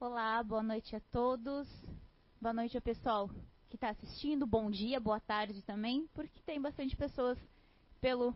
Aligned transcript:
Olá, 0.00 0.40
boa 0.44 0.62
noite 0.62 0.94
a 0.94 1.00
todos. 1.10 1.68
Boa 2.40 2.54
noite 2.54 2.76
ao 2.76 2.80
pessoal 2.80 3.28
que 3.68 3.74
está 3.74 3.88
assistindo. 3.88 4.46
Bom 4.46 4.70
dia, 4.70 5.00
boa 5.00 5.18
tarde 5.18 5.60
também, 5.62 6.06
porque 6.14 6.40
tem 6.42 6.60
bastante 6.60 6.96
pessoas 6.96 7.36
pelo 8.00 8.32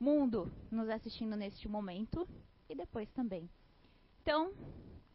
mundo 0.00 0.50
nos 0.68 0.88
assistindo 0.88 1.36
neste 1.36 1.68
momento 1.68 2.28
e 2.68 2.74
depois 2.74 3.08
também. 3.12 3.48
Então, 4.20 4.52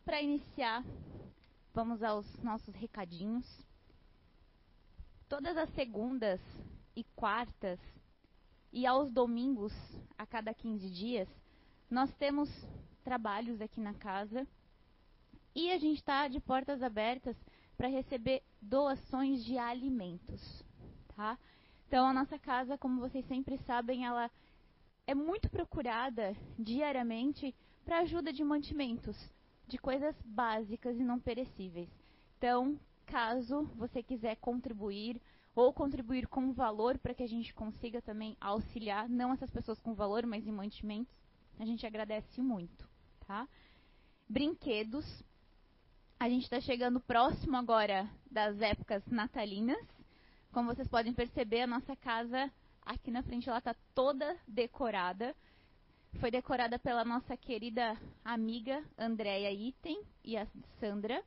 para 0.05 0.21
iniciar, 0.21 0.81
vamos 1.73 2.02
aos 2.02 2.25
nossos 2.41 2.73
recadinhos. 2.73 3.46
Todas 5.27 5.57
as 5.57 5.70
segundas 5.71 6.39
e 6.96 7.04
quartas 7.18 7.82
e 8.71 8.86
aos 8.88 9.12
domingos, 9.12 9.73
a 10.18 10.25
cada 10.25 10.54
15 10.54 10.89
dias, 10.89 11.27
nós 11.91 12.14
temos 12.14 12.50
trabalhos 13.04 13.59
aqui 13.59 13.82
na 13.82 13.93
casa 13.93 14.48
e 15.56 15.72
a 15.72 15.78
gente 15.78 15.98
está 15.98 16.28
de 16.28 16.40
portas 16.40 16.84
abertas 16.84 17.36
para 17.77 17.88
receber 17.88 18.44
doações 18.62 19.44
de 19.44 19.58
alimentos, 19.58 20.63
tá? 21.16 21.38
Então 21.88 22.05
a 22.05 22.13
nossa 22.13 22.38
casa, 22.38 22.77
como 22.77 23.00
vocês 23.00 23.26
sempre 23.27 23.58
sabem, 23.60 24.05
ela 24.05 24.30
é 25.08 25.16
muito 25.16 25.49
procurada 25.49 26.36
diariamente 26.58 27.55
para 27.84 27.99
ajuda 27.99 28.34
de 28.34 28.44
mantimentos, 28.44 29.16
de 29.68 29.77
coisas 29.77 30.16
básicas 30.26 30.98
e 30.98 31.04
não 31.04 31.20
perecíveis. 31.20 31.90
Então, 32.38 32.80
caso 33.05 33.63
você 33.76 34.02
quiser 34.02 34.35
contribuir 34.38 35.22
ou 35.55 35.72
contribuir 35.72 36.27
com 36.27 36.52
valor 36.52 36.98
para 36.98 37.13
que 37.13 37.24
a 37.24 37.27
gente 37.27 37.54
consiga 37.54 38.02
também 38.02 38.35
auxiliar, 38.41 39.08
não 39.08 39.32
essas 39.32 39.49
pessoas 39.49 39.80
com 39.80 39.94
valor, 39.94 40.26
mas 40.26 40.46
em 40.46 40.52
mantimentos, 40.52 41.16
a 41.58 41.66
gente 41.66 41.85
agradece 41.85 42.41
muito, 42.41 42.90
tá? 43.26 43.48
Brinquedos. 44.27 45.24
A 46.18 46.30
gente 46.30 46.44
está 46.44 46.62
chegando 46.62 47.00
próximo 47.02 47.58
agora 47.58 48.10
das 48.32 48.60
épocas 48.62 49.05
natalinas. 49.05 49.85
Como 50.52 50.74
vocês 50.74 50.88
podem 50.88 51.13
perceber, 51.13 51.62
a 51.62 51.68
nossa 51.68 51.94
casa 51.96 52.49
aqui 52.85 53.12
na 53.12 53.22
frente 53.22 53.49
está 53.49 53.76
toda 53.94 54.38
decorada. 54.48 55.35
Foi 56.20 56.32
decorada 56.32 56.80
pela 56.80 57.04
nossa 57.04 57.35
querida 57.35 57.98
amiga 58.24 58.82
Andréia 58.98 59.52
Item 59.52 60.02
e 60.24 60.38
a 60.38 60.48
Sandra, 60.80 61.22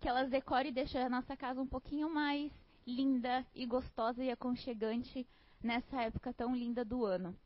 que 0.00 0.08
elas 0.08 0.30
decoram 0.30 0.70
e 0.70 0.72
deixam 0.72 1.04
a 1.04 1.10
nossa 1.10 1.36
casa 1.36 1.60
um 1.60 1.66
pouquinho 1.66 2.12
mais 2.12 2.50
linda 2.86 3.46
e 3.54 3.66
gostosa 3.66 4.24
e 4.24 4.30
aconchegante 4.30 5.26
nessa 5.62 6.02
época 6.02 6.32
tão 6.32 6.56
linda 6.56 6.84
do 6.86 7.04
ano. 7.04 7.36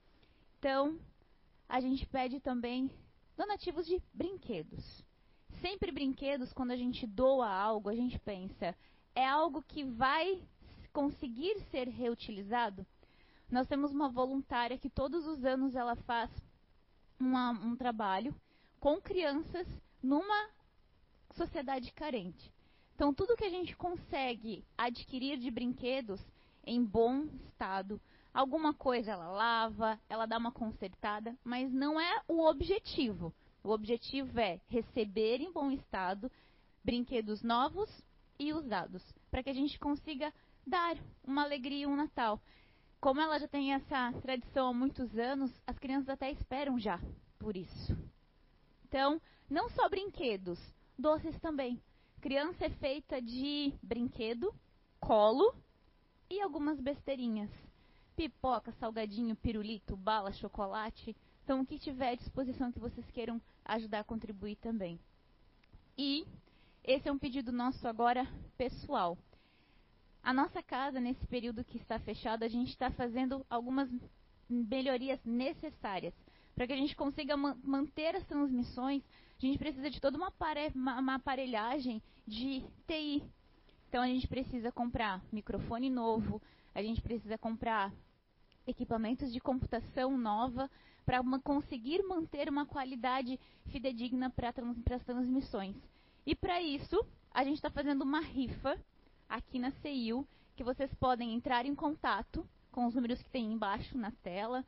Então, 0.60 0.96
a 1.68 1.80
gente 1.80 2.06
pede 2.06 2.38
também 2.38 2.88
donativos 3.36 3.86
de 3.86 4.00
brinquedos. 4.14 5.09
Sempre 5.60 5.92
brinquedos, 5.92 6.52
quando 6.52 6.70
a 6.70 6.76
gente 6.76 7.06
doa 7.06 7.48
algo, 7.48 7.88
a 7.88 7.94
gente 7.94 8.18
pensa, 8.18 8.74
é 9.14 9.26
algo 9.26 9.62
que 9.62 9.84
vai 9.84 10.42
conseguir 10.92 11.60
ser 11.70 11.88
reutilizado? 11.88 12.86
Nós 13.50 13.68
temos 13.68 13.92
uma 13.92 14.08
voluntária 14.08 14.78
que 14.78 14.88
todos 14.88 15.26
os 15.26 15.44
anos 15.44 15.74
ela 15.74 15.96
faz 15.96 16.30
uma, 17.18 17.50
um 17.50 17.76
trabalho 17.76 18.34
com 18.78 19.00
crianças 19.00 19.66
numa 20.02 20.48
sociedade 21.32 21.92
carente. 21.92 22.52
Então, 22.94 23.12
tudo 23.12 23.36
que 23.36 23.44
a 23.44 23.50
gente 23.50 23.76
consegue 23.76 24.64
adquirir 24.78 25.38
de 25.38 25.50
brinquedos 25.50 26.20
em 26.64 26.82
bom 26.82 27.24
estado, 27.46 28.00
alguma 28.32 28.72
coisa 28.72 29.12
ela 29.12 29.28
lava, 29.28 30.00
ela 30.08 30.26
dá 30.26 30.38
uma 30.38 30.52
consertada, 30.52 31.36
mas 31.44 31.70
não 31.72 32.00
é 32.00 32.22
o 32.28 32.46
objetivo. 32.46 33.34
O 33.62 33.70
objetivo 33.70 34.38
é 34.40 34.60
receber 34.68 35.40
em 35.40 35.52
bom 35.52 35.70
estado 35.70 36.30
brinquedos 36.82 37.42
novos 37.42 37.90
e 38.38 38.52
usados, 38.52 39.02
para 39.30 39.42
que 39.42 39.50
a 39.50 39.54
gente 39.54 39.78
consiga 39.78 40.32
dar 40.66 40.96
uma 41.22 41.42
alegria 41.42 41.88
um 41.88 41.94
Natal. 41.94 42.40
Como 43.00 43.20
ela 43.20 43.38
já 43.38 43.46
tem 43.48 43.74
essa 43.74 44.12
tradição 44.22 44.68
há 44.68 44.72
muitos 44.72 45.18
anos, 45.18 45.50
as 45.66 45.78
crianças 45.78 46.08
até 46.08 46.30
esperam 46.30 46.78
já 46.78 46.98
por 47.38 47.56
isso. 47.56 47.96
Então, 48.86 49.20
não 49.48 49.68
só 49.70 49.88
brinquedos, 49.88 50.58
doces 50.98 51.38
também. 51.40 51.80
Criança 52.20 52.66
é 52.66 52.70
feita 52.70 53.20
de 53.20 53.72
brinquedo, 53.82 54.54
colo 54.98 55.54
e 56.28 56.40
algumas 56.40 56.78
besteirinhas. 56.80 57.50
Pipoca, 58.16 58.72
salgadinho, 58.72 59.34
pirulito, 59.36 59.96
bala, 59.96 60.32
chocolate. 60.32 61.16
Então, 61.50 61.62
o 61.62 61.66
que 61.66 61.80
tiver 61.80 62.10
à 62.10 62.14
disposição 62.14 62.70
que 62.70 62.78
vocês 62.78 63.04
queiram 63.10 63.42
ajudar 63.64 63.98
a 63.98 64.04
contribuir 64.04 64.54
também. 64.54 65.00
E 65.98 66.24
esse 66.84 67.08
é 67.08 67.12
um 67.12 67.18
pedido 67.18 67.50
nosso 67.50 67.88
agora 67.88 68.24
pessoal. 68.56 69.18
A 70.22 70.32
nossa 70.32 70.62
casa, 70.62 71.00
nesse 71.00 71.26
período 71.26 71.64
que 71.64 71.76
está 71.76 71.98
fechado, 71.98 72.44
a 72.44 72.48
gente 72.48 72.68
está 72.68 72.88
fazendo 72.92 73.44
algumas 73.50 73.90
melhorias 74.48 75.18
necessárias. 75.24 76.14
Para 76.54 76.68
que 76.68 76.72
a 76.72 76.76
gente 76.76 76.94
consiga 76.94 77.36
ma 77.36 77.56
manter 77.64 78.14
as 78.14 78.24
transmissões, 78.28 79.02
a 79.36 79.40
gente 79.44 79.58
precisa 79.58 79.90
de 79.90 80.00
toda 80.00 80.16
uma 80.16 81.14
aparelhagem 81.16 82.00
de 82.28 82.64
TI. 82.86 83.24
Então 83.88 84.04
a 84.04 84.06
gente 84.06 84.28
precisa 84.28 84.70
comprar 84.70 85.20
microfone 85.32 85.90
novo, 85.90 86.40
a 86.72 86.80
gente 86.80 87.02
precisa 87.02 87.36
comprar 87.36 87.92
equipamentos 88.68 89.32
de 89.32 89.40
computação 89.40 90.16
nova 90.16 90.70
para 91.10 91.24
conseguir 91.40 92.04
manter 92.04 92.48
uma 92.48 92.64
qualidade 92.64 93.36
fidedigna 93.66 94.30
para 94.30 94.52
trans 94.52 94.76
as 94.88 95.04
transmissões. 95.04 95.74
E 96.24 96.36
para 96.36 96.62
isso, 96.62 97.04
a 97.32 97.42
gente 97.42 97.56
está 97.56 97.68
fazendo 97.68 98.02
uma 98.02 98.20
rifa 98.20 98.78
aqui 99.28 99.58
na 99.58 99.72
CEIU, 99.72 100.24
que 100.54 100.62
vocês 100.62 100.94
podem 100.94 101.34
entrar 101.34 101.66
em 101.66 101.74
contato 101.74 102.46
com 102.70 102.86
os 102.86 102.94
números 102.94 103.20
que 103.20 103.28
tem 103.28 103.52
embaixo 103.52 103.98
na 103.98 104.12
tela, 104.22 104.64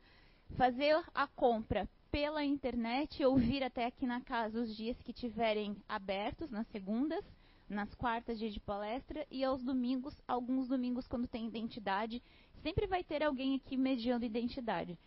fazer 0.57 1.01
a 1.15 1.27
compra 1.27 1.87
pela 2.11 2.43
internet 2.43 3.23
ou 3.23 3.37
vir 3.37 3.63
até 3.63 3.85
aqui 3.85 4.05
na 4.05 4.19
casa 4.19 4.59
os 4.59 4.75
dias 4.75 5.01
que 5.01 5.13
tiverem 5.13 5.77
abertos, 5.87 6.51
nas 6.51 6.67
segundas, 6.67 7.23
nas 7.69 7.95
quartas, 7.95 8.37
dia 8.37 8.51
de 8.51 8.59
palestra, 8.59 9.25
e 9.31 9.45
aos 9.45 9.63
domingos, 9.63 10.21
alguns 10.27 10.67
domingos 10.67 11.07
quando 11.07 11.25
tem 11.25 11.47
identidade, 11.47 12.21
sempre 12.61 12.85
vai 12.85 13.01
ter 13.01 13.23
alguém 13.23 13.55
aqui 13.55 13.77
mediando 13.77 14.25
identidade. 14.25 14.99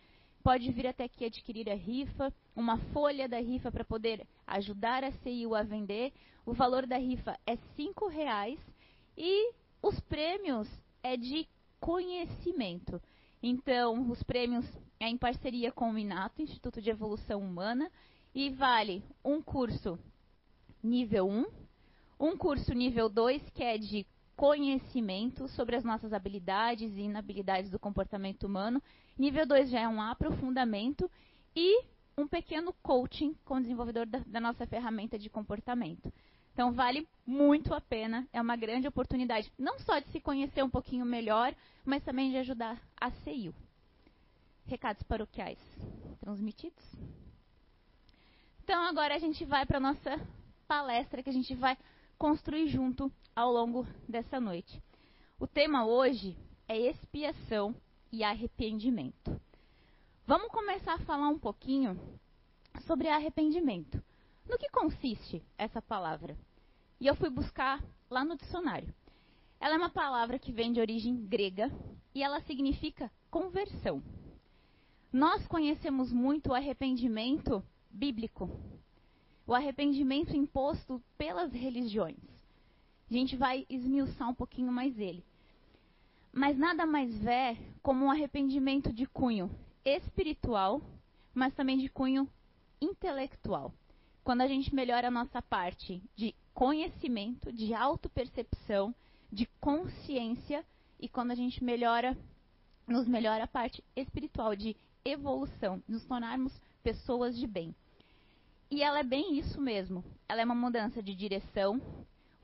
Pode 0.47 0.71
vir 0.71 0.87
até 0.87 1.03
aqui 1.03 1.25
adquirir 1.25 1.69
a 1.69 1.75
rifa, 1.75 2.33
uma 2.55 2.77
folha 2.93 3.27
da 3.27 3.37
rifa 3.37 3.69
para 3.69 3.83
poder 3.83 4.25
ajudar 4.47 5.03
a 5.03 5.11
CIU 5.11 5.53
a 5.53 5.61
vender. 5.61 6.13
O 6.45 6.53
valor 6.53 6.87
da 6.87 6.95
rifa 6.97 7.37
é 7.45 7.51
R$ 7.51 7.91
reais 8.09 8.57
e 9.17 9.51
os 9.83 9.99
prêmios 9.99 10.69
é 11.03 11.17
de 11.17 11.45
conhecimento. 11.81 13.01
Então, 13.43 14.09
os 14.09 14.23
prêmios 14.23 14.65
é 15.01 15.09
em 15.09 15.17
parceria 15.17 15.69
com 15.69 15.91
o 15.91 15.97
INATO, 15.97 16.41
Instituto 16.41 16.81
de 16.81 16.91
Evolução 16.91 17.41
Humana, 17.41 17.91
e 18.33 18.49
vale 18.49 19.03
um 19.25 19.41
curso 19.41 19.99
nível 20.81 21.27
1, 21.27 21.45
um 22.17 22.37
curso 22.37 22.73
nível 22.73 23.09
2, 23.09 23.49
que 23.49 23.65
é 23.65 23.77
de 23.77 24.07
conhecimento 24.37 25.49
sobre 25.49 25.75
as 25.75 25.83
nossas 25.83 26.13
habilidades 26.13 26.95
e 26.95 27.01
inabilidades 27.01 27.69
do 27.69 27.77
comportamento 27.77 28.45
humano. 28.45 28.81
Nível 29.17 29.45
2 29.47 29.69
já 29.69 29.79
é 29.79 29.87
um 29.87 30.01
aprofundamento 30.01 31.09
e 31.55 31.83
um 32.17 32.27
pequeno 32.27 32.71
coaching 32.83 33.35
com 33.43 33.55
o 33.55 33.61
desenvolvedor 33.61 34.05
da, 34.05 34.19
da 34.19 34.39
nossa 34.39 34.67
ferramenta 34.67 35.17
de 35.17 35.29
comportamento. 35.29 36.11
Então 36.53 36.71
vale 36.71 37.07
muito 37.25 37.73
a 37.73 37.81
pena, 37.81 38.27
é 38.31 38.41
uma 38.41 38.55
grande 38.55 38.87
oportunidade, 38.87 39.51
não 39.57 39.79
só 39.79 39.99
de 39.99 40.07
se 40.09 40.19
conhecer 40.19 40.63
um 40.63 40.69
pouquinho 40.69 41.05
melhor, 41.05 41.53
mas 41.85 42.03
também 42.03 42.31
de 42.31 42.37
ajudar 42.37 42.81
a 42.99 43.11
CIU. 43.11 43.53
Recados 44.65 45.03
paroquiais 45.03 45.59
transmitidos? 46.19 46.83
Então 48.63 48.83
agora 48.83 49.15
a 49.15 49.19
gente 49.19 49.45
vai 49.45 49.65
para 49.65 49.77
a 49.77 49.81
nossa 49.81 50.19
palestra 50.67 51.23
que 51.23 51.29
a 51.29 51.33
gente 51.33 51.55
vai 51.55 51.77
construir 52.17 52.67
junto 52.67 53.11
ao 53.35 53.51
longo 53.51 53.87
dessa 54.09 54.39
noite. 54.39 54.81
O 55.39 55.47
tema 55.47 55.85
hoje 55.85 56.35
é 56.67 56.77
expiação 56.77 57.75
e 58.17 58.23
arrependimento. 58.23 59.39
Vamos 60.25 60.47
começar 60.47 60.95
a 60.95 61.05
falar 61.05 61.29
um 61.29 61.37
pouquinho 61.37 61.95
sobre 62.87 63.07
arrependimento. 63.09 64.03
No 64.49 64.57
que 64.57 64.71
consiste 64.71 65.43
essa 65.55 65.83
palavra? 65.83 66.35
E 66.99 67.05
eu 67.05 67.15
fui 67.15 67.29
buscar 67.29 67.79
lá 68.09 68.25
no 68.25 68.35
dicionário. 68.35 68.91
Ela 69.59 69.75
é 69.75 69.77
uma 69.77 69.91
palavra 69.91 70.39
que 70.39 70.51
vem 70.51 70.73
de 70.73 70.79
origem 70.79 71.27
grega 71.27 71.71
e 72.15 72.23
ela 72.23 72.41
significa 72.41 73.11
conversão. 73.29 74.01
Nós 75.13 75.45
conhecemos 75.45 76.11
muito 76.11 76.49
o 76.49 76.55
arrependimento 76.55 77.63
bíblico, 77.87 78.49
o 79.45 79.53
arrependimento 79.53 80.35
imposto 80.35 80.99
pelas 81.19 81.53
religiões. 81.53 82.17
A 83.11 83.13
gente 83.13 83.35
vai 83.35 83.63
esmiuçar 83.69 84.27
um 84.27 84.33
pouquinho 84.33 84.71
mais 84.71 84.97
ele. 84.97 85.23
Mas 86.31 86.57
nada 86.57 86.85
mais 86.85 87.25
é 87.25 87.57
como 87.81 88.05
um 88.05 88.11
arrependimento 88.11 88.91
de 88.93 89.05
cunho 89.05 89.49
espiritual, 89.83 90.81
mas 91.33 91.53
também 91.53 91.77
de 91.77 91.89
cunho 91.89 92.27
intelectual. 92.81 93.73
quando 94.23 94.41
a 94.41 94.47
gente 94.47 94.75
melhora 94.75 95.07
a 95.07 95.11
nossa 95.11 95.41
parte 95.41 96.03
de 96.13 96.35
conhecimento, 96.53 97.49
de 97.49 97.73
autopercepção, 97.73 98.93
de 99.31 99.45
consciência 99.61 100.65
e 100.99 101.07
quando 101.07 101.31
a 101.31 101.35
gente 101.35 101.63
melhora, 101.63 102.17
nos 102.85 103.07
melhora 103.07 103.45
a 103.45 103.47
parte 103.47 103.81
espiritual 103.95 104.53
de 104.53 104.75
evolução, 105.05 105.81
nos 105.87 106.03
tornarmos 106.03 106.51
pessoas 106.83 107.37
de 107.37 107.47
bem. 107.47 107.73
E 108.69 108.83
ela 108.83 108.99
é 108.99 109.03
bem 109.03 109.39
isso 109.39 109.61
mesmo. 109.61 110.03
Ela 110.27 110.41
é 110.41 110.45
uma 110.45 110.53
mudança 110.53 111.01
de 111.01 111.15
direção, 111.15 111.81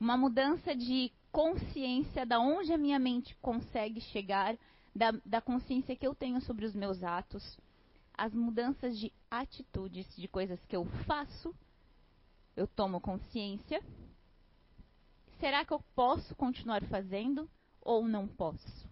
uma 0.00 0.16
mudança 0.16 0.74
de 0.74 1.12
consciência 1.34 2.24
da 2.24 2.38
onde 2.38 2.72
a 2.72 2.78
minha 2.78 2.96
mente 2.96 3.36
consegue 3.42 4.00
chegar, 4.00 4.56
da, 4.94 5.10
da 5.26 5.40
consciência 5.40 5.96
que 5.96 6.06
eu 6.06 6.14
tenho 6.14 6.40
sobre 6.40 6.64
os 6.64 6.76
meus 6.76 7.02
atos, 7.02 7.58
as 8.16 8.32
mudanças 8.32 8.96
de 8.96 9.12
atitudes, 9.28 10.06
de 10.14 10.28
coisas 10.28 10.64
que 10.66 10.76
eu 10.76 10.84
faço, 11.08 11.52
eu 12.56 12.68
tomo 12.68 13.00
consciência. 13.00 13.82
Será 15.40 15.64
que 15.64 15.72
eu 15.72 15.82
posso 15.96 16.36
continuar 16.36 16.84
fazendo 16.84 17.50
ou 17.80 18.06
não 18.06 18.28
posso? 18.28 18.88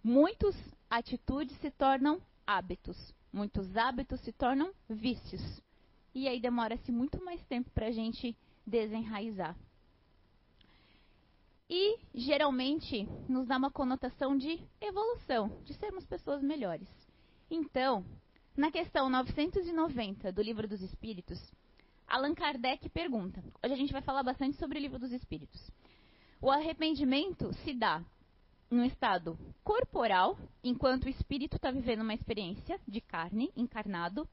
Muitas 0.00 0.54
atitudes 0.88 1.56
se 1.58 1.72
tornam 1.72 2.22
hábitos, 2.46 3.12
muitos 3.32 3.76
hábitos 3.76 4.20
se 4.20 4.30
tornam 4.30 4.72
vícios. 4.88 5.60
E 6.14 6.28
aí 6.28 6.40
demora-se 6.40 6.92
muito 6.92 7.20
mais 7.24 7.44
tempo 7.46 7.68
para 7.70 7.88
a 7.88 7.92
gente 7.92 8.36
desenraizar. 8.64 9.56
E 11.74 11.98
geralmente 12.12 13.08
nos 13.26 13.46
dá 13.46 13.56
uma 13.56 13.70
conotação 13.70 14.36
de 14.36 14.60
evolução, 14.78 15.48
de 15.64 15.72
sermos 15.72 16.04
pessoas 16.04 16.42
melhores. 16.42 16.86
Então, 17.50 18.04
na 18.54 18.70
questão 18.70 19.08
990 19.08 20.30
do 20.32 20.42
Livro 20.42 20.68
dos 20.68 20.82
Espíritos, 20.82 21.38
Allan 22.06 22.34
Kardec 22.34 22.90
pergunta: 22.90 23.42
hoje 23.64 23.72
a 23.72 23.76
gente 23.78 23.90
vai 23.90 24.02
falar 24.02 24.22
bastante 24.22 24.58
sobre 24.58 24.78
o 24.78 24.82
Livro 24.82 24.98
dos 24.98 25.12
Espíritos. 25.12 25.70
O 26.42 26.50
arrependimento 26.50 27.50
se 27.64 27.72
dá 27.72 28.04
no 28.70 28.84
estado 28.84 29.38
corporal, 29.64 30.38
enquanto 30.62 31.04
o 31.04 31.08
espírito 31.08 31.56
está 31.56 31.70
vivendo 31.70 32.02
uma 32.02 32.12
experiência 32.12 32.78
de 32.86 33.00
carne, 33.00 33.50
encarnado, 33.56 34.28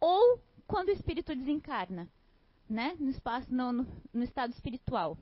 ou 0.00 0.42
quando 0.66 0.88
o 0.88 0.92
espírito 0.92 1.32
desencarna, 1.32 2.08
né, 2.68 2.96
no, 2.98 3.08
espaço, 3.08 3.54
no, 3.54 3.72
no, 3.72 3.86
no 4.12 4.24
estado 4.24 4.52
espiritual. 4.52 5.16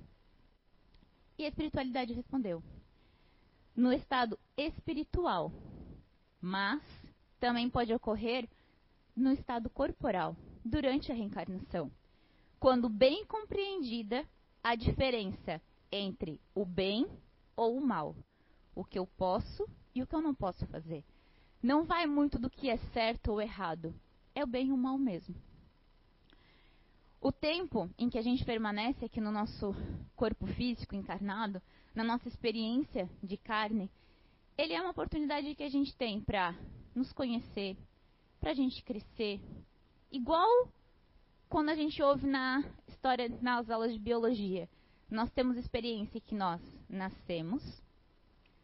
E 1.41 1.45
a 1.47 1.49
espiritualidade 1.49 2.13
respondeu: 2.13 2.63
no 3.75 3.95
estado 3.95 4.39
espiritual, 4.59 5.51
mas 6.39 6.83
também 7.39 7.71
pode 7.71 7.95
ocorrer 7.95 8.47
no 9.17 9.33
estado 9.33 9.71
corporal, 9.71 10.37
durante 10.63 11.11
a 11.11 11.15
reencarnação, 11.15 11.91
quando 12.59 12.91
bem 12.91 13.25
compreendida 13.25 14.29
a 14.63 14.75
diferença 14.75 15.63
entre 15.91 16.39
o 16.55 16.67
bem 16.67 17.07
ou 17.57 17.75
o 17.75 17.81
mal, 17.81 18.15
o 18.75 18.85
que 18.85 18.99
eu 18.99 19.07
posso 19.07 19.67
e 19.95 20.03
o 20.03 20.07
que 20.07 20.15
eu 20.15 20.21
não 20.21 20.35
posso 20.35 20.67
fazer. 20.67 21.03
Não 21.63 21.85
vai 21.85 22.07
muito 22.07 22.39
do 22.39 22.51
que 22.51 22.69
é 22.69 22.77
certo 22.93 23.33
ou 23.33 23.41
errado, 23.41 23.95
é 24.35 24.45
o 24.45 24.47
bem 24.47 24.67
e 24.67 24.73
o 24.73 24.77
mal 24.77 24.99
mesmo. 24.99 25.35
O 27.21 27.31
tempo 27.31 27.91
em 27.99 28.09
que 28.09 28.19
a 28.19 28.23
gente 28.23 28.45
permanece 28.45 29.05
aqui 29.05 29.21
no 29.21 29.31
nosso 29.31 29.75
corpo 30.17 30.47
físico 30.47 30.95
encarnado, 30.95 31.61
na 31.95 32.03
nossa 32.03 32.29
experiência 32.29 33.11
de 33.23 33.37
carne, 33.37 33.91
ele 34.57 34.73
é 34.73 34.81
uma 34.81 34.91
oportunidade 34.91 35.55
que 35.55 35.63
a 35.63 35.69
gente 35.69 35.95
tem 35.97 36.21
para 36.21 36.55
nos 36.95 37.13
conhecer, 37.13 37.77
para 38.41 38.53
a 38.53 38.55
gente 38.55 38.83
crescer. 38.83 39.41
Igual 40.11 40.49
quando 41.51 41.69
a 41.69 41.75
gente 41.75 42.01
ouve 42.01 42.29
na 42.29 42.65
história, 42.87 43.29
nas 43.43 43.69
aulas 43.69 43.93
de 43.93 43.99
biologia. 43.99 44.69
Nós 45.11 45.29
temos 45.33 45.57
experiência 45.57 46.21
que 46.21 46.35
nós 46.35 46.61
nascemos, 46.89 47.61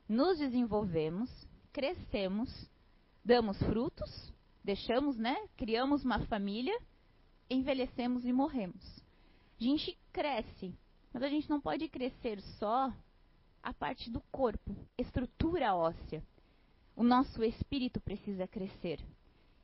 nos 0.08 0.38
desenvolvemos, 0.38 1.28
crescemos, 1.72 2.48
damos 3.24 3.58
frutos, 3.58 4.32
deixamos, 4.62 5.16
né? 5.16 5.36
Criamos 5.56 6.04
uma 6.04 6.24
família, 6.26 6.80
envelhecemos 7.48 8.24
e 8.24 8.32
morremos. 8.32 9.02
A 9.60 9.64
gente 9.64 9.96
cresce, 10.12 10.74
mas 11.12 11.22
a 11.22 11.28
gente 11.28 11.48
não 11.48 11.60
pode 11.60 11.88
crescer 11.88 12.40
só 12.58 12.92
a 13.62 13.72
parte 13.72 14.10
do 14.10 14.20
corpo, 14.30 14.76
estrutura 14.98 15.74
óssea 15.74 16.22
o 16.96 17.04
nosso 17.04 17.44
espírito 17.44 18.00
precisa 18.00 18.48
crescer. 18.48 18.98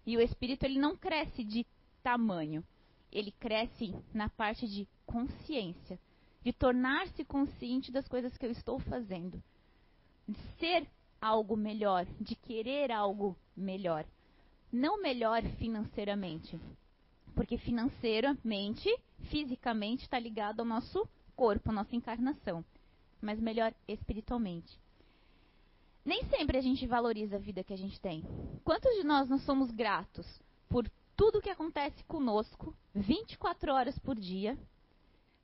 E 0.06 0.16
o 0.16 0.20
espírito 0.20 0.64
ele 0.64 0.78
não 0.78 0.94
cresce 0.94 1.42
de 1.42 1.66
tamanho, 2.02 2.62
ele 3.10 3.32
cresce 3.32 3.94
na 4.12 4.28
parte 4.28 4.68
de 4.68 4.86
consciência, 5.06 5.98
de 6.44 6.52
tornar-se 6.52 7.24
consciente 7.24 7.90
das 7.90 8.06
coisas 8.06 8.36
que 8.36 8.44
eu 8.44 8.50
estou 8.50 8.78
fazendo, 8.80 9.42
de 10.28 10.38
ser 10.58 10.86
algo 11.20 11.56
melhor, 11.56 12.04
de 12.20 12.34
querer 12.34 12.92
algo 12.92 13.34
melhor. 13.56 14.04
Não 14.70 15.00
melhor 15.00 15.42
financeiramente, 15.58 16.60
porque 17.34 17.58
financeiramente, 17.58 18.88
fisicamente, 19.30 20.04
está 20.04 20.18
ligado 20.18 20.60
ao 20.60 20.66
nosso 20.66 21.08
corpo, 21.34 21.70
à 21.70 21.72
nossa 21.72 21.96
encarnação, 21.96 22.64
mas 23.20 23.40
melhor 23.40 23.74
espiritualmente 23.88 24.82
nem 26.04 26.24
sempre 26.24 26.58
a 26.58 26.60
gente 26.60 26.86
valoriza 26.86 27.36
a 27.36 27.38
vida 27.38 27.62
que 27.62 27.72
a 27.72 27.76
gente 27.76 28.00
tem. 28.00 28.24
Quantos 28.64 28.92
de 28.96 29.04
nós 29.04 29.28
não 29.28 29.38
somos 29.38 29.70
gratos 29.70 30.26
por 30.68 30.88
tudo 31.16 31.40
que 31.40 31.50
acontece 31.50 32.02
conosco 32.04 32.76
24 32.94 33.72
horas 33.72 33.98
por 33.98 34.18
dia, 34.18 34.58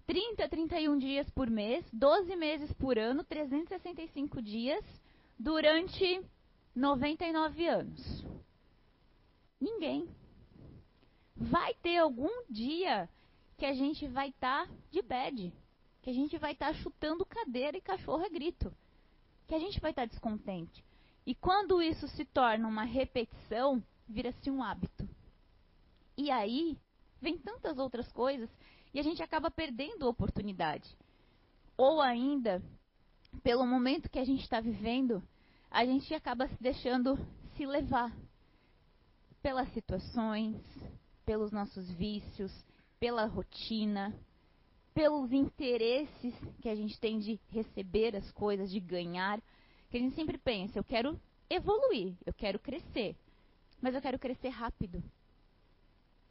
30, 0.06 0.48
31 0.48 0.98
dias 0.98 1.30
por 1.30 1.48
mês, 1.48 1.84
12 1.92 2.34
meses 2.34 2.72
por 2.72 2.98
ano, 2.98 3.22
365 3.24 4.42
dias, 4.42 4.84
durante 5.38 6.20
99 6.74 7.68
anos? 7.68 8.24
Ninguém. 9.60 10.08
Vai 11.38 11.74
ter 11.74 11.98
algum 11.98 12.44
dia 12.50 13.08
que 13.56 13.64
a 13.64 13.72
gente 13.72 14.06
vai 14.08 14.28
estar 14.28 14.66
tá 14.66 14.72
de 14.90 15.02
bad, 15.02 15.52
que 16.02 16.10
a 16.10 16.12
gente 16.12 16.36
vai 16.38 16.52
estar 16.52 16.68
tá 16.68 16.74
chutando 16.74 17.24
cadeira 17.24 17.76
e 17.76 17.80
cachorro 17.80 18.24
a 18.24 18.28
grito 18.28 18.74
que 19.48 19.54
a 19.54 19.58
gente 19.58 19.80
vai 19.80 19.90
estar 19.90 20.06
descontente. 20.06 20.84
E 21.26 21.34
quando 21.34 21.82
isso 21.82 22.06
se 22.08 22.24
torna 22.26 22.68
uma 22.68 22.84
repetição, 22.84 23.82
vira-se 24.06 24.50
um 24.50 24.62
hábito. 24.62 25.08
E 26.16 26.30
aí 26.30 26.76
vem 27.20 27.38
tantas 27.38 27.78
outras 27.78 28.10
coisas 28.12 28.48
e 28.92 29.00
a 29.00 29.02
gente 29.02 29.22
acaba 29.22 29.50
perdendo 29.50 30.06
a 30.06 30.10
oportunidade. 30.10 30.88
Ou 31.76 32.00
ainda, 32.00 32.62
pelo 33.42 33.66
momento 33.66 34.10
que 34.10 34.18
a 34.18 34.24
gente 34.24 34.42
está 34.42 34.60
vivendo, 34.60 35.22
a 35.70 35.84
gente 35.84 36.12
acaba 36.14 36.46
se 36.48 36.62
deixando 36.62 37.18
se 37.56 37.64
levar 37.64 38.14
pelas 39.40 39.72
situações, 39.72 40.56
pelos 41.28 41.52
nossos 41.52 41.90
vícios, 41.90 42.50
pela 42.98 43.26
rotina, 43.26 44.18
pelos 44.94 45.30
interesses 45.30 46.34
que 46.62 46.70
a 46.70 46.74
gente 46.74 46.98
tem 46.98 47.18
de 47.18 47.38
receber 47.50 48.16
as 48.16 48.32
coisas, 48.32 48.70
de 48.70 48.80
ganhar, 48.80 49.38
que 49.90 49.98
a 49.98 50.00
gente 50.00 50.14
sempre 50.14 50.38
pensa, 50.38 50.78
eu 50.78 50.82
quero 50.82 51.20
evoluir, 51.50 52.14
eu 52.24 52.32
quero 52.32 52.58
crescer, 52.58 53.14
mas 53.78 53.94
eu 53.94 54.00
quero 54.00 54.18
crescer 54.18 54.48
rápido. 54.48 55.04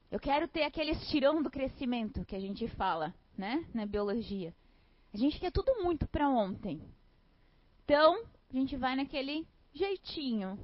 Eu 0.10 0.20
quero 0.20 0.48
ter 0.48 0.64
aquele 0.64 0.94
estirão 0.94 1.44
do 1.44 1.52
crescimento 1.52 2.26
que 2.26 2.36
a 2.36 2.40
gente 2.40 2.68
fala, 2.70 3.14
né, 3.38 3.68
na 3.76 3.86
biologia. 3.86 4.52
A 5.14 5.18
gente 5.18 5.40
quer 5.40 5.52
tudo 5.52 5.84
muito 5.84 6.08
para 6.08 6.28
ontem. 6.28 6.82
Então, 7.86 8.26
a 8.50 8.54
gente 8.54 8.76
vai 8.76 8.96
naquele 8.96 9.48
jeitinho. 9.76 10.58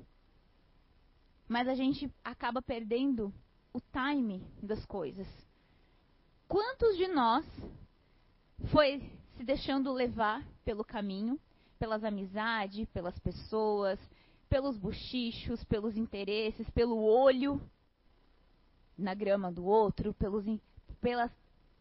Mas 1.48 1.68
a 1.68 1.76
gente 1.76 2.12
acaba 2.24 2.64
perdendo 2.64 3.32
o 3.74 3.82
time 3.82 4.46
das 4.62 4.86
coisas. 4.86 5.28
Quantos 6.48 6.96
de 6.98 7.08
nós 7.08 7.46
foi 8.72 9.02
se 9.36 9.44
deixando 9.44 9.92
levar 9.92 10.46
pelo 10.64 10.84
caminho, 10.84 11.40
pelas 11.80 12.04
amizades, 12.04 12.88
pelas 12.90 13.18
pessoas, 13.20 14.00
pelos 14.48 14.78
bochichos, 14.78 15.64
pelos 15.64 15.98
interesses, 15.98 16.70
pelo 16.70 17.04
olho 17.04 17.60
na 18.96 19.16
grama 19.16 19.52
do 19.52 19.66
outro, 19.66 20.14
pelos, 20.14 20.46
pelas 21.02 21.32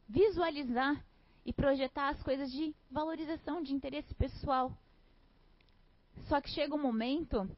visualizar 0.08 1.04
e 1.44 1.52
projetar 1.52 2.08
as 2.08 2.22
coisas 2.22 2.50
de 2.50 2.74
valorização, 2.90 3.62
de 3.62 3.74
interesse 3.74 4.14
pessoal. 4.14 4.72
Só 6.28 6.40
que 6.40 6.48
chega 6.50 6.74
um 6.74 6.80
momento 6.80 7.48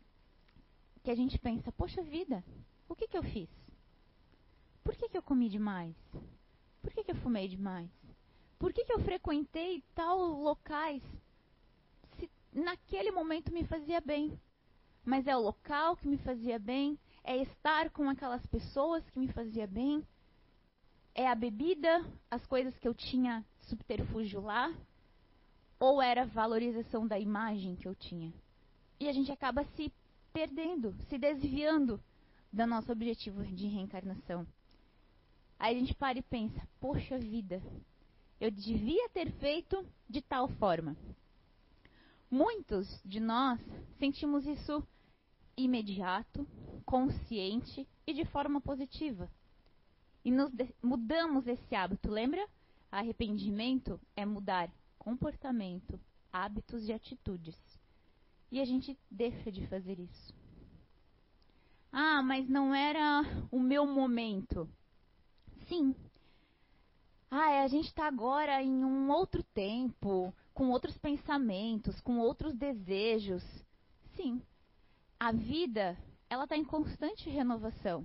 que 1.04 1.10
a 1.10 1.14
gente 1.14 1.38
pensa, 1.38 1.70
poxa 1.72 2.02
vida, 2.02 2.42
o 2.88 2.96
que, 2.96 3.06
que 3.06 3.16
eu 3.16 3.22
fiz? 3.22 3.48
Por 4.84 4.94
que, 4.94 5.08
que 5.08 5.16
eu 5.16 5.22
comi 5.22 5.48
demais? 5.48 5.96
Por 6.82 6.92
que, 6.92 7.02
que 7.02 7.10
eu 7.10 7.16
fumei 7.16 7.48
demais? 7.48 7.90
Por 8.58 8.72
que, 8.72 8.84
que 8.84 8.92
eu 8.92 9.00
frequentei 9.00 9.82
tal 9.94 10.18
locais 10.18 11.02
se 12.18 12.30
naquele 12.52 13.10
momento 13.10 13.52
me 13.52 13.64
fazia 13.64 14.00
bem? 14.00 14.38
Mas 15.02 15.26
é 15.26 15.34
o 15.34 15.40
local 15.40 15.96
que 15.96 16.06
me 16.06 16.18
fazia 16.18 16.58
bem? 16.58 16.98
É 17.24 17.36
estar 17.38 17.90
com 17.90 18.08
aquelas 18.08 18.44
pessoas 18.46 19.08
que 19.10 19.18
me 19.18 19.32
fazia 19.32 19.66
bem? 19.66 20.06
É 21.14 21.26
a 21.28 21.34
bebida, 21.34 22.04
as 22.30 22.44
coisas 22.46 22.76
que 22.78 22.86
eu 22.86 22.94
tinha 22.94 23.44
subterfúgio 23.62 24.42
lá, 24.42 24.74
ou 25.80 26.02
era 26.02 26.22
a 26.22 26.26
valorização 26.26 27.06
da 27.06 27.18
imagem 27.18 27.76
que 27.76 27.88
eu 27.88 27.94
tinha? 27.94 28.32
E 29.00 29.08
a 29.08 29.12
gente 29.12 29.32
acaba 29.32 29.64
se 29.76 29.92
perdendo, 30.32 30.94
se 31.08 31.16
desviando 31.16 32.00
do 32.52 32.66
nosso 32.66 32.92
objetivo 32.92 33.44
de 33.44 33.66
reencarnação. 33.66 34.46
Aí 35.58 35.76
a 35.76 35.78
gente 35.78 35.94
para 35.94 36.18
e 36.18 36.22
pensa: 36.22 36.68
poxa 36.80 37.18
vida, 37.18 37.62
eu 38.40 38.50
devia 38.50 39.08
ter 39.10 39.30
feito 39.32 39.86
de 40.08 40.20
tal 40.20 40.48
forma. 40.48 40.96
Muitos 42.30 43.00
de 43.04 43.20
nós 43.20 43.60
sentimos 43.98 44.46
isso 44.46 44.86
imediato, 45.56 46.46
consciente 46.84 47.86
e 48.06 48.12
de 48.12 48.24
forma 48.24 48.60
positiva. 48.60 49.30
E 50.24 50.30
nos 50.30 50.50
mudamos 50.82 51.46
esse 51.46 51.74
hábito, 51.74 52.10
lembra? 52.10 52.46
Arrependimento 52.90 54.00
é 54.16 54.24
mudar 54.24 54.70
comportamento, 54.98 56.00
hábitos 56.32 56.88
e 56.88 56.92
atitudes. 56.92 57.56
E 58.50 58.60
a 58.60 58.64
gente 58.64 58.98
deixa 59.10 59.52
de 59.52 59.66
fazer 59.66 59.98
isso. 59.98 60.34
Ah, 61.92 62.22
mas 62.22 62.48
não 62.48 62.74
era 62.74 63.22
o 63.50 63.60
meu 63.60 63.86
momento. 63.86 64.68
Sim. 65.68 65.94
Ah, 67.30 67.50
é, 67.50 67.62
a 67.62 67.68
gente 67.68 67.88
está 67.88 68.06
agora 68.06 68.62
em 68.62 68.84
um 68.84 69.10
outro 69.10 69.42
tempo, 69.42 70.32
com 70.52 70.70
outros 70.70 70.96
pensamentos, 70.98 72.00
com 72.00 72.18
outros 72.18 72.54
desejos. 72.54 73.42
Sim. 74.14 74.40
A 75.18 75.32
vida, 75.32 75.96
ela 76.28 76.44
está 76.44 76.56
em 76.56 76.64
constante 76.64 77.28
renovação. 77.28 78.04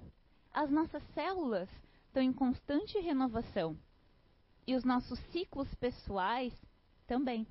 As 0.52 0.72
nossas 0.72 1.04
células 1.14 1.70
estão 2.08 2.24
em 2.24 2.34
constante 2.34 2.98
renovação. 3.00 3.78
E 4.66 4.76
os 4.76 4.84
nossos 4.84 5.20
ciclos 5.32 5.74
pessoais 5.76 6.54
também. 7.06 7.46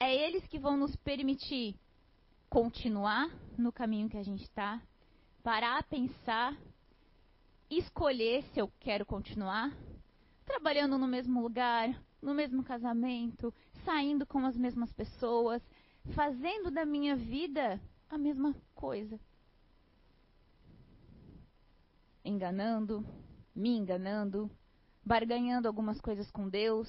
É 0.00 0.14
eles 0.14 0.46
que 0.46 0.58
vão 0.58 0.76
nos 0.76 0.94
permitir 0.96 1.76
continuar 2.48 3.28
no 3.56 3.72
caminho 3.72 4.08
que 4.08 4.16
a 4.16 4.22
gente 4.22 4.42
está, 4.42 4.80
parar 5.42 5.78
a 5.78 5.82
pensar, 5.82 6.56
escolher 7.78 8.42
se 8.52 8.60
eu 8.60 8.70
quero 8.80 9.04
continuar 9.06 9.72
trabalhando 10.44 10.98
no 10.98 11.06
mesmo 11.06 11.40
lugar, 11.40 12.00
no 12.20 12.34
mesmo 12.34 12.62
casamento, 12.62 13.52
saindo 13.84 14.26
com 14.26 14.44
as 14.46 14.56
mesmas 14.56 14.92
pessoas, 14.92 15.62
fazendo 16.14 16.70
da 16.70 16.84
minha 16.84 17.16
vida 17.16 17.80
a 18.10 18.18
mesma 18.18 18.54
coisa. 18.74 19.18
Enganando, 22.24 23.04
me 23.54 23.76
enganando, 23.76 24.50
barganhando 25.04 25.68
algumas 25.68 26.00
coisas 26.00 26.30
com 26.30 26.48
Deus. 26.48 26.88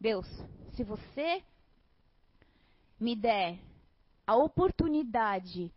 Deus, 0.00 0.26
se 0.74 0.82
você 0.82 1.42
me 2.98 3.14
der 3.14 3.58
a 4.26 4.36
oportunidade 4.36 5.72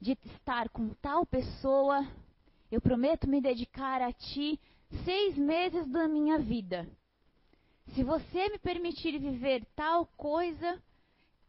de 0.00 0.18
estar 0.24 0.70
com 0.70 0.88
tal 0.94 1.26
pessoa, 1.26 2.06
eu 2.70 2.80
prometo 2.80 3.28
me 3.28 3.40
dedicar 3.40 4.00
a 4.00 4.12
ti 4.12 4.60
seis 5.04 5.36
meses 5.36 5.86
da 5.88 6.06
minha 6.06 6.38
vida. 6.38 6.88
Se 7.94 8.04
você 8.04 8.48
me 8.48 8.58
permitir 8.58 9.18
viver 9.18 9.64
tal 9.74 10.06
coisa, 10.16 10.80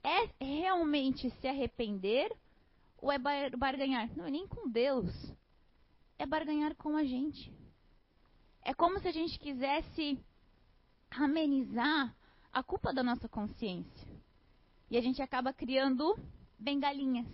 é 0.04 0.44
realmente 0.44 1.30
se 1.30 1.48
arrepender 1.48 2.36
ou 2.98 3.12
é 3.12 3.18
barganhar? 3.18 4.10
Não 4.16 4.26
é 4.26 4.32
nem 4.32 4.48
com 4.48 4.70
Deus, 4.70 5.14
é 6.18 6.26
barganhar 6.26 6.76
com 6.76 6.96
a 6.98 7.04
gente. 7.04 7.52
É 8.64 8.74
como 8.74 9.00
se 9.00 9.08
a 9.08 9.12
gente 9.12 9.40
quisesse 9.40 10.20
amenizar 11.10 12.16
a 12.54 12.64
culpa 12.64 12.94
da 12.94 13.04
nossa 13.04 13.28
consciência. 13.28 14.08
E 14.90 14.98
a 14.98 15.02
gente 15.02 15.22
acaba 15.22 15.54
criando 15.54 16.18
bengalinhas. 16.60 17.26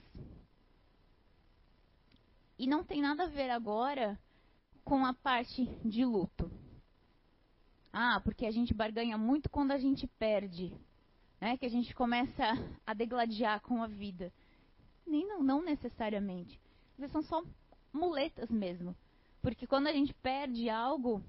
E 2.57 2.65
não 2.65 2.83
tem 2.83 3.01
nada 3.01 3.23
a 3.23 3.27
ver 3.27 3.49
agora 3.49 4.19
com 4.83 5.05
a 5.05 5.13
parte 5.13 5.65
de 5.85 6.03
luto. 6.03 6.49
Ah, 7.91 8.19
porque 8.23 8.45
a 8.45 8.51
gente 8.51 8.73
barganha 8.73 9.17
muito 9.17 9.49
quando 9.49 9.71
a 9.71 9.77
gente 9.77 10.07
perde, 10.19 10.73
né? 11.39 11.57
Que 11.57 11.65
a 11.65 11.69
gente 11.69 11.93
começa 11.93 12.43
a 12.85 12.93
degladiar 12.93 13.61
com 13.61 13.81
a 13.81 13.87
vida. 13.87 14.31
Nem 15.05 15.27
não, 15.27 15.43
não 15.43 15.61
necessariamente. 15.61 16.59
Eles 16.97 17.11
são 17.11 17.21
só 17.21 17.43
muletas 17.93 18.49
mesmo. 18.49 18.95
Porque 19.41 19.67
quando 19.67 19.87
a 19.87 19.93
gente 19.93 20.13
perde 20.15 20.69
algo, 20.69 21.23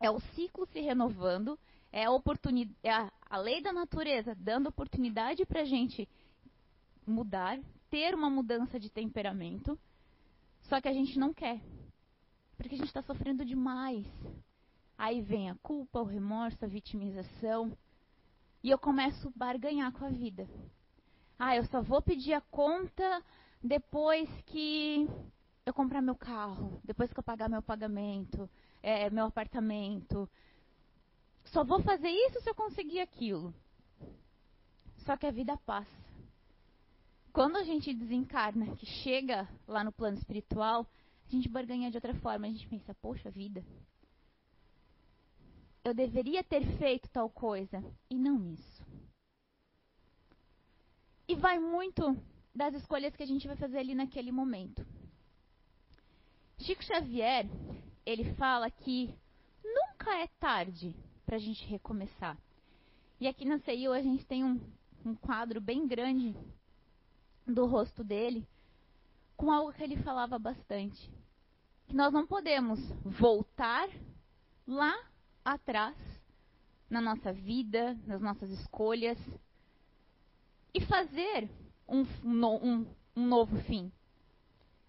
é 0.00 0.10
o 0.10 0.20
ciclo 0.34 0.66
se 0.66 0.80
renovando, 0.80 1.58
é 1.92 2.04
a 2.04 2.10
oportunidade, 2.10 2.76
é 2.82 2.92
a, 2.92 3.12
a 3.28 3.38
lei 3.38 3.62
da 3.62 3.72
natureza 3.72 4.34
dando 4.34 4.68
oportunidade 4.68 5.44
para 5.46 5.62
a 5.62 5.64
gente 5.64 6.08
mudar, 7.06 7.58
ter 7.88 8.14
uma 8.14 8.28
mudança 8.28 8.80
de 8.80 8.90
temperamento. 8.90 9.78
Só 10.68 10.80
que 10.80 10.88
a 10.88 10.92
gente 10.92 11.18
não 11.18 11.32
quer. 11.32 11.60
Porque 12.56 12.74
a 12.74 12.78
gente 12.78 12.88
está 12.88 13.02
sofrendo 13.02 13.44
demais. 13.44 14.06
Aí 14.98 15.20
vem 15.20 15.50
a 15.50 15.54
culpa, 15.56 16.00
o 16.00 16.04
remorso, 16.04 16.64
a 16.64 16.68
vitimização. 16.68 17.76
E 18.62 18.70
eu 18.70 18.78
começo 18.78 19.28
a 19.28 19.32
barganhar 19.34 19.92
com 19.92 20.04
a 20.04 20.10
vida. 20.10 20.48
Ah, 21.38 21.54
eu 21.54 21.64
só 21.66 21.82
vou 21.82 22.00
pedir 22.00 22.32
a 22.32 22.40
conta 22.40 23.22
depois 23.62 24.28
que 24.46 25.06
eu 25.66 25.74
comprar 25.74 26.00
meu 26.00 26.14
carro, 26.14 26.80
depois 26.82 27.12
que 27.12 27.18
eu 27.18 27.22
pagar 27.22 27.48
meu 27.48 27.60
pagamento, 27.62 28.48
é, 28.82 29.10
meu 29.10 29.26
apartamento. 29.26 30.28
Só 31.44 31.62
vou 31.62 31.82
fazer 31.82 32.08
isso 32.08 32.40
se 32.40 32.48
eu 32.48 32.54
conseguir 32.54 33.00
aquilo. 33.00 33.54
Só 35.04 35.16
que 35.16 35.26
a 35.26 35.30
vida 35.30 35.56
passa. 35.58 36.05
Quando 37.36 37.56
a 37.56 37.64
gente 37.64 37.92
desencarna, 37.92 38.74
que 38.76 38.86
chega 38.86 39.46
lá 39.68 39.84
no 39.84 39.92
plano 39.92 40.16
espiritual, 40.16 40.86
a 41.28 41.30
gente 41.30 41.50
barganha 41.50 41.90
de 41.90 41.98
outra 41.98 42.14
forma. 42.14 42.46
A 42.46 42.50
gente 42.50 42.66
pensa, 42.66 42.94
poxa 42.94 43.30
vida, 43.30 43.62
eu 45.84 45.92
deveria 45.92 46.42
ter 46.42 46.64
feito 46.78 47.10
tal 47.10 47.28
coisa 47.28 47.84
e 48.08 48.16
não 48.16 48.42
isso. 48.54 48.82
E 51.28 51.34
vai 51.34 51.58
muito 51.58 52.16
das 52.54 52.72
escolhas 52.72 53.14
que 53.14 53.22
a 53.22 53.26
gente 53.26 53.46
vai 53.46 53.56
fazer 53.56 53.80
ali 53.80 53.94
naquele 53.94 54.32
momento. 54.32 54.86
Chico 56.56 56.82
Xavier, 56.82 57.44
ele 58.06 58.32
fala 58.36 58.70
que 58.70 59.14
nunca 59.62 60.10
é 60.22 60.26
tarde 60.40 60.96
para 61.26 61.36
a 61.36 61.38
gente 61.38 61.66
recomeçar. 61.66 62.38
E 63.20 63.28
aqui 63.28 63.44
na 63.44 63.58
CEIU 63.58 63.92
a 63.92 64.00
gente 64.00 64.24
tem 64.24 64.42
um, 64.42 64.58
um 65.04 65.14
quadro 65.14 65.60
bem 65.60 65.86
grande 65.86 66.34
do 67.46 67.66
rosto 67.66 68.02
dele, 68.02 68.46
com 69.36 69.50
algo 69.50 69.72
que 69.72 69.82
ele 69.82 69.96
falava 70.02 70.38
bastante. 70.38 71.10
Que 71.86 71.94
nós 71.94 72.12
não 72.12 72.26
podemos 72.26 72.80
voltar 73.04 73.88
lá 74.66 74.98
atrás 75.44 75.96
na 76.90 77.00
nossa 77.00 77.32
vida, 77.32 77.96
nas 78.06 78.20
nossas 78.20 78.50
escolhas 78.50 79.18
e 80.74 80.80
fazer 80.80 81.48
um, 81.88 82.04
um, 82.24 82.86
um 83.16 83.26
novo 83.26 83.56
fim. 83.62 83.92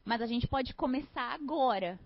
Mas 0.04 0.22
a 0.22 0.26
gente 0.26 0.48
pode 0.48 0.74
começar 0.74 1.34
agora, 1.34 2.00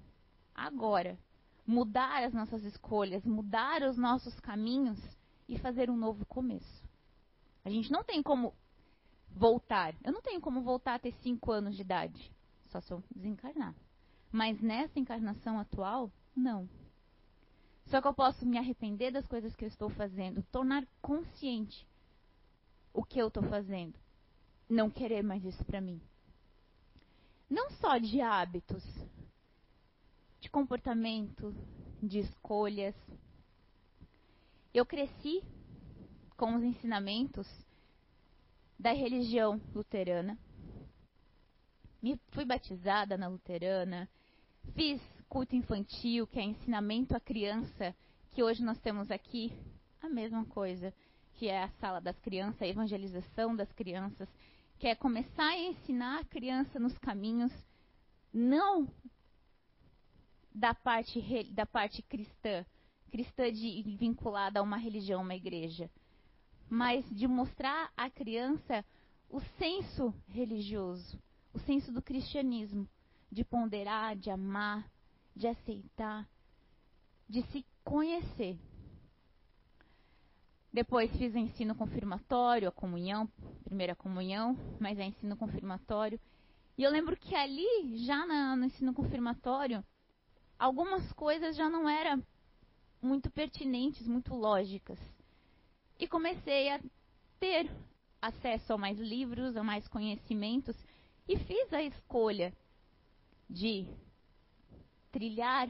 agora, 0.53 1.17
mudar 1.65 2.24
as 2.24 2.34
nossas 2.34 2.63
escolhas, 2.63 3.24
mudar 3.25 3.84
os 3.84 3.98
nossos 3.98 4.39
caminhos 4.39 5.00
e 5.48 5.58
fazer 5.58 5.89
um 5.89 5.98
novo 5.98 6.25
começo. 6.25 6.81
A 7.63 7.70
gente 7.70 7.91
não 7.91 8.03
tem 8.03 8.22
como 8.24 8.53
voltar. 9.35 9.95
Eu 10.03 10.11
não 10.11 10.21
tenho 10.21 10.41
como 10.41 10.61
voltar 10.61 10.95
a 10.95 11.00
ter 11.00 11.13
5 11.23 11.51
anos 11.51 11.75
de 11.75 11.81
idade, 11.81 12.31
só 12.69 12.79
se 12.81 12.91
eu 12.91 13.03
desencarnar. 13.15 13.75
Mas 14.31 14.61
nessa 14.61 15.00
encarnação 15.00 15.59
atual, 15.59 16.11
não. 16.35 16.69
Só 17.85 18.01
que 18.01 18.07
eu 18.07 18.13
posso 18.13 18.45
me 18.45 18.57
arrepender 18.57 19.11
das 19.11 19.27
coisas 19.27 19.55
que 19.55 19.65
eu 19.65 19.69
estou 19.69 19.89
fazendo, 19.89 20.43
tornar 20.51 20.88
consciente 21.01 21.85
o 22.93 23.03
que 23.03 23.19
eu 23.19 23.27
estou 23.27 23.43
fazendo, 23.43 23.97
não 24.69 24.89
querer 24.89 25.23
mais 25.23 25.43
isso 25.43 25.63
para 25.65 25.81
mim. 25.81 26.01
Não 27.50 27.69
só 27.71 27.97
de 27.97 28.21
hábitos, 28.21 28.83
de 30.39 30.50
comportamento, 30.50 31.53
de 32.01 32.19
escolhas. 32.19 32.95
Eu 34.73 34.85
cresci 34.85 35.43
com 36.38 36.55
os 36.55 36.63
ensinamentos 36.63 37.47
da 38.81 38.91
religião 38.91 39.61
luterana. 39.75 40.35
Me 42.01 42.19
fui 42.31 42.43
batizada 42.43 43.15
na 43.15 43.27
luterana, 43.27 44.09
fiz 44.73 45.00
culto 45.29 45.55
infantil, 45.55 46.25
que 46.25 46.39
é 46.39 46.43
ensinamento 46.43 47.15
à 47.15 47.19
criança, 47.19 47.95
que 48.31 48.41
hoje 48.41 48.63
nós 48.63 48.79
temos 48.79 49.11
aqui 49.11 49.53
a 50.01 50.09
mesma 50.09 50.43
coisa, 50.45 50.91
que 51.35 51.47
é 51.47 51.61
a 51.61 51.69
sala 51.79 52.01
das 52.01 52.17
crianças, 52.21 52.63
a 52.63 52.67
evangelização 52.67 53.55
das 53.55 53.71
crianças, 53.71 54.27
que 54.79 54.88
é 54.88 54.95
começar 54.95 55.50
a 55.50 55.59
ensinar 55.59 56.19
a 56.19 56.25
criança 56.25 56.79
nos 56.79 56.97
caminhos, 56.97 57.53
não 58.33 58.91
da 60.55 60.73
parte, 60.73 61.21
da 61.53 61.67
parte 61.67 62.01
cristã, 62.01 62.65
cristã 63.11 63.53
de 63.53 63.83
vinculada 64.00 64.59
a 64.59 64.63
uma 64.63 64.77
religião, 64.77 65.21
uma 65.21 65.35
igreja, 65.35 65.88
mas 66.72 67.04
de 67.13 67.28
mostrar 67.28 67.92
à 67.98 68.10
criança 68.10 68.86
o 69.30 69.42
senso 69.60 70.16
religioso, 70.30 71.22
o 71.54 71.60
senso 71.60 71.92
do 71.92 72.01
cristianismo, 72.01 72.88
de 73.30 73.44
ponderar, 73.44 74.16
de 74.16 74.30
amar, 74.30 74.90
de 75.36 75.48
aceitar, 75.48 76.25
de 77.28 77.42
se 77.48 77.66
conhecer. 77.84 78.58
Depois 80.72 81.12
fiz 81.18 81.36
o 81.36 81.40
ensino 81.40 81.75
confirmatório, 81.75 82.70
a 82.70 82.72
comunhão, 82.72 83.30
primeira 83.66 83.94
comunhão, 83.94 84.58
mas 84.80 84.98
é 84.98 85.04
ensino 85.04 85.36
confirmatório. 85.36 86.18
E 86.78 86.84
eu 86.84 86.90
lembro 86.90 87.18
que 87.18 87.36
ali, 87.36 87.98
já 88.06 88.25
no 88.56 88.63
ensino 88.63 88.94
confirmatório, 88.94 89.84
algumas 90.58 91.12
coisas 91.12 91.58
já 91.58 91.70
não 91.70 91.90
eram 91.90 92.25
muito 93.01 93.30
pertinentes, 93.30 94.08
muito 94.08 94.34
lógicas. 94.34 94.98
E 96.01 96.08
comecei 96.08 96.72
a 96.72 96.81
ter 97.39 97.70
acesso 98.20 98.74
a 98.74 98.77
mais 98.77 98.98
livros, 98.98 99.55
a 99.55 99.63
mais 99.63 99.88
conhecimentos, 99.88 100.75
e 101.27 101.38
fiz 101.38 101.72
a 101.72 101.84
escolha 101.84 102.51
de 103.48 103.88
trilhar 105.12 105.70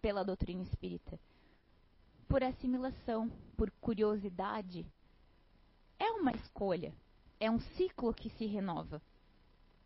pela 0.00 0.24
doutrina 0.24 0.62
espírita 0.62 1.20
por 2.26 2.42
assimilação, 2.42 3.28
por 3.58 3.70
curiosidade. 3.72 4.86
É 5.98 6.12
uma 6.12 6.32
escolha, 6.32 6.94
é 7.38 7.50
um 7.50 7.60
ciclo 7.60 8.14
que 8.14 8.30
se 8.30 8.46
renova. 8.46 9.02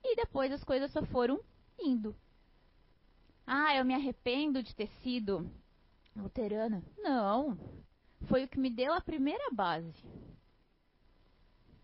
E 0.05 0.15
depois 0.15 0.53
as 0.53 0.63
coisas 0.63 0.93
só 0.93 1.05
foram 1.07 1.41
indo. 1.77 2.15
Ah, 3.45 3.75
eu 3.75 3.85
me 3.85 3.95
arrependo 3.95 4.63
de 4.63 4.77
ter 4.77 4.89
sido 5.03 5.51
luterana. 6.15 6.85
Não. 6.99 7.82
Foi 8.29 8.45
o 8.45 8.49
que 8.49 8.59
me 8.59 8.71
deu 8.71 8.93
a 8.93 9.01
primeira 9.01 9.51
base. 9.53 9.93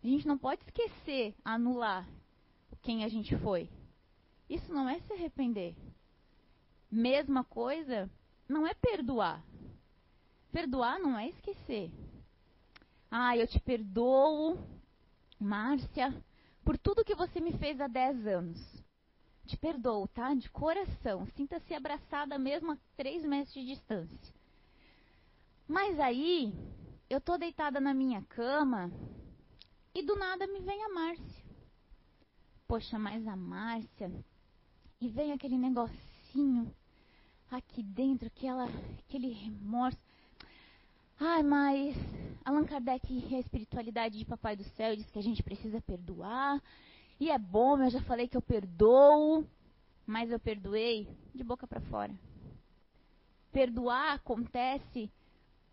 A 0.03 0.07
gente 0.07 0.27
não 0.27 0.39
pode 0.39 0.63
esquecer, 0.63 1.35
anular 1.45 2.09
quem 2.83 3.05
a 3.05 3.09
gente 3.09 3.37
foi. 3.39 3.69
Isso 4.49 4.73
não 4.73 4.89
é 4.89 4.99
se 5.01 5.13
arrepender. 5.13 5.77
Mesma 6.91 7.45
coisa, 7.45 8.11
não 8.49 8.67
é 8.67 8.73
perdoar. 8.73 9.45
Perdoar 10.51 10.99
não 10.99 11.19
é 11.19 11.29
esquecer. 11.29 11.91
Ah, 13.11 13.37
eu 13.37 13.47
te 13.47 13.61
perdoo, 13.61 14.59
Márcia, 15.39 16.15
por 16.65 16.79
tudo 16.79 17.05
que 17.05 17.15
você 17.15 17.41
me 17.41 17.53
fez 17.59 17.81
há 17.81 17.87
10 17.87 18.27
anos. 18.27 18.85
Te 19.47 19.57
perdoo, 19.57 20.07
tá? 20.09 20.35
De 20.35 20.49
coração. 20.51 21.27
Sinta-se 21.37 21.75
abraçada 21.75 22.39
mesmo 22.39 22.73
a 22.73 22.79
3 22.97 23.25
metros 23.25 23.55
de 23.55 23.67
distância. 23.67 24.38
Mas 25.69 26.01
aí, 26.01 26.55
eu 27.11 27.21
tô 27.21 27.37
deitada 27.37 27.79
na 27.79 27.93
minha 27.93 28.23
cama 28.23 28.91
e 29.95 30.03
do 30.03 30.17
nada 30.17 30.47
me 30.47 30.61
vem 30.61 30.83
a 30.83 30.89
Márcia. 30.89 31.45
Poxa, 32.67 32.99
mas 32.99 33.27
a 33.29 33.37
Márcia. 33.37 34.11
E 34.99 35.09
vem 35.09 35.31
aquele 35.31 35.59
negocinho 35.59 36.75
aqui 37.51 37.83
dentro, 37.83 38.29
aquela, 38.29 38.65
aquele 39.01 39.31
remorso. 39.31 39.99
Ai, 41.21 41.43
mas 41.43 41.95
Allan 42.47 42.65
Kardec 42.65 43.07
e 43.13 43.35
a 43.35 43.41
espiritualidade 43.41 44.17
de 44.17 44.25
Papai 44.25 44.57
do 44.57 44.65
Céu 44.65 44.97
diz 44.97 45.11
que 45.11 45.19
a 45.19 45.23
gente 45.23 45.43
precisa 45.43 45.83
perdoar. 45.83 46.63
E 47.21 47.31
é 47.31 47.39
bom, 47.39 47.83
eu 47.83 47.91
já 47.91 48.01
falei 48.05 48.27
que 48.27 48.37
eu 48.39 48.43
perdoo, 48.43 49.45
mas 50.07 50.31
eu 50.31 50.41
perdoei 50.41 51.07
de 51.35 51.45
boca 51.45 51.67
para 51.67 51.83
fora. 51.83 52.15
Perdoar 53.53 54.15
acontece 54.15 55.11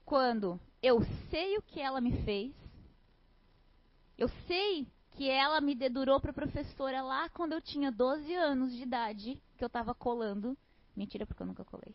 quando 0.06 0.60
eu 0.82 1.02
sei 1.30 1.58
o 1.58 1.62
que 1.62 1.82
ela 1.82 2.00
me 2.00 2.24
fez, 2.24 2.54
eu 4.18 4.30
sei 4.48 4.88
que 5.12 5.30
ela 5.30 5.60
me 5.60 5.74
dedurou 5.74 6.20
para 6.22 6.32
professora 6.32 7.02
lá 7.02 7.28
quando 7.30 7.54
eu 7.54 7.62
tinha 7.62 7.92
12 7.92 8.34
anos 8.34 8.72
de 8.72 8.84
idade, 8.84 9.42
que 9.58 9.64
eu 9.64 9.68
estava 9.68 9.96
colando. 9.96 10.58
Mentira, 10.96 11.26
porque 11.26 11.42
eu 11.42 11.48
nunca 11.48 11.66
colei. 11.66 11.94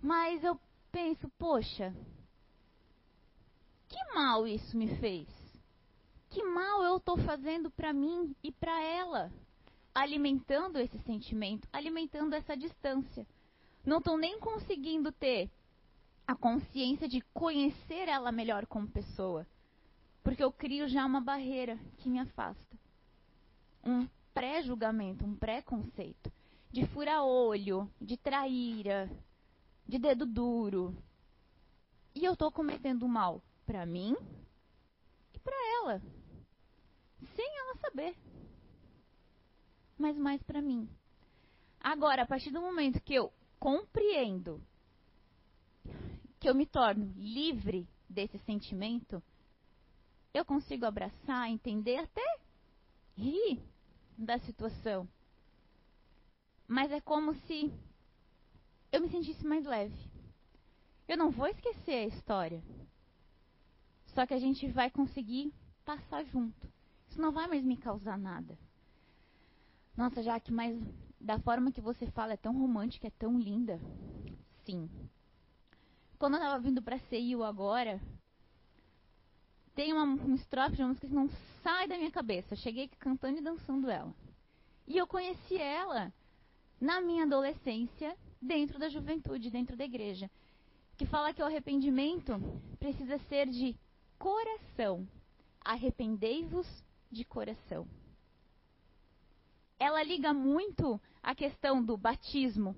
Mas 0.00 0.42
eu 0.42 0.58
penso, 0.90 1.28
poxa, 1.38 1.94
que 3.88 4.14
mal 4.14 4.46
isso 4.46 4.76
me 4.76 4.98
fez? 4.98 5.28
Que 6.30 6.42
mal 6.42 6.82
eu 6.82 6.96
estou 6.96 7.18
fazendo 7.18 7.70
para 7.70 7.92
mim 7.92 8.34
e 8.42 8.50
para 8.50 8.82
ela? 8.82 9.30
Alimentando 9.94 10.78
esse 10.78 10.98
sentimento, 11.00 11.68
alimentando 11.72 12.34
essa 12.34 12.56
distância. 12.56 13.26
Não 13.84 13.98
estou 13.98 14.16
nem 14.16 14.38
conseguindo 14.38 15.10
ter 15.10 15.50
a 16.26 16.36
consciência 16.36 17.08
de 17.08 17.20
conhecer 17.34 18.08
ela 18.08 18.30
melhor 18.30 18.66
como 18.66 18.86
pessoa. 18.86 19.46
Porque 20.22 20.42
eu 20.42 20.52
crio 20.52 20.86
já 20.88 21.04
uma 21.04 21.20
barreira 21.20 21.76
que 21.98 22.08
me 22.08 22.20
afasta. 22.20 22.78
Um 23.84 24.08
pré-julgamento, 24.32 25.24
um 25.24 25.34
pré-conceito. 25.34 26.32
De 26.70 26.86
fura-olho, 26.86 27.90
de 28.00 28.16
traíra, 28.16 29.10
de 29.86 29.98
dedo 29.98 30.24
duro. 30.24 30.96
E 32.14 32.24
eu 32.24 32.34
estou 32.34 32.52
cometendo 32.52 33.06
mal 33.08 33.42
para 33.66 33.84
mim 33.84 34.16
e 35.34 35.38
para 35.40 35.56
ela. 35.80 36.00
Sem 37.34 37.58
ela 37.58 37.76
saber. 37.76 38.16
Mas 39.98 40.16
mais 40.16 40.42
para 40.44 40.62
mim. 40.62 40.88
Agora, 41.80 42.22
a 42.22 42.26
partir 42.26 42.50
do 42.50 42.60
momento 42.60 43.02
que 43.02 43.14
eu 43.14 43.32
compreendo 43.62 44.60
que 46.40 46.48
eu 46.48 46.54
me 46.54 46.66
torno 46.66 47.14
livre 47.16 47.88
desse 48.08 48.36
sentimento, 48.40 49.22
eu 50.34 50.44
consigo 50.44 50.84
abraçar, 50.84 51.48
entender, 51.48 51.98
até 51.98 52.40
rir 53.16 53.62
da 54.18 54.36
situação. 54.40 55.08
Mas 56.66 56.90
é 56.90 57.00
como 57.00 57.36
se 57.46 57.72
eu 58.90 59.00
me 59.00 59.08
sentisse 59.08 59.46
mais 59.46 59.64
leve. 59.64 60.10
Eu 61.06 61.16
não 61.16 61.30
vou 61.30 61.46
esquecer 61.46 61.94
a 61.94 62.06
história. 62.06 62.60
Só 64.06 64.26
que 64.26 64.34
a 64.34 64.40
gente 64.40 64.66
vai 64.72 64.90
conseguir 64.90 65.54
passar 65.84 66.24
junto. 66.24 66.68
Isso 67.08 67.20
não 67.20 67.30
vai 67.30 67.46
mais 67.46 67.62
me 67.62 67.76
causar 67.76 68.18
nada. 68.18 68.58
Nossa, 69.96 70.20
Jaque, 70.20 70.52
mas 70.52 70.76
da 71.22 71.38
forma 71.38 71.70
que 71.70 71.80
você 71.80 72.06
fala 72.10 72.32
é 72.32 72.36
tão 72.36 72.52
romântica, 72.52 73.06
é 73.06 73.10
tão 73.10 73.38
linda. 73.38 73.80
Sim. 74.64 74.90
Quando 76.18 76.34
eu 76.34 76.40
tava 76.40 76.58
vindo 76.58 76.82
pra 76.82 76.98
CIU 76.98 77.44
agora, 77.44 78.00
tem 79.74 79.92
uma, 79.92 80.04
um 80.04 80.34
estrofe 80.34 80.76
de 80.76 80.82
uma 80.82 80.88
música 80.88 81.06
que 81.06 81.14
não 81.14 81.30
sai 81.62 81.86
da 81.86 81.96
minha 81.96 82.10
cabeça. 82.10 82.54
Eu 82.54 82.58
cheguei 82.58 82.88
cantando 82.98 83.38
e 83.38 83.42
dançando 83.42 83.88
ela. 83.88 84.12
E 84.86 84.98
eu 84.98 85.06
conheci 85.06 85.56
ela 85.56 86.12
na 86.80 87.00
minha 87.00 87.22
adolescência, 87.22 88.16
dentro 88.40 88.78
da 88.78 88.88
juventude, 88.88 89.50
dentro 89.50 89.76
da 89.76 89.84
igreja. 89.84 90.28
Que 90.96 91.06
fala 91.06 91.32
que 91.32 91.40
o 91.40 91.46
arrependimento 91.46 92.32
precisa 92.80 93.18
ser 93.28 93.48
de 93.48 93.76
coração. 94.18 95.08
Arrependei-vos 95.64 96.66
de 97.10 97.24
coração. 97.24 97.86
Ela 99.78 100.02
liga 100.02 100.32
muito 100.32 101.00
a 101.22 101.34
questão 101.34 101.82
do 101.82 101.96
batismo, 101.96 102.74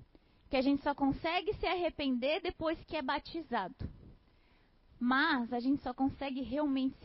que 0.49 0.55
a 0.55 0.61
gente 0.61 0.83
só 0.83 0.93
consegue 0.93 1.53
se 1.55 1.65
arrepender 1.65 2.41
depois 2.41 2.77
que 2.85 2.95
é 2.95 3.01
batizado. 3.01 3.75
Mas 4.99 5.51
a 5.51 5.59
gente 5.59 5.81
só 5.81 5.93
consegue 5.93 6.41
realmente 6.41 6.95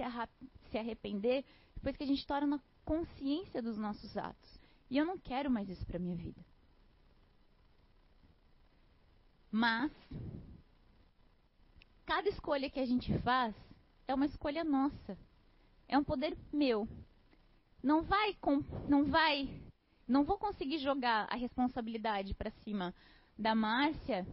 se 0.70 0.79
arrepender 0.79 1.44
depois 1.74 1.96
que 1.96 2.05
a 2.05 2.07
gente 2.07 2.26
torna 2.26 2.62
consciência 2.85 3.62
dos 3.62 3.79
nossos 3.79 4.16
atos. 4.16 4.61
E 4.90 4.98
eu 4.98 5.07
não 5.07 5.18
quero 5.18 5.50
mais 5.50 5.68
isso 5.68 5.85
para 5.87 5.98
minha 5.98 6.16
vida. 6.16 6.44
Mas 9.50 9.90
cada 12.05 12.29
escolha 12.29 12.70
que 12.70 12.79
a 12.79 12.87
gente 12.87 13.16
faz 13.20 13.55
é 14.07 14.14
uma 14.14 14.26
escolha 14.26 14.62
nossa. 14.62 15.16
É 15.88 15.98
um 15.98 16.05
poder 16.05 16.37
meu. 16.53 16.87
Não 17.83 18.03
vai 18.03 18.37
não 18.88 19.05
vai 19.05 19.69
não 20.11 20.25
vou 20.25 20.37
conseguir 20.37 20.79
jogar 20.79 21.29
a 21.31 21.37
responsabilidade 21.37 22.35
para 22.35 22.51
cima 22.64 22.92
da 23.38 23.55
Márcia 23.55 24.27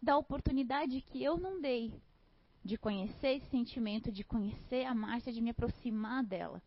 da 0.00 0.16
oportunidade 0.16 1.00
que 1.00 1.22
eu 1.22 1.36
não 1.36 1.60
dei 1.60 1.92
de 2.64 2.78
conhecer 2.78 3.36
esse 3.36 3.50
sentimento, 3.50 4.12
de 4.12 4.22
conhecer 4.22 4.84
a 4.84 4.94
Márcia, 4.94 5.32
de 5.32 5.40
me 5.40 5.50
aproximar 5.50 6.22
dela. 6.22 6.62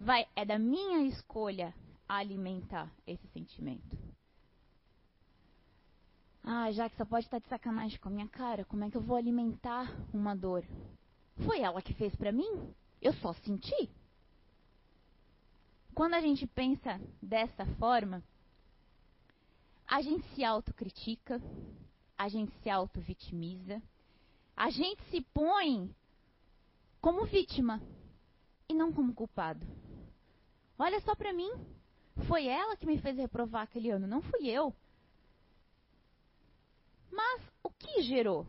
Vai, 0.00 0.26
é 0.34 0.44
da 0.44 0.58
minha 0.58 1.06
escolha 1.06 1.72
alimentar 2.08 2.92
esse 3.06 3.26
sentimento. 3.28 3.96
Ah, 6.42 6.72
já 6.72 6.90
que 6.90 6.96
só 6.96 7.04
pode 7.04 7.26
estar 7.26 7.38
de 7.38 7.48
sacanagem 7.48 8.00
com 8.00 8.08
a 8.08 8.12
minha 8.12 8.28
cara, 8.28 8.64
como 8.64 8.82
é 8.82 8.90
que 8.90 8.96
eu 8.96 9.00
vou 9.00 9.16
alimentar 9.16 9.88
uma 10.12 10.34
dor? 10.34 10.64
Foi 11.46 11.60
ela 11.60 11.80
que 11.80 11.94
fez 11.94 12.14
para 12.16 12.32
mim? 12.32 12.74
Eu 13.00 13.12
só 13.14 13.32
senti. 13.32 14.01
Quando 15.94 16.14
a 16.14 16.20
gente 16.20 16.46
pensa 16.46 16.98
dessa 17.20 17.66
forma, 17.76 18.22
a 19.86 20.00
gente 20.00 20.26
se 20.34 20.42
autocritica, 20.42 21.40
a 22.16 22.28
gente 22.28 22.50
se 22.62 22.70
auto-vitimiza, 22.70 23.82
a 24.56 24.70
gente 24.70 25.02
se 25.10 25.20
põe 25.34 25.94
como 27.00 27.26
vítima 27.26 27.82
e 28.68 28.74
não 28.74 28.90
como 28.90 29.12
culpado. 29.12 29.66
Olha 30.78 30.98
só 31.00 31.14
para 31.14 31.32
mim, 31.32 31.50
foi 32.26 32.46
ela 32.46 32.76
que 32.76 32.86
me 32.86 32.98
fez 32.98 33.16
reprovar 33.18 33.62
aquele 33.62 33.90
ano, 33.90 34.06
não 34.06 34.22
fui 34.22 34.48
eu. 34.48 34.74
Mas 37.10 37.42
o 37.62 37.68
que 37.68 38.02
gerou? 38.02 38.46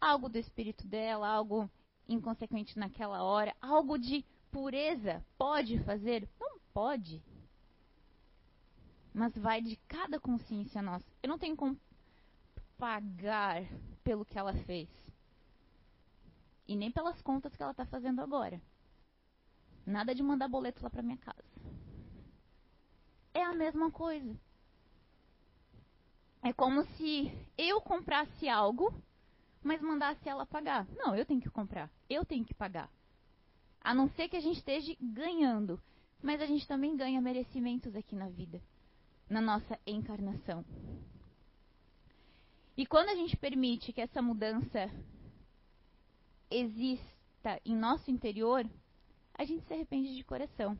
Algo 0.00 0.28
do 0.28 0.38
espírito 0.38 0.86
dela, 0.88 1.28
algo 1.28 1.70
inconsequente 2.08 2.76
naquela 2.76 3.22
hora, 3.22 3.54
algo 3.60 3.96
de 3.96 4.24
pureza. 4.54 5.20
Pode 5.36 5.80
fazer? 5.80 6.28
Não 6.38 6.60
pode. 6.72 7.20
Mas 9.12 9.36
vai 9.36 9.60
de 9.60 9.74
cada 9.88 10.20
consciência 10.20 10.80
nossa. 10.80 11.04
Eu 11.20 11.28
não 11.28 11.38
tenho 11.38 11.56
como 11.56 11.76
pagar 12.78 13.64
pelo 14.04 14.24
que 14.24 14.38
ela 14.38 14.54
fez. 14.64 14.88
E 16.68 16.76
nem 16.76 16.90
pelas 16.90 17.20
contas 17.20 17.56
que 17.56 17.62
ela 17.62 17.72
está 17.72 17.84
fazendo 17.84 18.20
agora. 18.20 18.62
Nada 19.84 20.14
de 20.14 20.22
mandar 20.22 20.46
boleto 20.46 20.84
lá 20.84 20.88
para 20.88 21.02
minha 21.02 21.18
casa. 21.18 21.42
É 23.34 23.42
a 23.42 23.54
mesma 23.54 23.90
coisa. 23.90 24.36
É 26.42 26.52
como 26.52 26.84
se 26.96 27.32
eu 27.58 27.80
comprasse 27.80 28.48
algo, 28.48 28.94
mas 29.62 29.82
mandasse 29.82 30.28
ela 30.28 30.46
pagar. 30.46 30.86
Não, 30.90 31.16
eu 31.16 31.26
tenho 31.26 31.40
que 31.40 31.50
comprar. 31.50 31.90
Eu 32.08 32.24
tenho 32.24 32.44
que 32.44 32.54
pagar. 32.54 32.88
A 33.84 33.94
não 33.94 34.08
ser 34.08 34.28
que 34.28 34.36
a 34.36 34.40
gente 34.40 34.56
esteja 34.56 34.96
ganhando. 34.98 35.78
Mas 36.22 36.40
a 36.40 36.46
gente 36.46 36.66
também 36.66 36.96
ganha 36.96 37.20
merecimentos 37.20 37.94
aqui 37.94 38.16
na 38.16 38.30
vida, 38.30 38.58
na 39.28 39.42
nossa 39.42 39.78
encarnação. 39.86 40.64
E 42.74 42.86
quando 42.86 43.10
a 43.10 43.14
gente 43.14 43.36
permite 43.36 43.92
que 43.92 44.00
essa 44.00 44.22
mudança 44.22 44.90
exista 46.50 47.60
em 47.62 47.76
nosso 47.76 48.10
interior, 48.10 48.66
a 49.34 49.44
gente 49.44 49.66
se 49.66 49.74
arrepende 49.74 50.16
de 50.16 50.24
coração. 50.24 50.78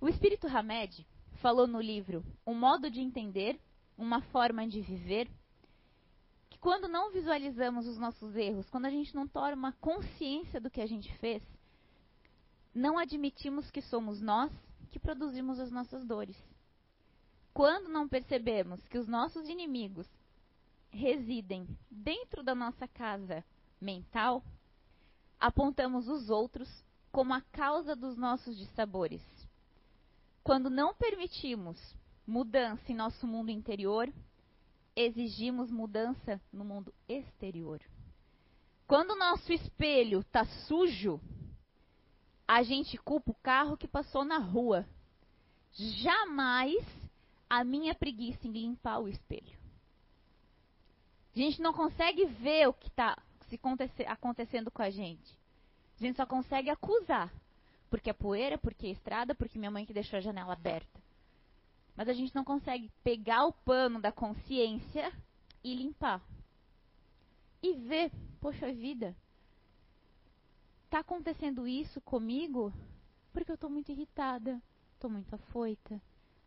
O 0.00 0.08
espírito 0.08 0.46
Hamed 0.46 1.06
falou 1.42 1.66
no 1.66 1.80
livro 1.80 2.24
Um 2.46 2.54
modo 2.54 2.90
de 2.90 3.00
entender, 3.00 3.60
uma 3.98 4.22
forma 4.22 4.66
de 4.66 4.80
viver, 4.80 5.28
que 6.48 6.58
quando 6.58 6.88
não 6.88 7.12
visualizamos 7.12 7.86
os 7.86 7.98
nossos 7.98 8.34
erros, 8.34 8.70
quando 8.70 8.86
a 8.86 8.90
gente 8.90 9.14
não 9.14 9.28
toma 9.28 9.72
consciência 9.80 10.58
do 10.58 10.70
que 10.70 10.80
a 10.80 10.86
gente 10.86 11.12
fez, 11.18 11.42
não 12.74 12.98
admitimos 12.98 13.70
que 13.70 13.80
somos 13.80 14.20
nós 14.20 14.50
que 14.90 14.98
produzimos 14.98 15.60
as 15.60 15.70
nossas 15.70 16.04
dores. 16.04 16.36
Quando 17.52 17.88
não 17.88 18.08
percebemos 18.08 18.86
que 18.88 18.98
os 18.98 19.06
nossos 19.06 19.48
inimigos 19.48 20.08
residem 20.90 21.66
dentro 21.90 22.42
da 22.42 22.54
nossa 22.54 22.88
casa 22.88 23.44
mental, 23.80 24.42
apontamos 25.38 26.08
os 26.08 26.30
outros 26.30 26.68
como 27.12 27.32
a 27.32 27.40
causa 27.40 27.94
dos 27.94 28.16
nossos 28.16 28.56
dissabores. 28.56 29.22
Quando 30.42 30.68
não 30.68 30.94
permitimos 30.94 31.78
mudança 32.26 32.90
em 32.90 32.94
nosso 32.94 33.26
mundo 33.26 33.50
interior, 33.50 34.12
exigimos 34.96 35.70
mudança 35.70 36.40
no 36.52 36.64
mundo 36.64 36.92
exterior. 37.08 37.80
Quando 38.86 39.12
o 39.12 39.18
nosso 39.18 39.52
espelho 39.52 40.20
está 40.20 40.44
sujo, 40.66 41.20
a 42.46 42.62
gente 42.62 42.98
culpa 42.98 43.30
o 43.30 43.36
carro 43.42 43.76
que 43.76 43.88
passou 43.88 44.24
na 44.24 44.38
rua. 44.38 44.86
Jamais 45.72 46.84
a 47.48 47.64
minha 47.64 47.94
preguiça 47.94 48.46
em 48.46 48.52
limpar 48.52 48.98
o 48.98 49.08
espelho. 49.08 49.58
A 51.34 51.38
gente 51.38 51.60
não 51.60 51.72
consegue 51.72 52.26
ver 52.26 52.68
o 52.68 52.72
que 52.72 52.88
está 52.88 53.20
acontecendo 54.06 54.70
com 54.70 54.82
a 54.82 54.90
gente. 54.90 55.36
A 55.98 56.04
gente 56.04 56.16
só 56.16 56.26
consegue 56.26 56.70
acusar. 56.70 57.32
Porque 57.90 58.10
é 58.10 58.12
poeira, 58.12 58.58
porque 58.58 58.86
é 58.86 58.90
estrada, 58.90 59.34
porque 59.34 59.58
minha 59.58 59.70
mãe 59.70 59.86
que 59.86 59.92
deixou 59.92 60.16
a 60.16 60.20
janela 60.20 60.52
aberta. 60.52 61.02
Mas 61.96 62.08
a 62.08 62.12
gente 62.12 62.34
não 62.34 62.44
consegue 62.44 62.90
pegar 63.02 63.46
o 63.46 63.52
pano 63.52 64.00
da 64.00 64.10
consciência 64.10 65.12
e 65.62 65.74
limpar. 65.74 66.20
E 67.62 67.72
ver, 67.74 68.10
poxa 68.40 68.72
vida, 68.72 69.16
tá 70.94 71.00
acontecendo 71.00 71.66
isso 71.66 72.00
comigo 72.02 72.72
porque 73.32 73.50
eu 73.50 73.56
estou 73.56 73.68
muito 73.68 73.90
irritada, 73.90 74.62
estou 74.92 75.10
muito 75.10 75.34
afoita, 75.34 76.00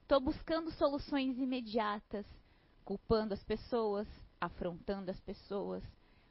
estou 0.04 0.22
buscando 0.22 0.72
soluções 0.72 1.38
imediatas, 1.38 2.26
culpando 2.86 3.34
as 3.34 3.44
pessoas, 3.44 4.08
afrontando 4.40 5.12
as 5.12 5.20
pessoas, 5.20 5.84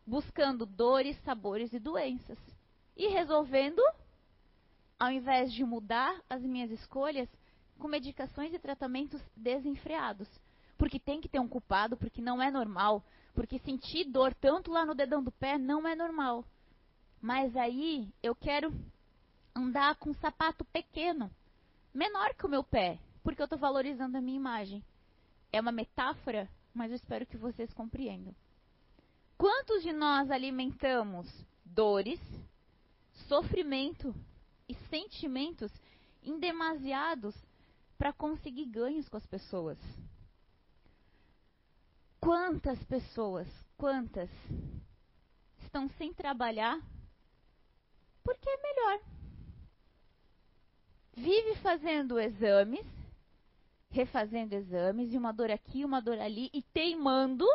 buscando 0.06 0.64
dores, 0.64 1.22
sabores 1.24 1.74
e 1.74 1.78
doenças. 1.78 2.38
E 2.96 3.08
resolvendo, 3.08 3.82
ao 4.98 5.10
invés 5.10 5.52
de 5.52 5.62
mudar 5.62 6.18
as 6.26 6.40
minhas 6.40 6.70
escolhas, 6.70 7.28
com 7.78 7.86
medicações 7.86 8.54
e 8.54 8.58
tratamentos 8.58 9.20
desenfreados. 9.36 10.26
Porque 10.78 10.98
tem 10.98 11.20
que 11.20 11.28
ter 11.28 11.38
um 11.38 11.48
culpado, 11.48 11.98
porque 11.98 12.22
não 12.22 12.42
é 12.42 12.50
normal. 12.50 13.04
Porque 13.34 13.58
sentir 13.58 14.04
dor 14.04 14.32
tanto 14.32 14.70
lá 14.70 14.86
no 14.86 14.94
dedão 14.94 15.22
do 15.22 15.32
pé 15.32 15.58
não 15.58 15.86
é 15.86 15.94
normal. 15.94 16.46
Mas 17.20 17.56
aí 17.56 18.12
eu 18.22 18.34
quero 18.34 18.72
andar 19.54 19.96
com 19.96 20.10
um 20.10 20.14
sapato 20.14 20.64
pequeno, 20.66 21.30
menor 21.92 22.34
que 22.34 22.46
o 22.46 22.48
meu 22.48 22.62
pé, 22.62 22.98
porque 23.22 23.40
eu 23.40 23.46
estou 23.46 23.58
valorizando 23.58 24.16
a 24.16 24.20
minha 24.20 24.36
imagem. 24.36 24.84
É 25.52 25.60
uma 25.60 25.72
metáfora 25.72 26.48
mas 26.76 26.90
eu 26.90 26.96
espero 26.96 27.26
que 27.26 27.38
vocês 27.38 27.72
compreendam. 27.72 28.36
Quantos 29.38 29.82
de 29.82 29.94
nós 29.94 30.30
alimentamos 30.30 31.26
dores, 31.64 32.20
sofrimento 33.28 34.14
e 34.68 34.74
sentimentos 34.90 35.72
indemasiados 36.22 37.34
para 37.96 38.12
conseguir 38.12 38.66
ganhos 38.66 39.08
com 39.08 39.16
as 39.16 39.26
pessoas? 39.26 39.78
Quantas 42.20 42.82
pessoas, 42.84 43.48
quantas 43.78 44.30
estão 45.62 45.88
sem 45.96 46.12
trabalhar 46.12 46.78
porque 48.26 48.50
é 48.50 48.62
melhor? 48.62 49.00
Vive 51.14 51.54
fazendo 51.62 52.20
exames 52.20 52.84
refazendo 53.96 54.54
exames, 54.54 55.12
e 55.12 55.16
uma 55.16 55.32
dor 55.32 55.50
aqui, 55.50 55.82
uma 55.82 56.00
dor 56.00 56.18
ali, 56.18 56.50
e 56.52 56.60
teimando 56.62 57.46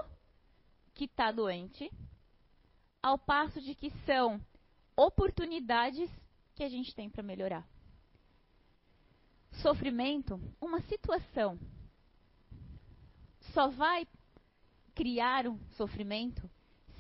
que 0.96 1.06
está 1.06 1.32
doente, 1.32 1.92
ao 3.02 3.18
passo 3.18 3.62
de 3.62 3.76
que 3.76 3.92
são 4.06 4.42
oportunidades 4.96 6.10
que 6.56 6.64
a 6.64 6.70
gente 6.70 6.96
tem 6.96 7.10
para 7.10 7.22
melhorar. 7.22 7.68
Sofrimento, 9.62 10.40
uma 10.60 10.82
situação, 10.82 11.60
só 13.54 13.68
vai 13.68 14.08
criar 14.96 15.48
um 15.48 15.60
sofrimento 15.72 16.50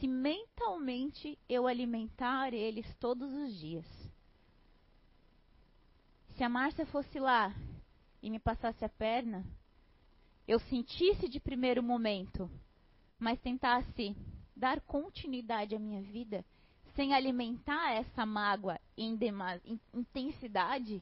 se 0.01 0.07
mentalmente 0.07 1.37
eu 1.47 1.67
alimentar 1.67 2.55
eles 2.55 2.91
todos 2.95 3.31
os 3.31 3.55
dias. 3.55 3.85
Se 6.35 6.43
a 6.43 6.49
Márcia 6.49 6.87
fosse 6.87 7.19
lá 7.19 7.53
e 8.19 8.31
me 8.31 8.39
passasse 8.39 8.83
a 8.83 8.89
perna, 8.89 9.45
eu 10.47 10.59
sentisse 10.59 11.29
de 11.29 11.39
primeiro 11.39 11.83
momento, 11.83 12.49
mas 13.19 13.39
tentasse 13.41 14.15
dar 14.55 14.81
continuidade 14.81 15.75
à 15.75 15.79
minha 15.79 16.01
vida, 16.01 16.43
sem 16.95 17.13
alimentar 17.13 17.91
essa 17.91 18.25
mágoa 18.25 18.79
em, 18.97 19.15
em 19.63 19.79
intensidade, 19.93 20.99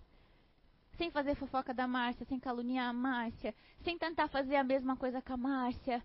sem 0.98 1.10
fazer 1.10 1.36
fofoca 1.36 1.74
da 1.74 1.88
Márcia, 1.88 2.26
sem 2.26 2.38
caluniar 2.38 2.90
a 2.90 2.94
Márcia, 2.94 3.56
sem 3.82 3.98
tentar 3.98 4.28
fazer 4.28 4.58
a 4.58 4.64
mesma 4.64 4.98
coisa 4.98 5.22
com 5.22 5.34
a 5.34 5.38
Márcia, 5.38 6.04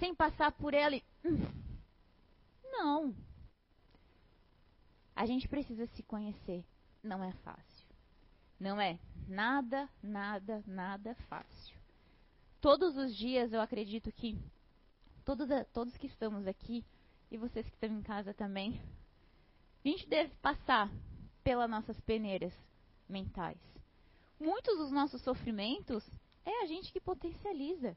sem 0.00 0.12
passar 0.12 0.50
por 0.50 0.74
ela 0.74 0.96
e. 0.96 1.04
Não. 2.72 3.14
A 5.14 5.26
gente 5.26 5.46
precisa 5.46 5.86
se 5.86 6.02
conhecer. 6.02 6.64
Não 7.02 7.22
é 7.22 7.32
fácil. 7.44 7.86
Não 8.58 8.80
é 8.80 8.98
nada, 9.28 9.88
nada, 10.02 10.64
nada 10.66 11.14
fácil. 11.28 11.76
Todos 12.60 12.96
os 12.96 13.14
dias 13.14 13.52
eu 13.52 13.60
acredito 13.60 14.10
que 14.10 14.38
todos, 15.24 15.48
todos 15.72 15.96
que 15.96 16.06
estamos 16.06 16.46
aqui 16.46 16.84
e 17.30 17.36
vocês 17.36 17.68
que 17.68 17.74
estão 17.74 17.90
em 17.90 18.02
casa 18.02 18.32
também, 18.32 18.80
a 19.84 19.88
gente 19.88 20.08
deve 20.08 20.34
passar 20.36 20.90
pelas 21.42 21.68
nossas 21.68 22.00
peneiras 22.00 22.54
mentais. 23.08 23.58
Muitos 24.38 24.78
dos 24.78 24.92
nossos 24.92 25.20
sofrimentos 25.22 26.08
é 26.44 26.62
a 26.62 26.66
gente 26.66 26.92
que 26.92 27.00
potencializa. 27.00 27.96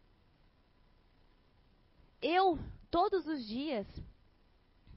Eu, 2.21 2.57
todos 2.89 3.27
os 3.27 3.45
dias, 3.45 3.87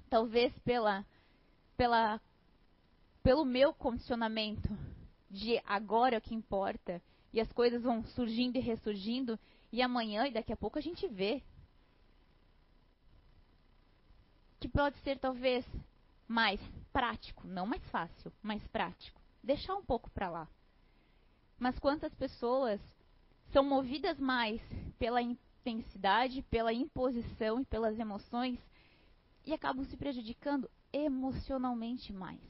talvez 0.08 0.52
pela, 0.60 1.04
pela, 1.76 2.20
pelo 3.22 3.44
meu 3.44 3.72
condicionamento 3.72 4.68
de 5.30 5.60
agora 5.66 6.16
é 6.16 6.18
o 6.18 6.22
que 6.22 6.34
importa, 6.34 7.02
e 7.32 7.40
as 7.40 7.52
coisas 7.52 7.82
vão 7.82 8.02
surgindo 8.02 8.56
e 8.56 8.60
ressurgindo, 8.60 9.38
e 9.70 9.82
amanhã 9.82 10.26
e 10.26 10.32
daqui 10.32 10.52
a 10.52 10.56
pouco 10.56 10.78
a 10.78 10.82
gente 10.82 11.06
vê. 11.06 11.42
Que 14.58 14.68
pode 14.68 14.98
ser 15.00 15.18
talvez 15.18 15.64
mais 16.26 16.60
prático, 16.92 17.46
não 17.46 17.66
mais 17.66 17.84
fácil, 17.90 18.32
mais 18.42 18.66
prático. 18.68 19.20
Deixar 19.42 19.76
um 19.76 19.84
pouco 19.84 20.10
para 20.10 20.28
lá. 20.28 20.48
Mas 21.58 21.78
quantas 21.78 22.14
pessoas 22.14 22.80
são 23.52 23.62
movidas 23.62 24.18
mais 24.18 24.60
pela 24.98 25.20
intensidade, 25.22 26.42
pela 26.50 26.72
imposição 26.72 27.60
e 27.60 27.64
pelas 27.64 27.98
emoções 27.98 28.58
e 29.48 29.54
acabam 29.54 29.82
se 29.86 29.96
prejudicando 29.96 30.70
emocionalmente 30.92 32.12
mais. 32.12 32.40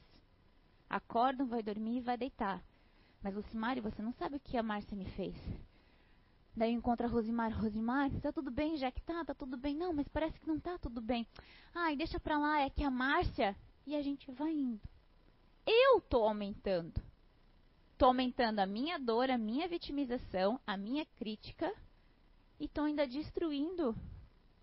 Acordam, 0.89 1.47
vai 1.47 1.63
dormir 1.63 1.97
e 1.97 2.01
vai 2.01 2.17
deitar. 2.17 2.61
Mas 3.23 3.33
Lucimari, 3.33 3.79
você 3.79 4.01
não 4.01 4.11
sabe 4.13 4.35
o 4.35 4.39
que 4.39 4.57
a 4.57 4.63
Márcia 4.63 4.97
me 4.97 5.05
fez. 5.11 5.35
Daí 6.53 6.73
encontra 6.73 7.07
a 7.07 7.09
Rosimar. 7.09 7.57
Rosimar, 7.57 8.11
tá 8.19 8.33
tudo 8.33 8.51
bem, 8.51 8.75
já 8.75 8.91
que 8.91 9.01
tá, 9.01 9.23
tá 9.23 9.33
tudo 9.33 9.55
bem. 9.55 9.75
Não, 9.75 9.93
mas 9.93 10.09
parece 10.09 10.37
que 10.39 10.47
não 10.47 10.59
tá 10.59 10.77
tudo 10.77 10.99
bem. 10.99 11.25
Ai, 11.73 11.95
deixa 11.95 12.19
pra 12.19 12.37
lá, 12.37 12.61
é 12.61 12.69
que 12.69 12.83
a 12.83 12.91
Márcia. 12.91 13.55
E 13.87 13.95
a 13.95 14.01
gente 14.01 14.29
vai 14.31 14.51
indo. 14.51 14.81
Eu 15.65 16.01
tô 16.01 16.25
aumentando. 16.25 17.01
Tô 17.97 18.07
aumentando 18.07 18.59
a 18.59 18.65
minha 18.65 18.99
dor, 18.99 19.29
a 19.29 19.37
minha 19.37 19.69
vitimização, 19.69 20.59
a 20.67 20.75
minha 20.75 21.05
crítica. 21.17 21.73
E 22.59 22.67
tô 22.67 22.81
ainda 22.81 23.07
destruindo 23.07 23.95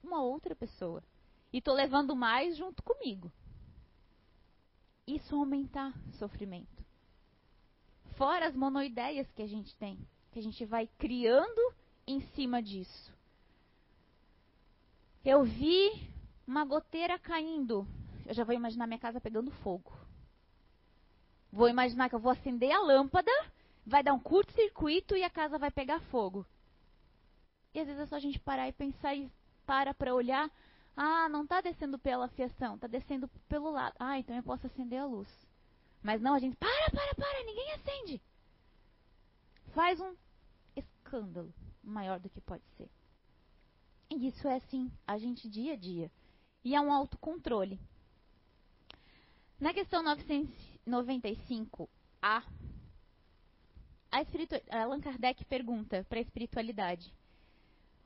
uma 0.03 0.23
outra 0.23 0.55
pessoa. 0.55 1.03
E 1.57 1.61
tô 1.63 1.73
levando 1.73 2.15
mais 2.15 2.55
junto 2.55 2.83
comigo. 2.83 3.33
Isso 5.07 5.35
aumentar 5.35 5.95
sofrimento. 6.19 6.85
Fora 8.19 8.47
as 8.47 8.55
monoideias 8.55 9.27
que 9.33 9.41
a 9.41 9.47
gente 9.47 9.75
tem, 9.79 9.99
que 10.33 10.39
a 10.39 10.43
gente 10.43 10.67
vai 10.67 10.87
criando 10.99 11.75
em 12.07 12.21
cima 12.35 12.63
disso. 12.63 13.11
Eu 15.25 15.45
vi 15.45 16.13
uma 16.47 16.63
goteira 16.63 17.19
caindo. 17.19 17.89
Eu 18.27 18.35
já 18.35 18.45
vou 18.45 18.55
imaginar 18.55 18.87
minha 18.87 19.01
casa 19.01 19.19
pegando 19.19 19.51
fogo. 19.51 19.99
Vou 21.51 21.71
imaginar 21.71 22.11
que 22.11 22.15
eu 22.15 22.21
vou 22.21 22.33
acender 22.33 22.71
a 22.71 22.83
lâmpada, 22.83 23.33
vai 23.87 24.03
dar 24.03 24.13
um 24.13 24.21
curto-circuito 24.21 25.17
e 25.17 25.25
a 25.25 25.31
casa 25.31 25.59
vai 25.59 25.71
pegar 25.71 26.01
fogo. 26.11 26.45
E 27.73 27.81
às 27.81 27.87
vezes 27.87 28.03
é 28.03 28.07
só 28.07 28.17
a 28.17 28.21
gente 28.21 28.39
parar 28.41 28.69
e 28.69 28.75
pensar 28.75 29.15
e 29.15 29.33
para 29.65 29.95
para 29.95 30.15
olhar. 30.15 30.51
Ah, 30.97 31.29
não 31.29 31.43
está 31.43 31.61
descendo 31.61 31.99
pela 31.99 32.29
fiação, 32.29 32.77
está 32.77 32.87
descendo 32.87 33.29
pelo 33.49 33.71
lado. 33.71 33.95
Ah, 33.99 34.19
então 34.19 34.35
eu 34.35 34.43
posso 34.43 34.67
acender 34.67 34.99
a 34.99 35.05
luz. 35.05 35.29
Mas 36.03 36.23
não, 36.23 36.35
a 36.35 36.39
gente 36.39 36.57
para, 36.57 36.91
para, 36.91 37.15
para, 37.15 37.45
ninguém 37.45 37.73
acende. 37.73 38.23
Faz 39.75 40.01
um 40.01 40.17
escândalo 40.75 41.53
maior 41.83 42.19
do 42.19 42.31
que 42.31 42.41
pode 42.41 42.65
ser. 42.79 42.89
E 44.09 44.29
isso 44.29 44.49
é 44.49 44.57
assim, 44.57 44.91
a 45.07 45.19
gente 45.19 45.51
dia 45.51 45.75
a 45.75 45.77
dia. 45.77 46.11
E 46.65 46.75
é 46.75 46.81
um 46.81 46.91
autocontrole. 46.91 47.79
Na 49.61 49.75
questão 49.75 50.03
995A, 50.03 51.89
a 54.11 54.23
espiritu... 54.23 54.55
Allan 54.71 55.01
Kardec 55.01 55.45
pergunta 55.45 56.07
para 56.09 56.19
a 56.19 56.23
espiritualidade: 56.23 57.13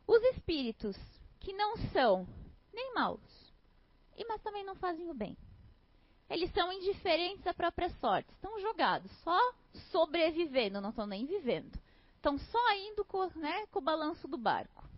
Os 0.06 0.22
espíritos 0.34 0.96
que 1.38 1.52
não 1.52 1.76
são 1.92 2.26
nem 2.72 2.94
maus, 2.94 3.52
e 4.16 4.24
mas 4.26 4.42
também 4.42 4.64
não 4.64 4.74
fazem 4.74 5.08
o 5.10 5.14
bem, 5.14 5.36
eles 6.30 6.52
são 6.52 6.72
indiferentes 6.72 7.44
à 7.44 7.52
própria 7.52 7.90
sorte, 7.98 8.32
estão 8.32 8.60
jogados, 8.60 9.10
só 9.24 9.52
sobrevivendo, 9.90 10.80
não 10.80 10.90
estão 10.90 11.04
nem 11.04 11.26
vivendo. 11.26 11.76
Estão 12.14 12.38
só 12.38 12.72
indo 12.74 13.04
com, 13.04 13.26
né, 13.36 13.66
com 13.66 13.80
o 13.80 13.82
balanço 13.82 14.28
do 14.28 14.38
barco. 14.38 14.88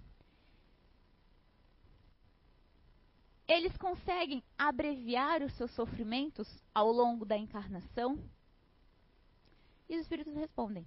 Eles 3.48 3.74
conseguem 3.78 4.42
abreviar 4.58 5.42
os 5.42 5.52
seus 5.54 5.70
sofrimentos 5.70 6.46
ao 6.74 6.92
longo 6.92 7.24
da 7.24 7.36
encarnação? 7.36 8.18
E 9.88 9.96
os 9.96 10.02
espíritos 10.02 10.34
respondem: 10.34 10.86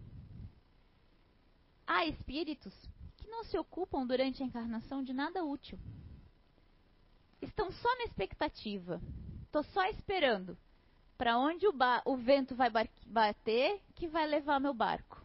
Há 1.87 2.05
espíritos 2.05 2.73
que 3.17 3.27
não 3.27 3.43
se 3.45 3.57
ocupam 3.57 4.05
durante 4.05 4.43
a 4.43 4.45
encarnação 4.45 5.03
de 5.03 5.13
nada 5.13 5.43
útil. 5.43 5.79
Estão 7.41 7.71
só 7.71 7.97
na 7.97 8.03
expectativa. 8.05 9.01
Estou 9.43 9.63
só 9.63 9.85
esperando 9.85 10.57
para 11.17 11.37
onde 11.37 11.65
o, 11.67 11.73
o, 12.05 12.17
vento 12.17 12.55
vai 12.55 12.69
bater 13.05 13.81
que 13.95 14.07
vai 14.07 14.27
levar 14.27 14.59
meu 14.59 14.73
barco. 14.73 15.23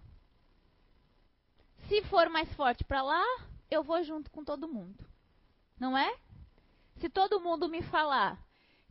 Se 1.89 2.03
for 2.05 2.29
mais 2.29 2.53
forte 2.55 2.85
para 2.85 3.03
lá, 3.03 3.25
eu 3.71 3.83
vou 3.83 4.03
junto 4.05 4.31
com 4.31 4.45
todo 4.45 4.69
mundo. 4.69 5.05
Não 5.79 5.97
é? 5.97 6.17
Se 6.99 7.09
todo 7.09 7.41
mundo 7.41 7.69
me 7.69 7.83
falar 7.83 8.39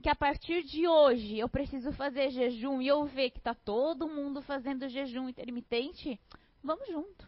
que 0.01 0.09
a 0.09 0.15
partir 0.15 0.63
de 0.63 0.87
hoje 0.87 1.37
eu 1.37 1.47
preciso 1.47 1.91
fazer 1.93 2.31
jejum 2.31 2.81
e 2.81 2.87
eu 2.87 3.05
ver 3.05 3.29
que 3.29 3.37
está 3.37 3.53
todo 3.53 4.07
mundo 4.07 4.41
fazendo 4.41 4.89
jejum 4.89 5.29
intermitente, 5.29 6.19
vamos 6.63 6.87
junto. 6.87 7.27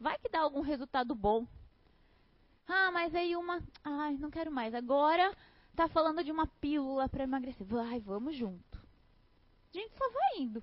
Vai 0.00 0.18
que 0.18 0.28
dá 0.28 0.40
algum 0.40 0.60
resultado 0.60 1.14
bom. 1.14 1.46
Ah, 2.74 2.90
mas 2.90 3.14
aí 3.14 3.36
uma. 3.36 3.62
Ai, 3.84 4.16
não 4.16 4.30
quero 4.30 4.50
mais. 4.50 4.74
Agora 4.74 5.36
tá 5.76 5.88
falando 5.88 6.24
de 6.24 6.32
uma 6.32 6.46
pílula 6.46 7.06
para 7.06 7.24
emagrecer. 7.24 7.66
Vai, 7.66 8.00
vamos 8.00 8.34
junto. 8.34 8.78
A 9.74 9.78
gente 9.78 9.94
só 9.94 10.10
vai 10.10 10.38
indo. 10.38 10.62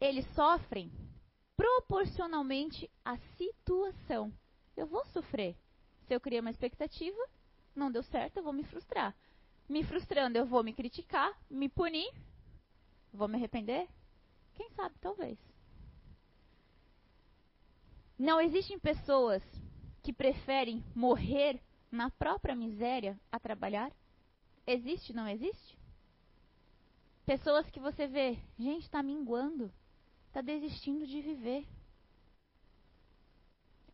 Eles 0.00 0.26
sofrem 0.34 0.90
proporcionalmente 1.56 2.90
à 3.04 3.16
situação. 3.36 4.32
Eu 4.76 4.88
vou 4.88 5.04
sofrer. 5.06 5.56
Se 6.08 6.14
eu 6.14 6.20
criei 6.20 6.40
uma 6.40 6.50
expectativa, 6.50 7.16
não 7.72 7.90
deu 7.90 8.02
certo, 8.02 8.38
eu 8.38 8.42
vou 8.42 8.52
me 8.52 8.64
frustrar. 8.64 9.14
Me 9.68 9.84
frustrando, 9.84 10.36
eu 10.36 10.44
vou 10.44 10.64
me 10.64 10.72
criticar, 10.72 11.32
me 11.48 11.68
punir, 11.68 12.12
vou 13.12 13.28
me 13.28 13.36
arrepender? 13.36 13.88
Quem 14.54 14.68
sabe, 14.70 14.96
talvez. 15.00 15.38
Não 18.18 18.40
existem 18.40 18.78
pessoas 18.78 19.42
que 20.02 20.12
preferem 20.12 20.82
morrer 20.94 21.60
na 21.90 22.10
própria 22.10 22.56
miséria 22.56 23.18
a 23.30 23.38
trabalhar? 23.38 23.92
Existe, 24.66 25.12
não 25.12 25.28
existe? 25.28 25.78
Pessoas 27.26 27.68
que 27.70 27.80
você 27.80 28.06
vê, 28.06 28.38
gente, 28.58 28.84
está 28.84 29.02
minguando, 29.02 29.70
está 30.28 30.40
desistindo 30.40 31.06
de 31.06 31.20
viver. 31.20 31.66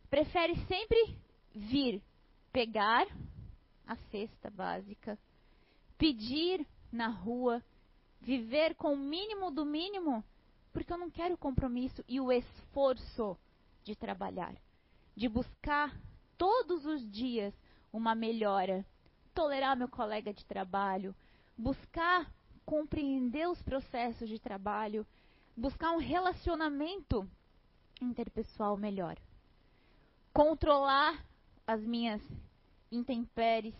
Prefere 0.09 0.55
sempre 0.67 1.17
vir 1.53 2.01
pegar 2.51 3.07
a 3.85 3.95
cesta 4.11 4.49
básica, 4.49 5.17
pedir 5.97 6.65
na 6.91 7.07
rua, 7.07 7.63
viver 8.21 8.75
com 8.75 8.93
o 8.93 8.97
mínimo 8.97 9.51
do 9.51 9.65
mínimo, 9.65 10.23
porque 10.71 10.93
eu 10.93 10.97
não 10.97 11.09
quero 11.09 11.33
o 11.35 11.37
compromisso 11.37 12.03
e 12.07 12.21
o 12.21 12.31
esforço 12.31 13.37
de 13.83 13.95
trabalhar, 13.95 14.55
de 15.15 15.27
buscar 15.27 15.95
todos 16.37 16.85
os 16.85 17.09
dias 17.11 17.53
uma 17.91 18.15
melhora, 18.15 18.85
tolerar 19.33 19.77
meu 19.77 19.87
colega 19.87 20.33
de 20.33 20.45
trabalho, 20.45 21.15
buscar 21.57 22.31
compreender 22.65 23.47
os 23.47 23.61
processos 23.61 24.29
de 24.29 24.39
trabalho, 24.39 25.05
buscar 25.55 25.91
um 25.91 25.99
relacionamento 25.99 27.29
interpessoal 28.01 28.77
melhor, 28.77 29.17
controlar 30.33 31.23
as 31.67 31.81
minhas 31.81 32.21
intempéries, 32.91 33.75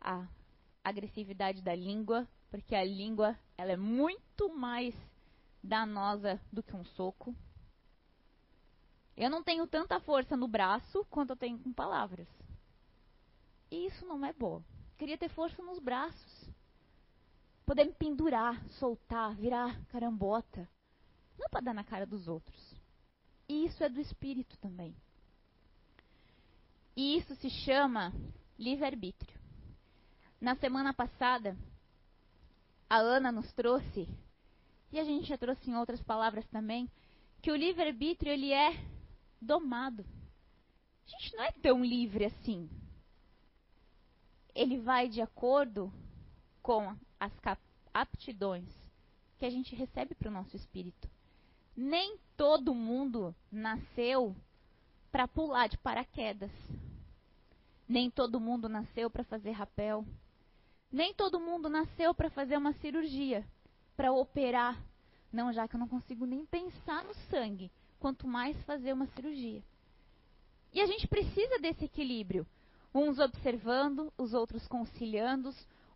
a 0.00 0.26
agressividade 0.82 1.62
da 1.62 1.74
língua, 1.74 2.28
porque 2.50 2.74
a 2.74 2.84
língua 2.84 3.38
ela 3.56 3.72
é 3.72 3.76
muito 3.76 4.54
mais 4.54 4.94
danosa 5.62 6.40
do 6.52 6.62
que 6.62 6.76
um 6.76 6.84
soco. 6.84 7.34
Eu 9.16 9.30
não 9.30 9.42
tenho 9.42 9.66
tanta 9.66 10.00
força 10.00 10.36
no 10.36 10.48
braço 10.48 11.04
quanto 11.08 11.30
eu 11.30 11.36
tenho 11.36 11.58
com 11.58 11.72
palavras. 11.72 12.28
E 13.70 13.86
isso 13.86 14.04
não 14.06 14.24
é 14.24 14.32
bom. 14.32 14.62
Queria 14.98 15.18
ter 15.18 15.28
força 15.28 15.62
nos 15.62 15.78
braços. 15.78 16.50
Poder 17.64 17.84
me 17.84 17.92
pendurar, 17.92 18.62
soltar, 18.70 19.34
virar 19.34 19.80
carambota. 19.86 20.68
Não 21.38 21.48
para 21.48 21.60
dar 21.60 21.74
na 21.74 21.84
cara 21.84 22.06
dos 22.06 22.28
outros. 22.28 22.74
E 23.48 23.66
isso 23.66 23.82
é 23.84 23.88
do 23.88 24.00
espírito 24.00 24.56
também. 24.58 24.94
E 26.96 27.16
isso 27.16 27.34
se 27.36 27.50
chama 27.50 28.12
livre-arbítrio. 28.58 29.38
Na 30.40 30.54
semana 30.56 30.92
passada, 30.92 31.56
a 32.88 32.98
Ana 32.98 33.32
nos 33.32 33.52
trouxe, 33.52 34.08
e 34.92 35.00
a 35.00 35.04
gente 35.04 35.26
já 35.26 35.36
trouxe 35.36 35.70
em 35.70 35.76
outras 35.76 36.02
palavras 36.02 36.46
também, 36.48 36.88
que 37.42 37.50
o 37.50 37.56
livre-arbítrio 37.56 38.32
ele 38.32 38.52
é 38.52 38.93
domado. 39.44 40.04
A 41.06 41.10
gente 41.10 41.36
não 41.36 41.44
é 41.44 41.52
tão 41.52 41.84
livre 41.84 42.24
assim. 42.24 42.68
Ele 44.54 44.78
vai 44.78 45.08
de 45.08 45.20
acordo 45.20 45.92
com 46.62 46.96
as 47.20 47.32
aptidões 47.92 48.68
que 49.38 49.44
a 49.44 49.50
gente 49.50 49.74
recebe 49.74 50.14
para 50.14 50.28
o 50.28 50.32
nosso 50.32 50.56
espírito. 50.56 51.08
Nem 51.76 52.18
todo 52.36 52.74
mundo 52.74 53.34
nasceu 53.50 54.34
para 55.10 55.28
pular 55.28 55.68
de 55.68 55.76
paraquedas. 55.78 56.50
Nem 57.88 58.10
todo 58.10 58.40
mundo 58.40 58.68
nasceu 58.68 59.10
para 59.10 59.24
fazer 59.24 59.50
rapel. 59.50 60.06
Nem 60.90 61.12
todo 61.12 61.40
mundo 61.40 61.68
nasceu 61.68 62.14
para 62.14 62.30
fazer 62.30 62.56
uma 62.56 62.72
cirurgia, 62.74 63.46
para 63.96 64.12
operar. 64.12 64.80
Não, 65.32 65.52
já 65.52 65.66
que 65.66 65.74
eu 65.74 65.80
não 65.80 65.88
consigo 65.88 66.24
nem 66.24 66.46
pensar 66.46 67.04
no 67.04 67.14
sangue, 67.28 67.70
quanto 68.04 68.28
mais 68.28 68.54
fazer 68.64 68.92
uma 68.92 69.06
cirurgia. 69.06 69.64
E 70.74 70.80
a 70.82 70.84
gente 70.84 71.08
precisa 71.08 71.58
desse 71.58 71.86
equilíbrio. 71.86 72.46
Uns 72.94 73.18
observando, 73.18 74.12
os 74.18 74.34
outros 74.34 74.68
conciliando, 74.68 75.48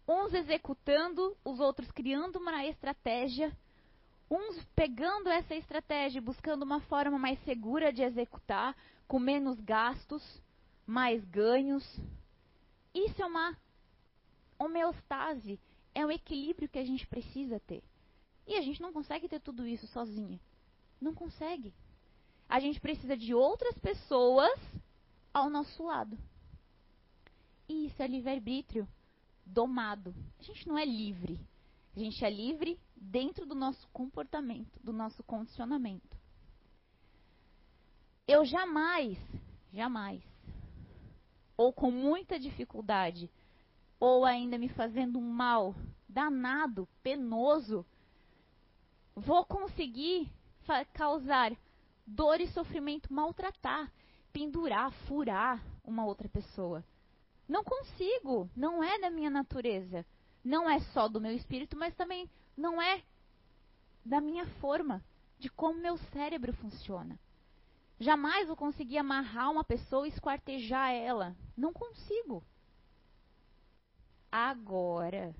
uns 0.09 0.33
executando, 0.33 1.37
os 1.44 1.61
outros 1.61 1.90
criando 1.90 2.37
uma 2.37 2.64
estratégia, 2.64 3.55
uns 4.31 4.64
pegando 4.75 5.29
essa 5.29 5.55
estratégia 5.55 6.16
e 6.16 6.23
buscando 6.23 6.62
uma 6.62 6.81
forma 6.81 7.18
mais 7.18 7.38
segura 7.44 7.92
de 7.92 8.03
executar, 8.03 8.75
com 9.07 9.18
menos 9.18 9.61
gastos, 9.61 10.23
mais 10.87 11.23
ganhos. 11.27 11.85
Isso 12.94 13.23
é 13.23 13.27
uma 13.27 13.55
homeostase, 14.59 15.61
é 15.94 16.07
um 16.07 16.11
equilíbrio 16.11 16.71
que 16.71 16.79
a 16.79 16.85
gente 16.87 17.07
precisa 17.07 17.61
ter. 17.61 17.83
E 18.47 18.57
a 18.57 18.62
gente 18.62 18.81
não 18.81 18.94
consegue 18.94 19.29
ter 19.29 19.40
tudo 19.40 19.66
isso 19.66 19.87
sozinha. 19.88 20.40
Não 20.99 21.14
consegue. 21.14 21.71
A 22.48 22.61
gente 22.61 22.80
precisa 22.80 23.16
de 23.16 23.34
outras 23.34 23.76
pessoas 23.78 24.58
ao 25.32 25.50
nosso 25.50 25.82
lado. 25.82 26.18
E 27.68 27.87
isso 27.87 28.02
é 28.02 28.06
livre-arbítrio 28.06 28.88
domado. 29.44 30.14
A 30.38 30.42
gente 30.42 30.66
não 30.66 30.78
é 30.78 30.84
livre. 30.84 31.38
A 31.94 31.98
gente 31.98 32.24
é 32.24 32.30
livre 32.30 32.78
dentro 32.96 33.44
do 33.44 33.54
nosso 33.54 33.87
comportamento, 33.88 34.80
do 34.82 34.92
nosso 34.92 35.22
condicionamento. 35.24 36.16
Eu 38.26 38.44
jamais, 38.44 39.18
jamais, 39.72 40.22
ou 41.56 41.72
com 41.72 41.90
muita 41.90 42.38
dificuldade, 42.38 43.30
ou 43.98 44.24
ainda 44.24 44.56
me 44.58 44.68
fazendo 44.68 45.18
um 45.18 45.28
mal 45.30 45.74
danado, 46.08 46.88
penoso, 47.02 47.84
vou 49.14 49.44
conseguir 49.44 50.30
causar 50.92 51.52
dor 52.09 52.40
e 52.40 52.49
sofrimento, 52.49 53.12
maltratar, 53.12 53.92
pendurar, 54.33 54.90
furar 55.07 55.62
uma 55.85 56.05
outra 56.05 56.29
pessoa. 56.29 56.85
Não 57.47 57.62
consigo, 57.62 58.49
não 58.57 58.83
é 58.83 58.99
da 58.99 59.11
minha 59.11 59.31
natureza. 59.31 60.05
Não 60.42 60.68
é 60.68 60.81
só 60.92 61.09
do 61.09 61.21
meu 61.21 61.33
espírito, 61.33 61.77
mas 61.77 61.94
também 61.94 62.31
não 62.57 62.81
é 62.81 63.03
da 64.05 64.21
minha 64.21 64.47
forma, 64.61 65.05
de 65.38 65.51
como 65.51 65.81
meu 65.81 65.99
cérebro 66.12 66.53
funciona. 66.55 67.18
Jamais 68.01 68.47
vou 68.47 68.57
conseguir 68.57 68.99
amarrar 68.99 69.51
uma 69.51 69.64
pessoa 69.64 70.07
e 70.07 70.11
esquartejar 70.11 70.92
ela. 70.92 71.37
Não 71.57 71.73
consigo. 71.73 72.42
Agora, 74.31 75.35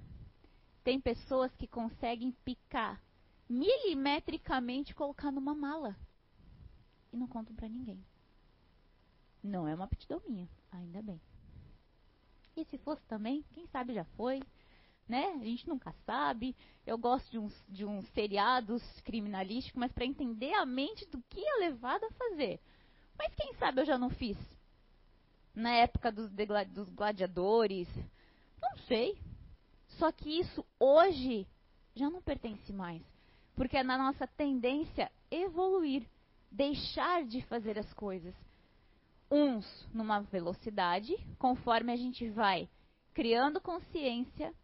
tem 0.83 1.00
pessoas 1.00 1.54
que 1.57 1.66
conseguem 1.66 2.33
picar 2.44 3.00
milimetricamente 3.48 4.92
e 4.92 4.94
colocar 4.94 5.31
numa 5.31 5.54
mala. 5.54 5.96
E 7.12 7.16
não 7.16 7.26
contam 7.26 7.54
para 7.54 7.68
ninguém. 7.68 8.04
Não 9.42 9.66
é 9.66 9.74
uma 9.74 9.84
aptidão 9.84 10.20
minha, 10.26 10.48
ainda 10.70 11.00
bem. 11.00 11.20
E 12.56 12.64
se 12.64 12.78
fosse 12.78 13.02
também, 13.06 13.44
quem 13.52 13.66
sabe 13.68 13.94
já 13.94 14.04
foi, 14.04 14.42
né? 15.08 15.38
A 15.40 15.44
gente 15.44 15.68
nunca 15.68 15.92
sabe. 16.04 16.56
Eu 16.86 16.98
gosto 16.98 17.30
de 17.30 17.38
uns, 17.38 17.64
de 17.68 17.84
uns 17.84 18.06
seriados 18.10 18.82
criminalísticos, 19.02 19.78
mas 19.78 19.92
para 19.92 20.04
entender 20.04 20.52
a 20.54 20.66
mente 20.66 21.06
do 21.06 21.22
que 21.28 21.40
é 21.40 21.58
levado 21.60 22.04
a 22.04 22.10
fazer. 22.10 22.60
Mas 23.16 23.34
quem 23.34 23.54
sabe 23.54 23.80
eu 23.80 23.86
já 23.86 23.96
não 23.96 24.10
fiz? 24.10 24.36
Na 25.54 25.70
época 25.70 26.12
dos, 26.12 26.30
dos 26.68 26.88
gladiadores. 26.90 27.88
Não 28.60 28.76
sei. 28.86 29.18
Só 29.98 30.12
que 30.12 30.40
isso 30.40 30.64
hoje 30.78 31.46
já 31.94 32.10
não 32.10 32.22
pertence 32.22 32.72
mais. 32.72 33.02
Porque 33.54 33.76
é 33.76 33.82
na 33.82 33.98
nossa 33.98 34.26
tendência 34.26 35.10
evoluir, 35.30 36.06
deixar 36.50 37.24
de 37.24 37.42
fazer 37.42 37.78
as 37.78 37.92
coisas 37.94 38.34
uns 39.30 39.66
numa 39.92 40.20
velocidade, 40.20 41.14
conforme 41.38 41.92
a 41.92 41.96
gente 41.96 42.28
vai 42.30 42.68
criando 43.12 43.61
consciência, 43.61 44.54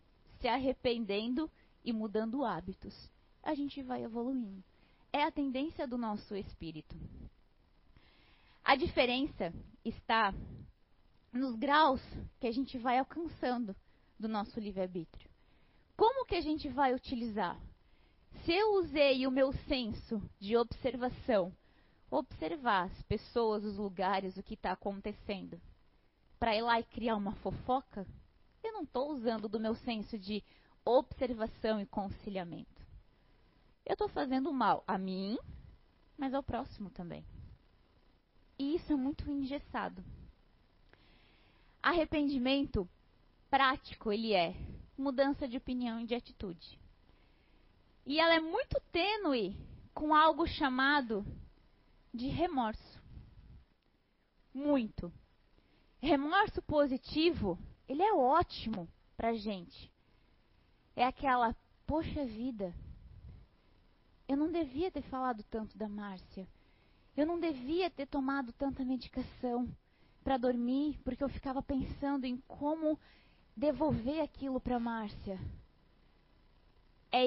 se 0.41 0.49
arrependendo 0.49 1.51
e 1.85 1.93
mudando 1.93 2.45
hábitos. 2.45 2.95
A 3.43 3.55
gente 3.55 3.83
vai 3.83 4.03
evoluindo. 4.03 4.63
É 5.13 5.23
a 5.23 5.31
tendência 5.31 5.87
do 5.87 5.99
nosso 5.99 6.35
espírito. 6.35 6.97
A 8.65 8.77
diferença 8.77 9.53
está 9.85 10.33
nos 11.33 11.55
graus 11.57 12.01
que 12.41 12.47
a 12.47 12.53
gente 12.53 12.79
vai 12.79 12.99
alcançando 12.99 13.77
do 14.19 14.29
nosso 14.29 14.59
livre-arbítrio. 14.59 15.29
Como 15.97 16.25
que 16.25 16.35
a 16.35 16.41
gente 16.41 16.69
vai 16.69 16.95
utilizar? 16.95 17.61
Se 18.45 18.53
eu 18.53 18.75
usei 18.75 19.27
o 19.27 19.31
meu 19.31 19.53
senso 19.69 20.23
de 20.41 20.57
observação 20.57 21.53
observar 22.15 22.85
as 22.85 23.03
pessoas, 23.03 23.65
os 23.65 23.77
lugares, 23.77 24.37
o 24.37 24.43
que 24.43 24.55
está 24.55 24.73
acontecendo. 24.73 25.61
Para 26.39 26.55
ir 26.55 26.63
lá 26.63 26.79
e 26.79 26.85
criar 26.85 27.17
uma 27.17 27.35
fofoca, 27.37 28.07
eu 28.63 28.73
não 28.73 28.85
estou 28.85 29.11
usando 29.11 29.49
do 29.49 29.59
meu 29.59 29.75
senso 29.75 30.17
de 30.19 30.43
observação 30.85 31.81
e 31.81 31.87
conciliamento. 31.87 32.83
Eu 33.85 33.95
estou 33.95 34.09
fazendo 34.09 34.53
mal 34.53 34.85
a 34.87 34.97
mim, 34.97 35.37
mas 36.17 36.33
ao 36.33 36.43
próximo 36.43 36.89
também. 36.91 37.25
E 38.59 38.77
isso 38.77 38.93
é 38.93 38.97
muito 38.97 39.29
engessado. 39.29 40.03
Arrependimento 41.83 42.89
prático 43.51 44.13
ele 44.13 44.33
é 44.33 44.55
mudança 44.97 45.49
de 45.49 45.57
opinião 45.57 46.01
e 46.01 46.07
de 46.07 46.15
atitude. 46.15 46.79
E 48.07 48.21
ela 48.21 48.35
é 48.35 48.41
muito 48.41 48.81
tênue 48.93 49.57
com 49.93 50.15
algo 50.15 50.47
chamado 50.47 51.25
de 52.15 52.29
remorso. 52.29 53.03
Muito. 54.55 55.13
Remorso 56.01 56.63
positivo, 56.63 57.59
ele 57.89 58.03
é 58.03 58.15
ótimo 58.15 58.89
pra 59.17 59.35
gente. 59.35 59.93
É 60.95 61.05
aquela, 61.05 61.57
poxa 61.85 62.25
vida, 62.25 62.73
eu 64.29 64.37
não 64.37 64.53
devia 64.53 64.93
ter 64.93 65.03
falado 65.03 65.43
tanto 65.51 65.77
da 65.77 65.89
Márcia. 65.89 66.47
Eu 67.17 67.27
não 67.27 67.41
devia 67.41 67.91
ter 67.91 68.07
tomado 68.07 68.53
tanta 68.53 68.85
medicação 68.85 69.69
para 70.23 70.37
dormir, 70.37 71.01
porque 71.03 71.23
eu 71.23 71.29
ficava 71.29 71.63
pensando 71.63 72.25
em 72.25 72.37
como 72.47 72.99
devolver 73.57 74.21
aquilo 74.23 74.61
para 74.61 74.79
Márcia. 74.79 75.39
É, 77.11 77.25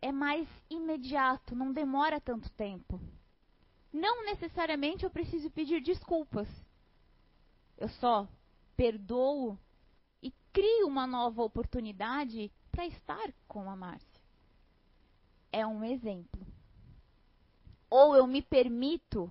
é 0.00 0.12
mais 0.12 0.48
imediato, 0.70 1.54
não 1.54 1.72
demora 1.72 2.20
tanto 2.20 2.50
tempo 2.52 2.98
não 3.92 4.24
necessariamente 4.24 5.04
eu 5.04 5.10
preciso 5.10 5.50
pedir 5.50 5.80
desculpas. 5.80 6.48
Eu 7.76 7.88
só 7.88 8.28
perdoo 8.76 9.58
e 10.22 10.32
crio 10.52 10.86
uma 10.86 11.06
nova 11.06 11.42
oportunidade 11.42 12.52
para 12.70 12.86
estar 12.86 13.32
com 13.48 13.68
a 13.68 13.76
Márcia. 13.76 14.20
É 15.52 15.66
um 15.66 15.82
exemplo. 15.82 16.46
Ou 17.88 18.14
eu 18.14 18.26
me 18.26 18.40
permito 18.40 19.30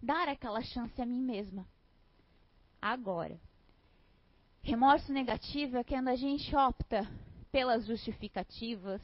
dar 0.00 0.28
aquela 0.28 0.62
chance 0.62 1.00
a 1.00 1.06
mim 1.06 1.20
mesma. 1.20 1.66
Agora, 2.80 3.38
remorso 4.62 5.12
negativo 5.12 5.76
é 5.76 5.84
quando 5.84 6.08
a 6.08 6.16
gente 6.16 6.54
opta 6.56 7.06
pelas 7.52 7.86
justificativas 7.86 9.02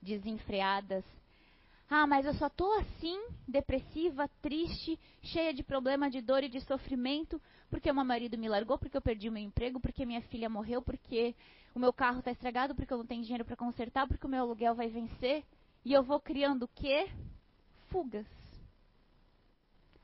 desenfreadas 0.00 1.04
ah, 1.94 2.06
mas 2.06 2.24
eu 2.24 2.32
só 2.34 2.48
tô 2.48 2.72
assim, 2.78 3.20
depressiva, 3.46 4.26
triste, 4.40 4.98
cheia 5.22 5.52
de 5.52 5.62
problema 5.62 6.08
de 6.08 6.22
dor 6.22 6.42
e 6.42 6.48
de 6.48 6.58
sofrimento, 6.62 7.38
porque 7.68 7.90
o 7.90 7.94
meu 7.94 8.04
marido 8.04 8.38
me 8.38 8.48
largou, 8.48 8.78
porque 8.78 8.96
eu 8.96 9.02
perdi 9.02 9.28
o 9.28 9.32
meu 9.32 9.42
emprego, 9.42 9.78
porque 9.78 10.06
minha 10.06 10.22
filha 10.22 10.48
morreu, 10.48 10.80
porque 10.80 11.34
o 11.74 11.78
meu 11.78 11.92
carro 11.92 12.20
está 12.20 12.30
estragado, 12.30 12.74
porque 12.74 12.90
eu 12.92 12.96
não 12.96 13.04
tenho 13.04 13.22
dinheiro 13.22 13.44
para 13.44 13.56
consertar, 13.56 14.08
porque 14.08 14.26
o 14.26 14.30
meu 14.30 14.40
aluguel 14.40 14.74
vai 14.74 14.88
vencer. 14.88 15.44
E 15.84 15.92
eu 15.92 16.02
vou 16.02 16.18
criando 16.18 16.62
o 16.62 16.68
quê? 16.68 17.10
Fugas. 17.88 18.26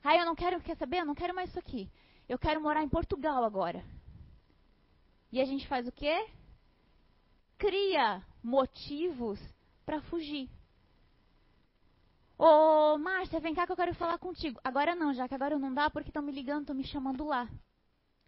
Ah, 0.05 0.15
eu 0.15 0.27
não 0.27 0.35
quero, 0.35 0.61
quer 0.61 0.77
saber? 0.77 0.99
Eu 0.99 1.07
não 1.07 1.15
quero 1.15 1.35
mais 1.35 1.49
isso 1.49 1.59
aqui. 1.59 1.91
Eu 2.29 2.39
quero 2.39 2.61
morar 2.61 2.83
em 2.83 2.89
Portugal 2.89 3.43
agora. 3.45 3.83
E 5.33 5.41
a 5.41 5.45
gente 5.47 5.67
faz 5.69 5.89
o 5.89 5.93
quê? 5.93 6.29
Cria 7.57 8.23
motivos 8.43 9.41
para 9.87 10.03
fugir. 10.03 10.51
Ô, 12.39 12.97
Márcia, 12.99 13.41
vem 13.41 13.53
cá 13.53 13.67
que 13.67 13.73
eu 13.73 13.77
quero 13.77 13.93
falar 13.97 14.17
contigo. 14.17 14.61
Agora 14.63 14.95
não, 14.95 15.13
já 15.13 15.27
que 15.27 15.35
agora 15.35 15.59
não 15.59 15.75
dá 15.75 15.91
porque 15.91 16.11
estão 16.11 16.23
me 16.23 16.31
ligando, 16.31 16.61
estão 16.61 16.77
me 16.77 16.85
chamando 16.85 17.25
lá. 17.25 17.49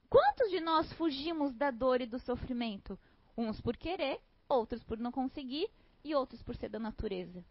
Quantos 0.08 0.50
de 0.50 0.60
nós 0.60 0.92
fugimos 0.94 1.54
da 1.54 1.70
dor 1.70 2.00
e 2.00 2.06
do 2.06 2.18
sofrimento? 2.18 2.98
Uns 3.38 3.60
por 3.60 3.76
querer, 3.76 4.20
outros 4.48 4.82
por 4.82 4.98
não 4.98 5.12
conseguir 5.12 5.70
e 6.02 6.12
outros 6.12 6.42
por 6.42 6.56
ser 6.56 6.68
da 6.68 6.80
natureza. 6.80 7.44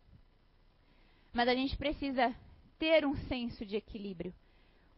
Mas 1.31 1.47
a 1.47 1.55
gente 1.55 1.77
precisa 1.77 2.35
ter 2.77 3.05
um 3.05 3.15
senso 3.27 3.65
de 3.65 3.77
equilíbrio. 3.77 4.33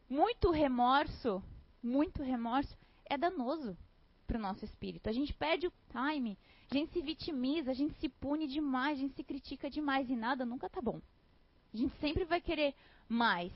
Muito 0.09 0.49
remorso, 0.49 1.43
muito 1.83 2.23
remorso 2.23 2.75
é 3.05 3.19
danoso 3.19 3.77
para 4.25 4.37
o 4.37 4.41
nosso 4.41 4.65
espírito. 4.65 5.07
A 5.07 5.13
gente 5.13 5.31
perde 5.31 5.67
o 5.67 5.73
time, 5.91 6.39
a 6.71 6.73
gente 6.73 6.91
se 6.91 7.01
vitimiza, 7.03 7.69
a 7.69 7.75
gente 7.75 7.93
se 7.99 8.09
pune 8.09 8.47
demais, 8.47 8.97
a 8.97 9.01
gente 9.01 9.13
se 9.13 9.23
critica 9.23 9.69
demais 9.69 10.09
e 10.09 10.15
nada 10.15 10.43
nunca 10.43 10.67
tá 10.67 10.81
bom. 10.81 10.99
A 11.73 11.77
gente 11.77 11.95
sempre 11.99 12.25
vai 12.25 12.41
querer 12.41 12.75
mais. 13.07 13.51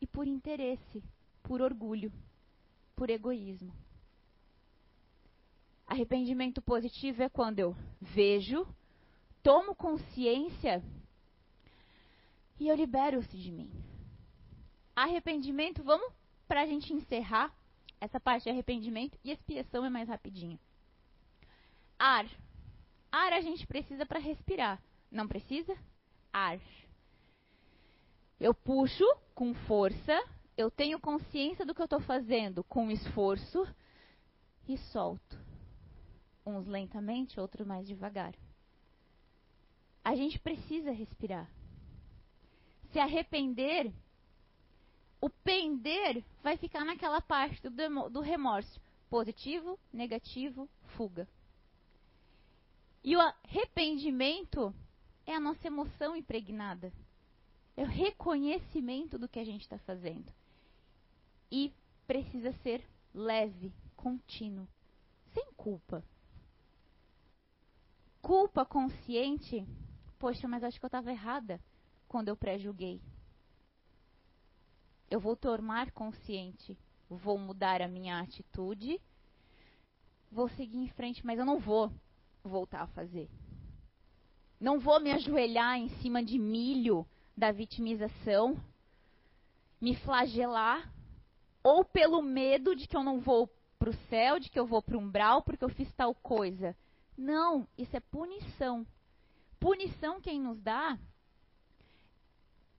E 0.00 0.06
por 0.06 0.26
interesse, 0.26 1.02
por 1.42 1.62
orgulho, 1.62 2.12
por 2.94 3.10
egoísmo. 3.10 3.72
Arrependimento 5.86 6.60
positivo 6.62 7.22
é 7.22 7.28
quando 7.28 7.58
eu 7.58 7.76
vejo, 8.00 8.66
tomo 9.42 9.74
consciência 9.74 10.82
e 12.58 12.68
eu 12.68 12.76
libero-se 12.76 13.36
de 13.36 13.50
mim. 13.50 13.70
Arrependimento, 14.96 15.82
vamos 15.82 16.12
para 16.46 16.62
a 16.62 16.66
gente 16.66 16.92
encerrar 16.92 17.52
essa 18.00 18.20
parte 18.20 18.44
de 18.44 18.50
arrependimento 18.50 19.18
e 19.24 19.30
expiação 19.30 19.84
é 19.84 19.90
mais 19.90 20.08
rapidinho. 20.08 20.58
Ar. 21.98 22.26
Ar 23.10 23.32
a 23.32 23.40
gente 23.40 23.66
precisa 23.66 24.04
para 24.04 24.18
respirar. 24.18 24.80
Não 25.10 25.26
precisa? 25.26 25.76
Ar. 26.32 26.58
Eu 28.38 28.52
puxo 28.52 29.04
com 29.34 29.54
força, 29.54 30.22
eu 30.56 30.70
tenho 30.70 31.00
consciência 31.00 31.64
do 31.64 31.74
que 31.74 31.80
eu 31.80 31.86
estou 31.86 32.00
fazendo 32.00 32.62
com 32.64 32.90
esforço 32.90 33.66
e 34.68 34.76
solto. 34.76 35.38
Uns 36.44 36.66
lentamente, 36.66 37.40
outros 37.40 37.66
mais 37.66 37.86
devagar. 37.86 38.34
A 40.04 40.14
gente 40.14 40.38
precisa 40.38 40.90
respirar. 40.90 41.50
Se 42.92 42.98
arrepender, 42.98 43.92
o 45.20 45.30
pender 45.30 46.22
vai 46.42 46.56
ficar 46.56 46.84
naquela 46.84 47.20
parte 47.20 47.60
do, 47.62 48.10
do 48.10 48.20
remorso. 48.20 48.80
Positivo, 49.08 49.78
negativo, 49.92 50.68
fuga. 50.96 51.26
E 53.02 53.16
o 53.16 53.20
arrependimento 53.20 54.74
é 55.26 55.34
a 55.34 55.40
nossa 55.40 55.66
emoção 55.66 56.16
impregnada. 56.16 56.92
É 57.76 57.82
o 57.82 57.86
reconhecimento 57.86 59.18
do 59.18 59.28
que 59.28 59.38
a 59.38 59.44
gente 59.44 59.62
está 59.62 59.78
fazendo. 59.78 60.32
E 61.50 61.72
precisa 62.06 62.52
ser 62.62 62.84
leve, 63.12 63.72
contínuo, 63.96 64.68
sem 65.32 65.52
culpa. 65.54 66.04
Culpa 68.22 68.64
consciente, 68.64 69.66
poxa, 70.18 70.48
mas 70.48 70.64
acho 70.64 70.78
que 70.78 70.84
eu 70.84 70.88
estava 70.88 71.10
errada 71.10 71.60
quando 72.08 72.28
eu 72.28 72.36
pré-julguei. 72.36 73.00
Eu 75.10 75.20
vou 75.20 75.36
tornar 75.36 75.90
consciente, 75.92 76.78
vou 77.08 77.38
mudar 77.38 77.82
a 77.82 77.88
minha 77.88 78.20
atitude, 78.20 79.00
vou 80.30 80.48
seguir 80.50 80.78
em 80.78 80.88
frente, 80.88 81.24
mas 81.24 81.38
eu 81.38 81.44
não 81.44 81.60
vou 81.60 81.92
voltar 82.42 82.82
a 82.82 82.86
fazer. 82.88 83.28
Não 84.60 84.78
vou 84.80 85.00
me 85.00 85.10
ajoelhar 85.12 85.76
em 85.76 85.88
cima 86.00 86.22
de 86.22 86.38
milho 86.38 87.06
da 87.36 87.50
vitimização, 87.52 88.56
me 89.80 89.96
flagelar, 89.96 90.92
ou 91.62 91.84
pelo 91.84 92.22
medo 92.22 92.76
de 92.76 92.86
que 92.86 92.96
eu 92.96 93.02
não 93.02 93.20
vou 93.20 93.50
para 93.78 93.90
o 93.90 94.08
céu, 94.08 94.38
de 94.38 94.50
que 94.50 94.58
eu 94.58 94.66
vou 94.66 94.82
para 94.82 94.96
o 94.96 95.00
umbral 95.00 95.42
porque 95.42 95.64
eu 95.64 95.68
fiz 95.68 95.92
tal 95.94 96.14
coisa. 96.14 96.76
Não, 97.16 97.66
isso 97.76 97.96
é 97.96 98.00
punição. 98.00 98.86
Punição 99.58 100.20
quem 100.20 100.40
nos 100.40 100.60
dá 100.60 100.98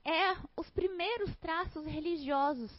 é 0.03 0.37
os 0.55 0.69
primeiros 0.69 1.35
traços 1.37 1.85
religiosos 1.85 2.71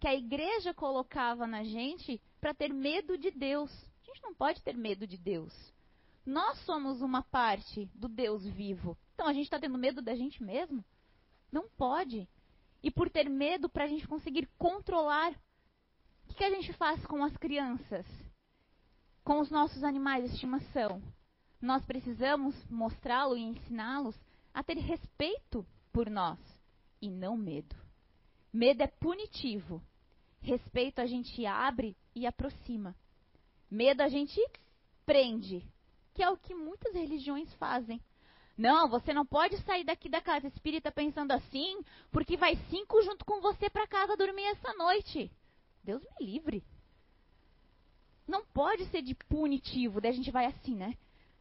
que 0.00 0.08
a 0.08 0.14
igreja 0.14 0.74
colocava 0.74 1.46
na 1.46 1.62
gente 1.62 2.20
para 2.40 2.52
ter 2.52 2.72
medo 2.72 3.16
de 3.16 3.30
Deus. 3.30 3.70
A 4.02 4.04
gente 4.06 4.20
não 4.22 4.34
pode 4.34 4.60
ter 4.62 4.76
medo 4.76 5.06
de 5.06 5.16
Deus. 5.16 5.54
Nós 6.26 6.58
somos 6.64 7.00
uma 7.00 7.22
parte 7.22 7.86
do 7.94 8.08
Deus 8.08 8.44
vivo. 8.44 8.98
Então 9.14 9.28
a 9.28 9.32
gente 9.32 9.44
está 9.44 9.60
tendo 9.60 9.78
medo 9.78 10.02
da 10.02 10.14
gente 10.16 10.42
mesmo? 10.42 10.84
Não 11.52 11.68
pode. 11.76 12.26
E 12.82 12.90
por 12.90 13.10
ter 13.10 13.28
medo, 13.28 13.68
para 13.68 13.84
a 13.84 13.86
gente 13.86 14.08
conseguir 14.08 14.48
controlar, 14.58 15.32
o 16.24 16.28
que, 16.28 16.34
que 16.34 16.44
a 16.44 16.50
gente 16.50 16.72
faz 16.72 17.04
com 17.06 17.22
as 17.22 17.36
crianças? 17.36 18.06
Com 19.22 19.38
os 19.38 19.50
nossos 19.50 19.84
animais 19.84 20.24
de 20.24 20.34
estimação? 20.34 21.02
Nós 21.60 21.84
precisamos 21.84 22.56
mostrá-lo 22.68 23.36
e 23.36 23.42
ensiná-los 23.42 24.18
a 24.52 24.64
ter 24.64 24.78
respeito 24.78 25.64
por 25.92 26.10
nós 26.10 26.38
e 27.00 27.08
não 27.08 27.36
medo. 27.36 27.76
Medo 28.52 28.82
é 28.82 28.86
punitivo. 28.86 29.82
Respeito 30.40 31.00
a 31.00 31.06
gente 31.06 31.46
abre 31.46 31.96
e 32.14 32.26
aproxima. 32.26 32.96
Medo 33.70 34.02
a 34.02 34.08
gente 34.08 34.40
prende, 35.06 35.64
que 36.14 36.22
é 36.22 36.28
o 36.28 36.36
que 36.36 36.54
muitas 36.54 36.94
religiões 36.94 37.52
fazem. 37.54 38.00
Não, 38.56 38.88
você 38.88 39.12
não 39.12 39.24
pode 39.24 39.56
sair 39.62 39.84
daqui 39.84 40.08
da 40.08 40.20
casa 40.20 40.46
espírita 40.46 40.92
pensando 40.92 41.32
assim, 41.32 41.82
porque 42.10 42.36
vai 42.36 42.56
cinco 42.68 43.02
junto 43.02 43.24
com 43.24 43.40
você 43.40 43.70
para 43.70 43.86
casa 43.86 44.16
dormir 44.16 44.44
essa 44.44 44.72
noite. 44.74 45.30
Deus 45.82 46.02
me 46.02 46.26
livre. 46.26 46.62
Não 48.26 48.44
pode 48.46 48.86
ser 48.86 49.02
de 49.02 49.14
punitivo, 49.14 50.00
daí 50.00 50.12
a 50.12 50.14
gente 50.14 50.30
vai 50.30 50.46
assim, 50.46 50.74
né? 50.74 50.96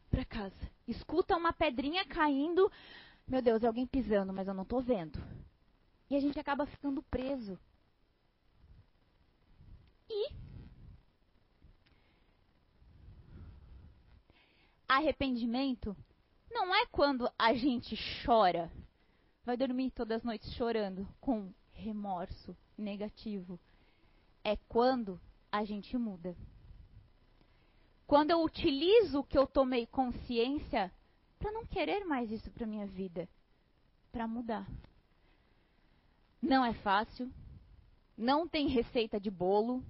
Para 0.10 0.26
casa. 0.26 0.72
Escuta 0.88 1.36
uma 1.36 1.54
pedrinha 1.54 2.06
caindo. 2.06 2.72
Meu 3.28 3.42
Deus, 3.42 3.64
é 3.64 3.68
alguém 3.68 3.86
pisando, 3.86 4.34
mas 4.34 4.48
eu 4.48 4.54
não 4.54 4.64
estou 4.64 4.82
vendo. 4.82 5.22
E 6.10 6.16
a 6.16 6.20
gente 6.20 6.40
acaba 6.40 6.66
ficando 6.66 7.04
preso. 7.04 7.60
E 10.10 10.34
arrependimento 14.88 15.96
não 16.52 16.74
é 16.74 16.86
quando 16.86 17.30
a 17.38 17.54
gente 17.54 17.98
chora, 18.26 18.72
vai 19.44 19.58
dormir 19.58 19.92
todas 19.92 20.18
as 20.18 20.24
noites 20.24 20.54
chorando 20.54 21.08
com 21.20 21.54
remorso 21.72 22.56
negativo. 22.78 23.60
É 24.44 24.56
quando 24.56 25.20
a 25.52 25.64
gente 25.64 25.98
muda. 25.98 26.36
Quando 28.06 28.32
eu 28.32 28.44
utilizo 28.44 29.20
o 29.20 29.24
que 29.24 29.38
eu 29.38 29.48
tomei 29.48 29.86
consciência 29.86 30.92
para 31.40 31.52
não 31.52 31.66
querer 31.66 32.06
mais 32.06 32.30
isso 32.30 32.52
para 32.52 32.68
minha 32.68 32.86
vida, 32.86 33.28
para 34.12 34.28
mudar. 34.28 34.68
Não 36.42 36.66
é 36.66 36.74
fácil, 36.74 37.32
não 38.18 38.48
tem 38.48 38.68
receita 38.68 39.20
de 39.20 39.32
bolo, 39.32 39.84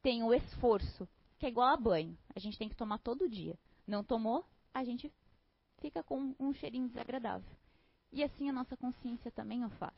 tem 0.00 0.22
o 0.22 0.32
esforço, 0.32 1.08
que 1.38 1.46
é 1.46 1.48
igual 1.48 1.68
a 1.68 1.76
banho. 1.76 2.16
A 2.34 2.38
gente 2.38 2.58
tem 2.58 2.68
que 2.68 2.76
tomar 2.76 2.98
todo 2.98 3.28
dia. 3.28 3.58
Não 3.86 4.04
tomou, 4.04 4.44
a 4.72 4.84
gente 4.84 5.12
fica 5.80 6.02
com 6.02 6.34
um 6.38 6.52
cheirinho 6.54 6.88
desagradável. 6.88 7.56
E 8.12 8.22
assim 8.22 8.48
a 8.48 8.52
nossa 8.52 8.76
consciência 8.76 9.30
também 9.30 9.64
o 9.64 9.70
faz. 9.70 9.94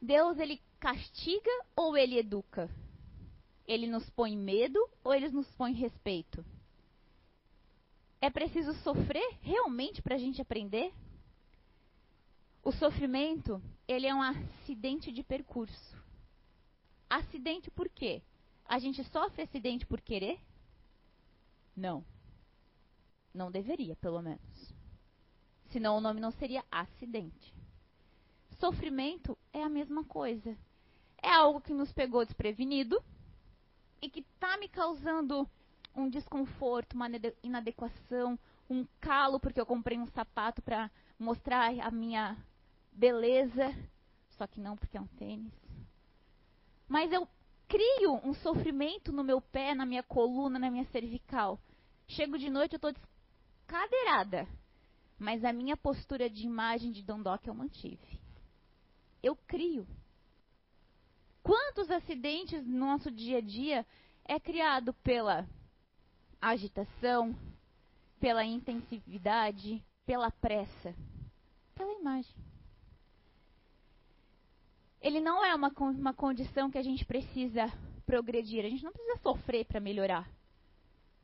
Deus 0.00 0.38
ele 0.38 0.60
castiga 0.78 1.50
ou 1.76 1.96
ele 1.96 2.18
educa? 2.18 2.70
Ele 3.66 3.86
nos 3.86 4.08
põe 4.10 4.36
medo 4.36 4.78
ou 5.04 5.14
ele 5.14 5.28
nos 5.28 5.46
põe 5.52 5.72
respeito? 5.72 6.44
É 8.20 8.30
preciso 8.30 8.72
sofrer 8.82 9.38
realmente 9.42 10.02
para 10.02 10.14
a 10.14 10.18
gente 10.18 10.40
aprender? 10.40 10.92
O 12.62 12.72
sofrimento, 12.72 13.62
ele 13.88 14.06
é 14.06 14.14
um 14.14 14.20
acidente 14.20 15.10
de 15.10 15.22
percurso. 15.22 15.96
Acidente 17.08 17.70
por 17.70 17.88
quê? 17.88 18.22
A 18.66 18.78
gente 18.78 19.02
sofre 19.04 19.42
acidente 19.42 19.86
por 19.86 20.00
querer? 20.00 20.38
Não. 21.76 22.04
Não 23.32 23.50
deveria, 23.50 23.96
pelo 23.96 24.20
menos. 24.20 24.74
Senão 25.70 25.96
o 25.96 26.00
nome 26.00 26.20
não 26.20 26.32
seria 26.32 26.64
acidente. 26.70 27.54
Sofrimento 28.58 29.38
é 29.52 29.62
a 29.62 29.68
mesma 29.68 30.04
coisa. 30.04 30.56
É 31.22 31.30
algo 31.30 31.60
que 31.60 31.72
nos 31.72 31.92
pegou 31.92 32.24
desprevenido 32.24 33.02
e 34.02 34.08
que 34.08 34.20
está 34.20 34.56
me 34.56 34.68
causando 34.68 35.48
um 35.94 36.08
desconforto, 36.08 36.94
uma 36.94 37.08
inadequação, 37.42 38.38
um 38.68 38.86
calo 39.00 39.38
porque 39.38 39.60
eu 39.60 39.66
comprei 39.66 39.98
um 39.98 40.06
sapato 40.08 40.62
para 40.62 40.90
mostrar 41.18 41.72
a 41.80 41.90
minha 41.90 42.36
beleza, 42.92 43.74
só 44.30 44.46
que 44.46 44.60
não 44.60 44.76
porque 44.76 44.96
é 44.96 45.00
um 45.00 45.06
tênis. 45.06 45.52
Mas 46.88 47.12
eu 47.12 47.28
crio 47.68 48.20
um 48.24 48.34
sofrimento 48.34 49.12
no 49.12 49.22
meu 49.22 49.40
pé, 49.40 49.74
na 49.74 49.86
minha 49.86 50.02
coluna, 50.02 50.58
na 50.58 50.70
minha 50.70 50.84
cervical. 50.86 51.60
Chego 52.08 52.36
de 52.36 52.50
noite, 52.50 52.72
eu 52.74 52.78
estou 52.78 52.92
cadeirada. 53.70 54.48
Mas 55.16 55.44
a 55.44 55.52
minha 55.52 55.76
postura 55.76 56.28
de 56.28 56.44
imagem 56.44 56.90
de 56.90 57.02
Dondoc 57.02 57.46
eu 57.46 57.54
mantive. 57.54 58.20
Eu 59.22 59.36
crio. 59.36 59.86
Quantos 61.40 61.88
acidentes 61.88 62.66
no 62.66 62.78
nosso 62.80 63.10
dia 63.12 63.38
a 63.38 63.40
dia 63.40 63.86
é 64.24 64.40
criado 64.40 64.92
pela 65.04 65.46
agitação, 66.40 67.36
pela 68.18 68.44
intensividade, 68.44 69.84
pela 70.04 70.30
pressa, 70.32 70.94
pela 71.74 71.92
imagem. 71.92 72.34
ele 75.00 75.20
não 75.20 75.44
é 75.44 75.54
uma, 75.54 75.72
uma 75.78 76.12
condição 76.12 76.70
que 76.70 76.76
a 76.76 76.82
gente 76.82 77.04
precisa 77.04 77.72
progredir. 78.04 78.64
A 78.64 78.68
gente 78.68 78.84
não 78.84 78.92
precisa 78.92 79.18
sofrer 79.22 79.64
para 79.64 79.80
melhorar. 79.80 80.28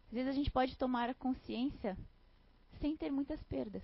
Às 0.06 0.12
vezes 0.12 0.28
a 0.28 0.32
gente 0.32 0.50
pode 0.50 0.76
tomar 0.78 1.10
a 1.10 1.14
consciência 1.14 1.96
sem 2.80 2.96
ter 2.96 3.10
muitas 3.10 3.42
perdas. 3.44 3.82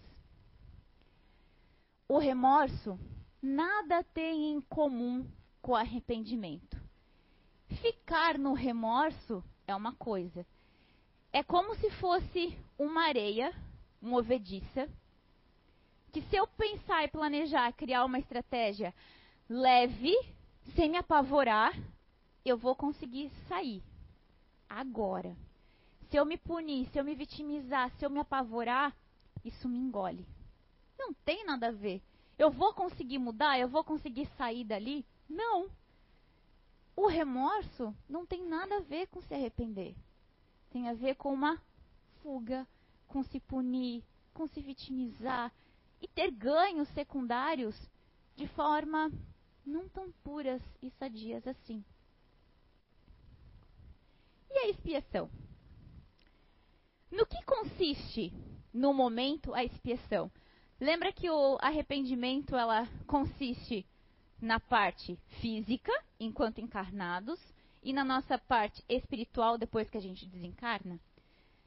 O 2.08 2.18
remorso 2.18 2.98
nada 3.40 4.04
tem 4.04 4.52
em 4.52 4.60
comum 4.60 5.26
com 5.60 5.72
o 5.72 5.76
arrependimento. 5.76 6.80
Ficar 7.80 8.38
no 8.38 8.52
remorso 8.52 9.42
é 9.66 9.74
uma 9.74 9.94
coisa. 9.94 10.46
É 11.32 11.42
como 11.42 11.74
se 11.76 11.90
fosse 11.92 12.56
uma 12.78 13.04
areia 13.06 13.54
movediça, 14.00 14.88
que 16.12 16.20
se 16.22 16.36
eu 16.36 16.46
pensar 16.46 17.04
e 17.04 17.08
planejar, 17.08 17.72
criar 17.72 18.04
uma 18.04 18.18
estratégia 18.18 18.94
leve, 19.48 20.14
sem 20.74 20.90
me 20.90 20.98
apavorar, 20.98 21.72
eu 22.44 22.58
vou 22.58 22.74
conseguir 22.74 23.30
sair. 23.48 23.82
Agora, 24.68 25.34
se 26.12 26.18
eu 26.18 26.26
me 26.26 26.36
punir, 26.36 26.86
se 26.90 26.98
eu 26.98 27.04
me 27.04 27.14
vitimizar, 27.14 27.90
se 27.92 28.04
eu 28.04 28.10
me 28.10 28.20
apavorar, 28.20 28.94
isso 29.42 29.66
me 29.66 29.78
engole. 29.78 30.28
Não 30.98 31.14
tem 31.14 31.42
nada 31.42 31.68
a 31.68 31.72
ver. 31.72 32.02
Eu 32.38 32.50
vou 32.50 32.74
conseguir 32.74 33.16
mudar? 33.16 33.58
Eu 33.58 33.66
vou 33.66 33.82
conseguir 33.82 34.26
sair 34.36 34.62
dali? 34.62 35.06
Não. 35.26 35.70
O 36.94 37.06
remorso 37.06 37.96
não 38.10 38.26
tem 38.26 38.46
nada 38.46 38.76
a 38.76 38.80
ver 38.80 39.06
com 39.06 39.22
se 39.22 39.32
arrepender. 39.32 39.96
Tem 40.70 40.86
a 40.86 40.92
ver 40.92 41.14
com 41.14 41.32
uma 41.32 41.58
fuga, 42.22 42.68
com 43.08 43.22
se 43.22 43.40
punir, 43.40 44.04
com 44.34 44.46
se 44.46 44.60
vitimizar 44.60 45.50
e 46.02 46.06
ter 46.06 46.30
ganhos 46.30 46.88
secundários 46.88 47.74
de 48.36 48.46
forma 48.48 49.10
não 49.64 49.88
tão 49.88 50.12
puras 50.22 50.60
e 50.82 50.90
sadias 50.90 51.46
assim. 51.46 51.82
E 54.50 54.58
a 54.58 54.68
expiação? 54.68 55.30
No 57.12 57.26
que 57.26 57.44
consiste, 57.44 58.32
no 58.72 58.94
momento, 58.94 59.52
a 59.52 59.62
expiação? 59.62 60.30
Lembra 60.80 61.12
que 61.12 61.28
o 61.28 61.58
arrependimento 61.60 62.56
ela 62.56 62.88
consiste 63.06 63.86
na 64.40 64.58
parte 64.58 65.18
física, 65.40 65.92
enquanto 66.18 66.62
encarnados, 66.62 67.38
e 67.82 67.92
na 67.92 68.02
nossa 68.02 68.38
parte 68.38 68.82
espiritual, 68.88 69.58
depois 69.58 69.90
que 69.90 69.98
a 69.98 70.00
gente 70.00 70.24
desencarna? 70.26 70.98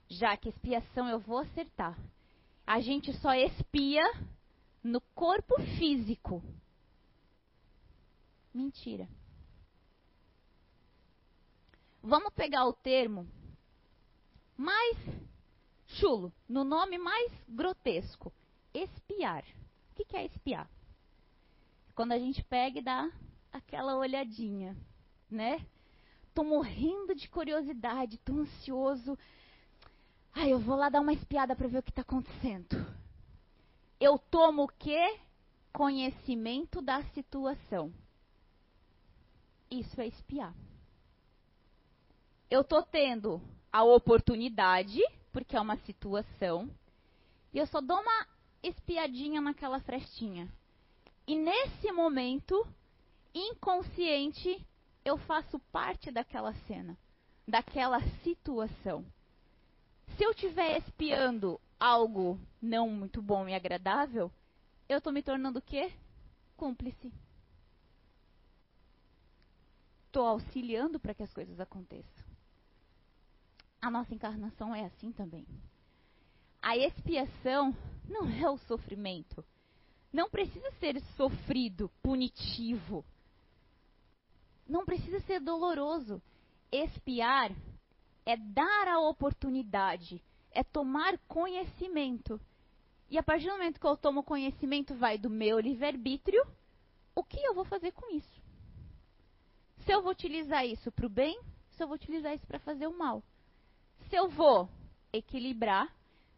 Já 0.09 0.35
que 0.35 0.49
expiação 0.49 1.07
eu 1.07 1.19
vou 1.19 1.37
acertar. 1.37 1.95
A 2.65 2.81
gente 2.81 3.13
só 3.19 3.33
expia 3.35 4.03
no 4.83 4.99
corpo 5.13 5.61
físico. 5.77 6.41
Mentira. 8.51 9.07
Vamos 12.01 12.33
pegar 12.33 12.65
o 12.65 12.73
termo 12.73 13.27
mais 14.57 14.97
chulo, 15.87 16.31
no 16.47 16.63
nome 16.63 16.97
mais 16.97 17.31
grotesco: 17.47 18.31
espiar. 18.73 19.43
O 19.91 20.05
que 20.05 20.15
é 20.15 20.25
espiar? 20.25 20.69
Quando 21.95 22.11
a 22.11 22.19
gente 22.19 22.43
pega 22.43 22.79
e 22.79 22.83
dá 22.83 23.09
aquela 23.51 23.95
olhadinha, 23.95 24.75
né? 25.29 25.65
Tô 26.33 26.43
morrendo 26.43 27.15
de 27.15 27.29
curiosidade, 27.29 28.17
tô 28.17 28.33
ansioso. 28.33 29.17
Ai, 30.33 30.51
eu 30.51 30.59
vou 30.59 30.75
lá 30.75 30.89
dar 30.89 30.99
uma 30.99 31.13
espiada 31.13 31.55
para 31.55 31.67
ver 31.67 31.77
o 31.77 31.83
que 31.83 31.91
está 31.91 32.01
acontecendo. 32.01 32.85
Eu 33.99 34.19
tomo 34.19 34.63
o 34.63 34.67
quê? 34.67 35.17
Conhecimento 35.71 36.81
da 36.81 37.01
situação. 37.13 37.93
Isso 39.71 40.01
é 40.01 40.07
espiar 40.07 40.53
eu 42.49 42.63
tô 42.63 42.81
tendo 42.83 43.41
a 43.71 43.83
oportunidade, 43.83 45.01
porque 45.35 45.57
é 45.57 45.59
uma 45.59 45.75
situação, 45.79 46.71
e 47.51 47.57
eu 47.57 47.67
só 47.67 47.81
dou 47.81 47.99
uma 47.99 48.27
espiadinha 48.63 49.41
naquela 49.41 49.81
frestinha. 49.81 50.47
E 51.27 51.35
nesse 51.35 51.91
momento, 51.91 52.65
inconsciente, 53.33 54.65
eu 55.03 55.17
faço 55.17 55.59
parte 55.73 56.09
daquela 56.09 56.53
cena, 56.67 56.97
daquela 57.45 57.99
situação. 58.23 59.05
Se 60.15 60.23
eu 60.23 60.31
estiver 60.31 60.77
espiando 60.77 61.59
algo 61.77 62.39
não 62.61 62.89
muito 62.89 63.21
bom 63.21 63.45
e 63.49 63.53
agradável, 63.53 64.31
eu 64.87 64.99
estou 64.99 65.11
me 65.11 65.21
tornando 65.21 65.59
o 65.59 65.61
quê? 65.61 65.91
Cúmplice. 66.55 67.11
Estou 70.05 70.25
auxiliando 70.25 70.97
para 70.97 71.13
que 71.13 71.23
as 71.23 71.33
coisas 71.33 71.59
aconteçam 71.59 72.24
a 73.85 73.91
nossa 73.91 74.15
encarnação 74.15 74.73
é 74.73 74.85
assim 74.85 75.11
também. 75.11 75.45
A 76.59 76.75
expiação 76.75 77.75
não 78.09 78.27
é 78.27 78.49
o 78.49 78.57
sofrimento. 78.57 79.45
Não 80.11 80.27
precisa 80.27 80.71
ser 80.79 80.99
sofrido, 81.15 81.91
punitivo. 82.01 83.05
Não 84.67 84.85
precisa 84.85 85.19
ser 85.21 85.39
doloroso. 85.39 86.19
Expiar 86.71 87.51
é 88.25 88.35
dar 88.35 88.87
a 88.87 88.99
oportunidade, 88.99 90.19
é 90.51 90.63
tomar 90.63 91.19
conhecimento. 91.27 92.41
E 93.07 93.19
a 93.19 93.23
partir 93.23 93.45
do 93.45 93.51
momento 93.51 93.79
que 93.79 93.85
eu 93.85 93.95
tomo 93.95 94.23
conhecimento, 94.23 94.95
vai 94.95 95.19
do 95.19 95.29
meu 95.29 95.59
livre-arbítrio, 95.59 96.43
o 97.13 97.23
que 97.23 97.39
eu 97.39 97.53
vou 97.53 97.65
fazer 97.65 97.91
com 97.91 98.09
isso? 98.15 98.41
Se 99.85 99.91
eu 99.91 100.01
vou 100.01 100.11
utilizar 100.11 100.65
isso 100.65 100.91
para 100.91 101.05
o 101.05 101.09
bem, 101.09 101.39
se 101.69 101.83
eu 101.83 101.87
vou 101.87 101.95
utilizar 101.95 102.33
isso 102.33 102.47
para 102.47 102.57
fazer 102.57 102.87
o 102.87 102.97
mal 102.97 103.21
se 104.09 104.15
eu 104.15 104.29
vou 104.29 104.69
equilibrar, 105.11 105.93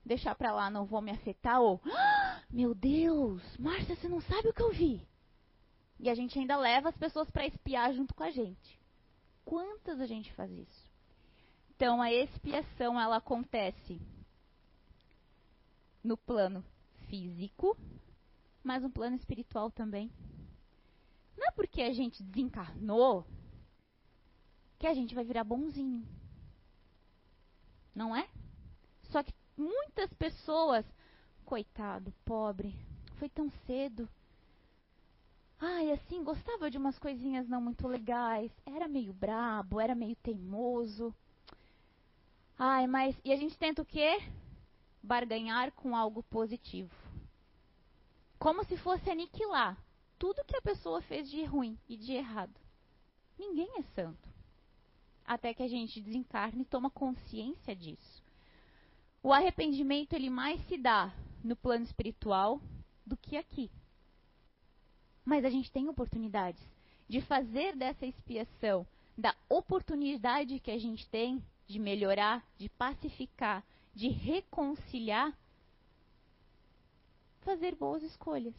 deixar 0.05 0.35
para 0.35 0.51
lá, 0.51 0.69
não 0.69 0.85
vou 0.85 1.01
me 1.01 1.11
afetar, 1.11 1.59
ou, 1.59 1.81
ah, 1.85 2.41
meu 2.49 2.73
Deus, 2.73 3.41
Márcia, 3.57 3.95
você 3.95 4.07
não 4.07 4.21
sabe 4.21 4.49
o 4.49 4.53
que 4.53 4.61
eu 4.61 4.71
vi. 4.71 5.05
E 5.99 6.09
a 6.09 6.15
gente 6.15 6.37
ainda 6.37 6.55
leva 6.57 6.89
as 6.89 6.97
pessoas 6.97 7.29
para 7.29 7.47
espiar 7.47 7.93
junto 7.93 8.13
com 8.13 8.23
a 8.23 8.29
gente. 8.29 8.79
Quantas 9.43 9.99
a 9.99 10.05
gente 10.05 10.31
faz 10.33 10.51
isso? 10.51 10.87
Então, 11.75 12.01
a 12.01 12.11
expiação, 12.11 12.99
ela 12.99 13.17
acontece 13.17 14.01
no 16.03 16.17
plano 16.17 16.63
físico, 17.07 17.77
mas 18.63 18.83
no 18.83 18.89
plano 18.89 19.15
espiritual 19.15 19.71
também. 19.71 20.11
Não 21.37 21.47
é 21.47 21.51
porque 21.51 21.81
a 21.81 21.93
gente 21.93 22.23
desencarnou 22.23 23.25
que 24.79 24.87
a 24.87 24.93
gente 24.93 25.15
vai 25.15 25.23
virar 25.23 25.43
bonzinho 25.43 26.05
não 27.97 28.15
é? 28.15 28.29
Só 29.09 29.23
que 29.23 29.33
muitas 29.57 30.13
pessoas, 30.13 30.85
coitado, 31.43 32.13
pobre, 32.23 32.75
foi 33.17 33.27
tão 33.27 33.49
cedo. 33.65 34.07
Ai, 35.59 35.91
assim, 35.91 36.23
gostava 36.23 36.69
de 36.69 36.77
umas 36.77 36.99
coisinhas 36.99 37.49
não 37.49 37.59
muito 37.59 37.87
legais, 37.87 38.51
era 38.67 38.87
meio 38.87 39.11
brabo, 39.13 39.81
era 39.81 39.95
meio 39.95 40.15
teimoso. 40.17 41.11
Ai, 42.59 42.85
mas 42.85 43.19
e 43.25 43.33
a 43.33 43.35
gente 43.35 43.57
tenta 43.57 43.81
o 43.81 43.85
quê? 43.85 44.21
Barganhar 45.01 45.71
com 45.71 45.95
algo 45.95 46.21
positivo. 46.21 46.93
Como 48.37 48.63
se 48.65 48.77
fosse 48.77 49.09
aniquilar 49.09 49.75
tudo 50.19 50.45
que 50.45 50.55
a 50.55 50.61
pessoa 50.61 51.01
fez 51.01 51.27
de 51.31 51.43
ruim 51.43 51.79
e 51.89 51.97
de 51.97 52.13
errado. 52.13 52.53
Ninguém 53.39 53.69
é 53.79 53.81
santo 53.95 54.36
até 55.27 55.53
que 55.53 55.61
a 55.61 55.67
gente 55.67 55.99
desencarne 55.99 56.61
e 56.61 56.65
toma 56.65 56.89
consciência 56.89 57.75
disso. 57.75 58.23
O 59.21 59.33
arrependimento 59.33 60.13
ele 60.13 60.29
mais 60.29 60.65
se 60.67 60.77
dá 60.77 61.13
no 61.43 61.55
plano 61.55 61.83
espiritual 61.83 62.61
do 63.05 63.17
que 63.17 63.35
aqui. 63.35 63.69
Mas 65.25 65.43
a 65.43 65.49
gente 65.49 65.69
tem 65.69 65.89
oportunidades 65.89 66.63
de 67.09 67.19
fazer 67.19 67.75
dessa 67.75 68.05
expiação, 68.05 68.87
da 69.17 69.35
oportunidade 69.49 70.59
que 70.61 70.71
a 70.71 70.77
gente 70.77 71.05
tem 71.09 71.43
de 71.67 71.77
melhorar, 71.77 72.45
de 72.57 72.69
pacificar, 72.69 73.65
de 73.93 74.07
reconciliar, 74.07 75.37
fazer 77.41 77.75
boas 77.75 78.03
escolhas. 78.03 78.55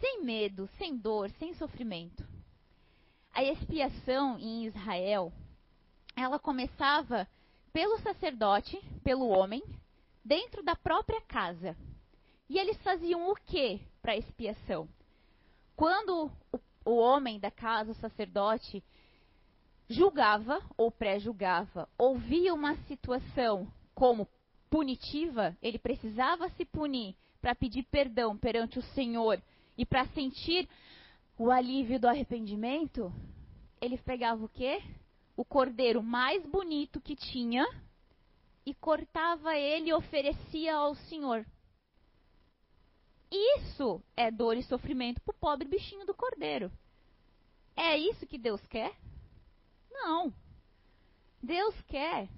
Sem 0.00 0.22
medo, 0.22 0.66
sem 0.78 0.96
dor, 0.96 1.30
sem 1.32 1.52
sofrimento. 1.54 2.35
A 3.36 3.44
expiação 3.44 4.38
em 4.38 4.64
Israel, 4.64 5.30
ela 6.16 6.38
começava 6.38 7.28
pelo 7.70 7.98
sacerdote, 7.98 8.80
pelo 9.04 9.28
homem, 9.28 9.62
dentro 10.24 10.62
da 10.62 10.74
própria 10.74 11.20
casa. 11.20 11.76
E 12.48 12.58
eles 12.58 12.78
faziam 12.82 13.30
o 13.30 13.34
que 13.34 13.78
para 14.00 14.16
expiação? 14.16 14.88
Quando 15.76 16.32
o, 16.50 16.58
o 16.90 16.96
homem 16.96 17.38
da 17.38 17.50
casa, 17.50 17.90
o 17.90 17.96
sacerdote, 17.96 18.82
julgava 19.86 20.62
ou 20.74 20.90
pré-julgava, 20.90 21.86
ouvia 21.98 22.54
uma 22.54 22.74
situação 22.86 23.70
como 23.94 24.26
punitiva, 24.70 25.54
ele 25.60 25.78
precisava 25.78 26.48
se 26.52 26.64
punir 26.64 27.14
para 27.42 27.54
pedir 27.54 27.82
perdão 27.90 28.34
perante 28.34 28.78
o 28.78 28.82
Senhor 28.94 29.42
e 29.76 29.84
para 29.84 30.06
sentir 30.06 30.66
o 31.38 31.50
alívio 31.50 32.00
do 32.00 32.08
arrependimento, 32.08 33.12
ele 33.80 33.98
pegava 33.98 34.44
o 34.44 34.48
quê? 34.48 34.82
O 35.36 35.44
cordeiro 35.44 36.02
mais 36.02 36.44
bonito 36.46 37.00
que 37.00 37.14
tinha 37.14 37.66
e 38.64 38.74
cortava 38.74 39.54
ele 39.56 39.90
e 39.90 39.94
oferecia 39.94 40.74
ao 40.74 40.94
Senhor. 40.94 41.46
Isso 43.30 44.02
é 44.16 44.30
dor 44.30 44.56
e 44.56 44.62
sofrimento 44.62 45.20
para 45.20 45.32
o 45.32 45.38
pobre 45.38 45.68
bichinho 45.68 46.06
do 46.06 46.14
cordeiro. 46.14 46.72
É 47.76 47.96
isso 47.98 48.26
que 48.26 48.38
Deus 48.38 48.64
quer? 48.66 48.96
Não. 49.90 50.32
Deus 51.42 51.74
quer. 51.82 52.28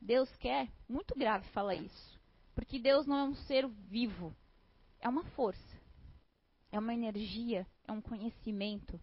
Deus 0.00 0.34
quer. 0.36 0.68
Muito 0.88 1.14
grave 1.14 1.46
falar 1.50 1.74
isso. 1.74 2.18
Porque 2.54 2.78
Deus 2.78 3.06
não 3.06 3.16
é 3.16 3.24
um 3.24 3.34
ser 3.34 3.68
vivo. 3.68 4.34
É 5.00 5.08
uma 5.08 5.24
força. 5.30 5.67
É 6.70 6.78
uma 6.78 6.94
energia. 6.94 7.66
É 7.86 7.92
um 7.92 8.00
conhecimento. 8.00 9.00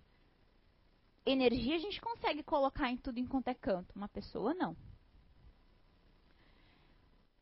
Energia 1.26 1.76
a 1.76 1.80
gente 1.80 2.00
consegue 2.00 2.44
colocar 2.44 2.90
em 2.90 2.98
tudo 2.98 3.20
em 3.20 3.26
quanto 3.26 3.48
é 3.48 3.54
canto. 3.54 3.96
Uma 3.96 4.08
pessoa 4.08 4.54
não. 4.54 4.76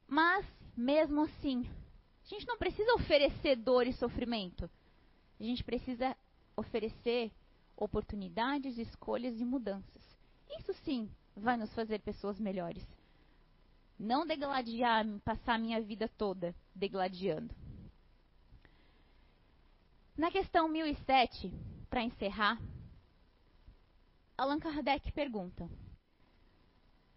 Mas, 0.08 0.46
mesmo 0.76 1.22
assim, 1.22 1.68
a 2.26 2.30
gente 2.30 2.48
não 2.48 2.58
precisa 2.58 2.94
oferecer 2.94 3.56
dor 3.58 3.86
e 3.86 3.94
sofrimento. 3.94 4.70
A 5.40 5.44
gente 5.44 5.64
precisa 5.64 6.16
oferecer 6.56 7.32
oportunidades, 7.76 8.78
escolhas 8.78 9.40
e 9.40 9.44
mudanças. 9.44 10.02
Isso 10.60 10.74
sim 10.86 11.10
vai 11.36 11.58
nos 11.58 11.74
fazer 11.74 12.00
pessoas 12.00 12.40
melhores. 12.40 12.88
Não 14.00 14.26
degladiar, 14.26 15.06
passar 15.26 15.56
a 15.56 15.60
minha 15.60 15.82
vida 15.82 16.08
toda 16.08 16.56
degladiando. 16.76 17.54
Na 20.16 20.30
questão 20.30 20.68
1007, 20.68 21.52
para 21.90 22.04
encerrar, 22.04 22.62
Allan 24.38 24.60
Kardec 24.60 25.12
pergunta: 25.12 25.68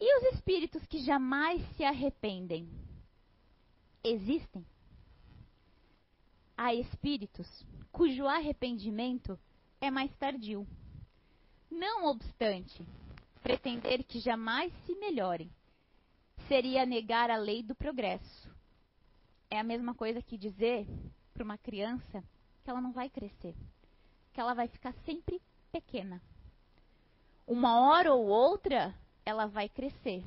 E 0.00 0.18
os 0.18 0.34
espíritos 0.34 0.84
que 0.86 1.04
jamais 1.04 1.60
se 1.76 1.84
arrependem? 1.84 2.66
Existem? 4.02 4.64
Há 6.56 6.74
espíritos 6.74 7.46
cujo 7.92 8.26
arrependimento 8.26 9.38
é 9.78 9.90
mais 9.90 10.10
tardio. 10.16 10.66
Não 11.70 12.06
obstante, 12.06 12.86
pretender 13.42 14.04
que 14.04 14.20
jamais 14.20 14.72
se 14.86 14.94
melhorem 14.94 15.50
seria 16.48 16.86
negar 16.86 17.30
a 17.30 17.36
lei 17.36 17.62
do 17.62 17.74
progresso. 17.74 18.50
É 19.50 19.58
a 19.58 19.64
mesma 19.64 19.94
coisa 19.94 20.22
que 20.22 20.38
dizer 20.38 20.86
para 21.34 21.44
uma 21.44 21.58
criança 21.58 22.24
que 22.66 22.70
ela 22.70 22.80
não 22.80 22.90
vai 22.90 23.08
crescer, 23.08 23.54
que 24.32 24.40
ela 24.40 24.52
vai 24.52 24.66
ficar 24.66 24.92
sempre 25.04 25.40
pequena. 25.70 26.20
Uma 27.46 27.78
hora 27.78 28.12
ou 28.12 28.26
outra, 28.26 28.92
ela 29.24 29.46
vai 29.46 29.68
crescer. 29.68 30.24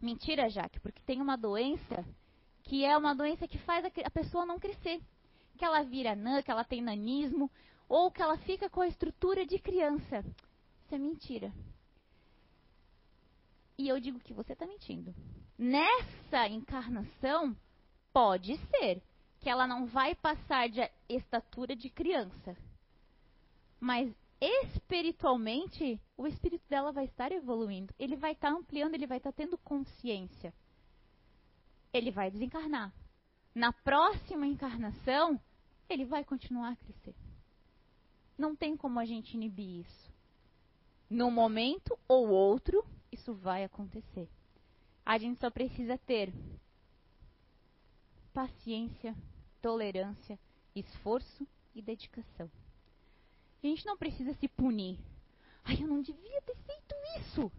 Mentira, 0.00 0.48
Jaque, 0.48 0.80
porque 0.80 1.00
tem 1.06 1.22
uma 1.22 1.36
doença 1.36 2.04
que 2.64 2.84
é 2.84 2.96
uma 2.96 3.14
doença 3.14 3.46
que 3.46 3.56
faz 3.58 3.84
a 3.84 4.10
pessoa 4.10 4.44
não 4.44 4.58
crescer. 4.58 5.00
Que 5.56 5.64
ela 5.64 5.84
vira 5.84 6.16
nã, 6.16 6.42
que 6.42 6.50
ela 6.50 6.64
tem 6.64 6.82
nanismo, 6.82 7.48
ou 7.88 8.10
que 8.10 8.20
ela 8.20 8.36
fica 8.38 8.68
com 8.68 8.80
a 8.80 8.88
estrutura 8.88 9.46
de 9.46 9.60
criança. 9.60 10.24
Isso 10.82 10.92
é 10.96 10.98
mentira. 10.98 11.52
E 13.78 13.86
eu 13.86 14.00
digo 14.00 14.18
que 14.18 14.34
você 14.34 14.54
está 14.54 14.66
mentindo. 14.66 15.14
Nessa 15.56 16.48
encarnação, 16.48 17.56
pode 18.12 18.56
ser 18.70 19.00
que 19.44 19.50
ela 19.50 19.66
não 19.66 19.84
vai 19.84 20.14
passar 20.14 20.70
de 20.70 20.80
estatura 21.06 21.76
de 21.76 21.90
criança. 21.90 22.56
Mas 23.78 24.10
espiritualmente, 24.40 26.00
o 26.16 26.26
espírito 26.26 26.66
dela 26.66 26.92
vai 26.92 27.04
estar 27.04 27.30
evoluindo. 27.30 27.92
Ele 27.98 28.16
vai 28.16 28.32
estar 28.32 28.48
ampliando, 28.48 28.94
ele 28.94 29.06
vai 29.06 29.18
estar 29.18 29.32
tendo 29.32 29.58
consciência. 29.58 30.54
Ele 31.92 32.10
vai 32.10 32.30
desencarnar. 32.30 32.90
Na 33.54 33.70
próxima 33.70 34.46
encarnação, 34.46 35.38
ele 35.90 36.06
vai 36.06 36.24
continuar 36.24 36.70
a 36.70 36.76
crescer. 36.76 37.14
Não 38.38 38.56
tem 38.56 38.78
como 38.78 38.98
a 38.98 39.04
gente 39.04 39.34
inibir 39.34 39.80
isso. 39.80 40.10
Num 41.10 41.30
momento 41.30 41.98
ou 42.08 42.30
outro, 42.30 42.82
isso 43.12 43.34
vai 43.34 43.62
acontecer. 43.62 44.26
A 45.04 45.18
gente 45.18 45.38
só 45.38 45.50
precisa 45.50 45.98
ter 45.98 46.32
paciência, 48.32 49.14
tolerância, 49.64 50.38
esforço 50.76 51.48
e 51.74 51.80
dedicação. 51.80 52.50
A 53.62 53.66
gente 53.66 53.86
não 53.86 53.96
precisa 53.96 54.34
se 54.34 54.46
punir. 54.46 54.98
Ai, 55.64 55.82
eu 55.82 55.88
não 55.88 56.02
devia 56.02 56.42
ter 56.42 56.54
feito 56.54 56.94
isso. 57.18 57.50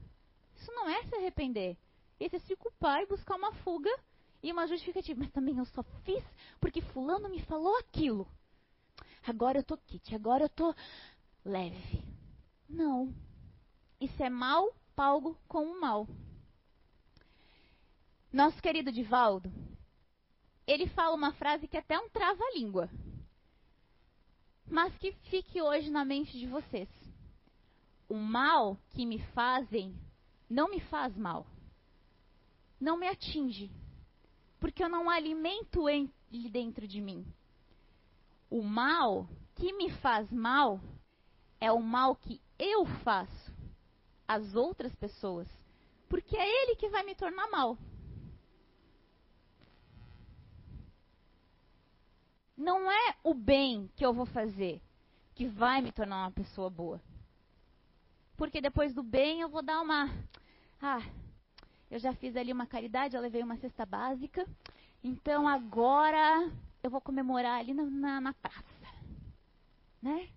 Isso 0.55 0.71
não 0.71 0.87
é 0.87 1.03
se 1.05 1.15
arrepender. 1.15 1.75
Esse 2.19 2.35
é 2.35 2.39
se 2.41 2.55
culpar 2.57 3.01
e 3.01 3.07
buscar 3.07 3.35
uma 3.35 3.51
fuga 3.53 3.89
e 4.43 4.51
uma 4.51 4.67
justificativa. 4.67 5.19
Mas 5.19 5.31
também 5.31 5.57
eu 5.57 5.65
só 5.65 5.81
fiz 6.03 6.23
porque 6.61 6.79
fulano 6.79 7.27
me 7.27 7.41
falou 7.41 7.75
aquilo. 7.79 8.27
Agora 9.25 9.57
eu 9.57 9.63
tô 9.63 9.75
kit, 9.75 10.13
agora 10.13 10.43
eu 10.43 10.49
tô 10.49 10.75
leve. 11.43 12.03
Não. 12.69 13.11
Isso 13.99 14.21
é 14.21 14.29
mal 14.29 14.75
pago 14.95 15.35
com 15.47 15.65
o 15.65 15.81
mal. 15.81 16.07
Nosso 18.31 18.61
querido 18.61 18.91
Divaldo, 18.91 19.51
ele 20.67 20.87
fala 20.87 21.15
uma 21.15 21.33
frase 21.33 21.67
que 21.67 21.77
é 21.77 21.79
até 21.79 21.99
um 21.99 22.09
trava-língua. 22.09 22.89
Mas 24.67 24.95
que 24.97 25.11
fique 25.29 25.61
hoje 25.61 25.91
na 25.91 26.03
mente 26.03 26.37
de 26.37 26.47
vocês. 26.47 26.89
O 28.09 28.15
mal 28.15 28.77
que 28.89 29.05
me 29.05 29.19
fazem 29.33 29.95
não 30.49 30.69
me 30.69 30.79
faz 30.79 31.15
mal. 31.15 31.45
Não 32.79 32.97
me 32.97 33.07
atinge. 33.07 33.71
Porque 34.59 34.83
eu 34.83 34.89
não 34.89 35.09
alimento 35.09 35.87
ele 35.87 36.11
dentro 36.49 36.87
de 36.87 36.99
mim. 36.99 37.25
O 38.49 38.63
mal 38.63 39.27
que 39.55 39.71
me 39.73 39.91
faz 39.91 40.31
mal 40.31 40.79
é 41.59 41.71
o 41.71 41.81
mal 41.81 42.15
que 42.15 42.41
eu 42.57 42.85
faço 43.03 43.53
às 44.27 44.55
outras 44.55 44.95
pessoas, 44.95 45.47
porque 46.09 46.35
é 46.35 46.63
ele 46.63 46.75
que 46.75 46.89
vai 46.89 47.03
me 47.03 47.15
tornar 47.15 47.49
mal. 47.49 47.77
Não 52.57 52.89
é 52.89 53.15
o 53.23 53.33
bem 53.33 53.89
que 53.95 54.05
eu 54.05 54.13
vou 54.13 54.25
fazer 54.25 54.81
que 55.33 55.45
vai 55.45 55.81
me 55.81 55.91
tornar 55.91 56.23
uma 56.23 56.31
pessoa 56.31 56.69
boa. 56.69 57.01
Porque 58.37 58.61
depois 58.61 58.93
do 58.93 59.03
bem 59.03 59.41
eu 59.41 59.49
vou 59.49 59.61
dar 59.61 59.81
uma. 59.81 60.09
Ah, 60.81 61.01
eu 61.89 61.99
já 61.99 62.13
fiz 62.13 62.35
ali 62.35 62.51
uma 62.51 62.65
caridade, 62.65 63.15
eu 63.15 63.21
levei 63.21 63.43
uma 63.43 63.57
cesta 63.57 63.85
básica. 63.85 64.47
Então 65.03 65.47
agora 65.47 66.51
eu 66.81 66.89
vou 66.89 67.01
comemorar 67.01 67.59
ali 67.59 67.73
na, 67.73 67.83
na, 67.83 68.21
na 68.21 68.33
praça. 68.33 68.65
Né? 70.01 70.29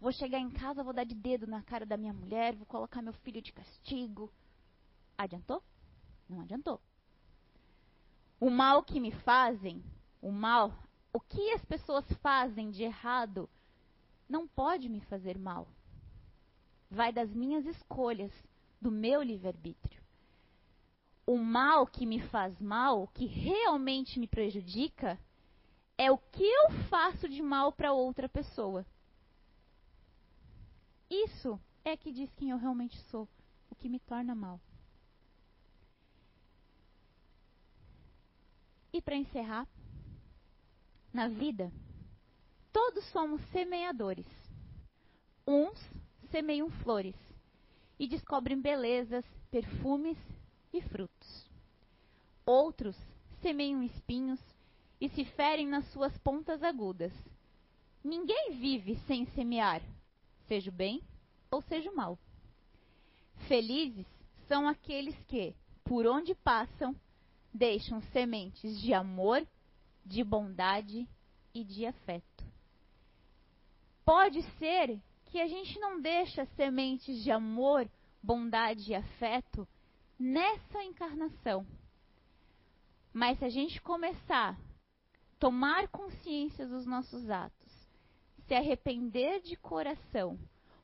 Vou 0.00 0.12
chegar 0.12 0.38
em 0.38 0.50
casa, 0.50 0.82
vou 0.82 0.92
dar 0.92 1.04
de 1.04 1.14
dedo 1.14 1.46
na 1.46 1.62
cara 1.62 1.86
da 1.86 1.96
minha 1.96 2.12
mulher, 2.12 2.56
vou 2.56 2.66
colocar 2.66 3.00
meu 3.00 3.12
filho 3.12 3.40
de 3.40 3.52
castigo. 3.52 4.32
Adiantou? 5.16 5.62
Não 6.28 6.40
adiantou. 6.40 6.80
O 8.40 8.50
mal 8.50 8.82
que 8.82 8.98
me 8.98 9.12
fazem, 9.12 9.84
o 10.20 10.32
mal, 10.32 10.76
o 11.12 11.20
que 11.20 11.52
as 11.52 11.64
pessoas 11.64 12.04
fazem 12.22 12.70
de 12.70 12.82
errado, 12.82 13.48
não 14.28 14.48
pode 14.48 14.88
me 14.88 15.00
fazer 15.02 15.38
mal. 15.38 15.68
Vai 16.90 17.12
das 17.12 17.30
minhas 17.30 17.66
escolhas, 17.66 18.32
do 18.80 18.90
meu 18.90 19.22
livre-arbítrio. 19.22 20.02
O 21.26 21.38
mal 21.38 21.86
que 21.86 22.04
me 22.04 22.20
faz 22.28 22.58
mal, 22.60 23.06
que 23.08 23.26
realmente 23.26 24.18
me 24.18 24.26
prejudica, 24.26 25.18
é 25.96 26.10
o 26.10 26.18
que 26.18 26.42
eu 26.42 26.70
faço 26.88 27.28
de 27.28 27.40
mal 27.42 27.72
para 27.72 27.92
outra 27.92 28.28
pessoa. 28.28 28.84
Isso 31.08 31.60
é 31.84 31.96
que 31.96 32.10
diz 32.10 32.32
quem 32.34 32.50
eu 32.50 32.56
realmente 32.56 32.98
sou, 33.10 33.28
o 33.70 33.74
que 33.74 33.88
me 33.88 34.00
torna 34.00 34.34
mal. 34.34 34.58
E 38.92 39.00
para 39.00 39.16
encerrar, 39.16 39.66
na 41.12 41.28
vida, 41.28 41.70
todos 42.72 43.04
somos 43.06 43.40
semeadores. 43.50 44.26
Uns 45.46 45.78
semeiam 46.30 46.70
flores 46.70 47.16
e 47.98 48.08
descobrem 48.08 48.60
belezas, 48.60 49.24
perfumes 49.50 50.18
e 50.72 50.80
frutos. 50.80 51.50
Outros 52.46 52.96
semeiam 53.40 53.82
espinhos 53.82 54.40
e 55.00 55.08
se 55.08 55.24
ferem 55.24 55.66
nas 55.66 55.84
suas 55.92 56.16
pontas 56.18 56.62
agudas. 56.62 57.12
Ninguém 58.02 58.52
vive 58.52 58.96
sem 59.06 59.26
semear, 59.26 59.82
seja 60.48 60.70
o 60.70 60.72
bem 60.72 61.02
ou 61.50 61.60
seja 61.62 61.90
o 61.90 61.94
mal. 61.94 62.18
Felizes 63.46 64.06
são 64.48 64.66
aqueles 64.66 65.16
que, 65.24 65.54
por 65.84 66.06
onde 66.06 66.34
passam, 66.34 66.96
deixam 67.52 68.00
sementes 68.12 68.80
de 68.80 68.94
amor, 68.94 69.46
de 70.04 70.22
bondade 70.24 71.08
e 71.54 71.64
de 71.64 71.86
afeto. 71.86 72.44
Pode 74.04 74.42
ser 74.58 75.00
que 75.26 75.40
a 75.40 75.46
gente 75.46 75.78
não 75.78 76.00
deixa 76.00 76.44
sementes 76.56 77.22
de 77.22 77.30
amor, 77.30 77.88
bondade 78.22 78.90
e 78.90 78.94
afeto 78.94 79.66
nessa 80.18 80.82
encarnação. 80.82 81.66
Mas 83.12 83.38
se 83.38 83.44
a 83.44 83.48
gente 83.48 83.80
começar 83.80 84.52
a 84.52 84.56
tomar 85.38 85.88
consciência 85.88 86.66
dos 86.66 86.86
nossos 86.86 87.28
atos, 87.30 87.72
se 88.46 88.54
arrepender 88.54 89.40
de 89.40 89.56
coração, 89.56 90.38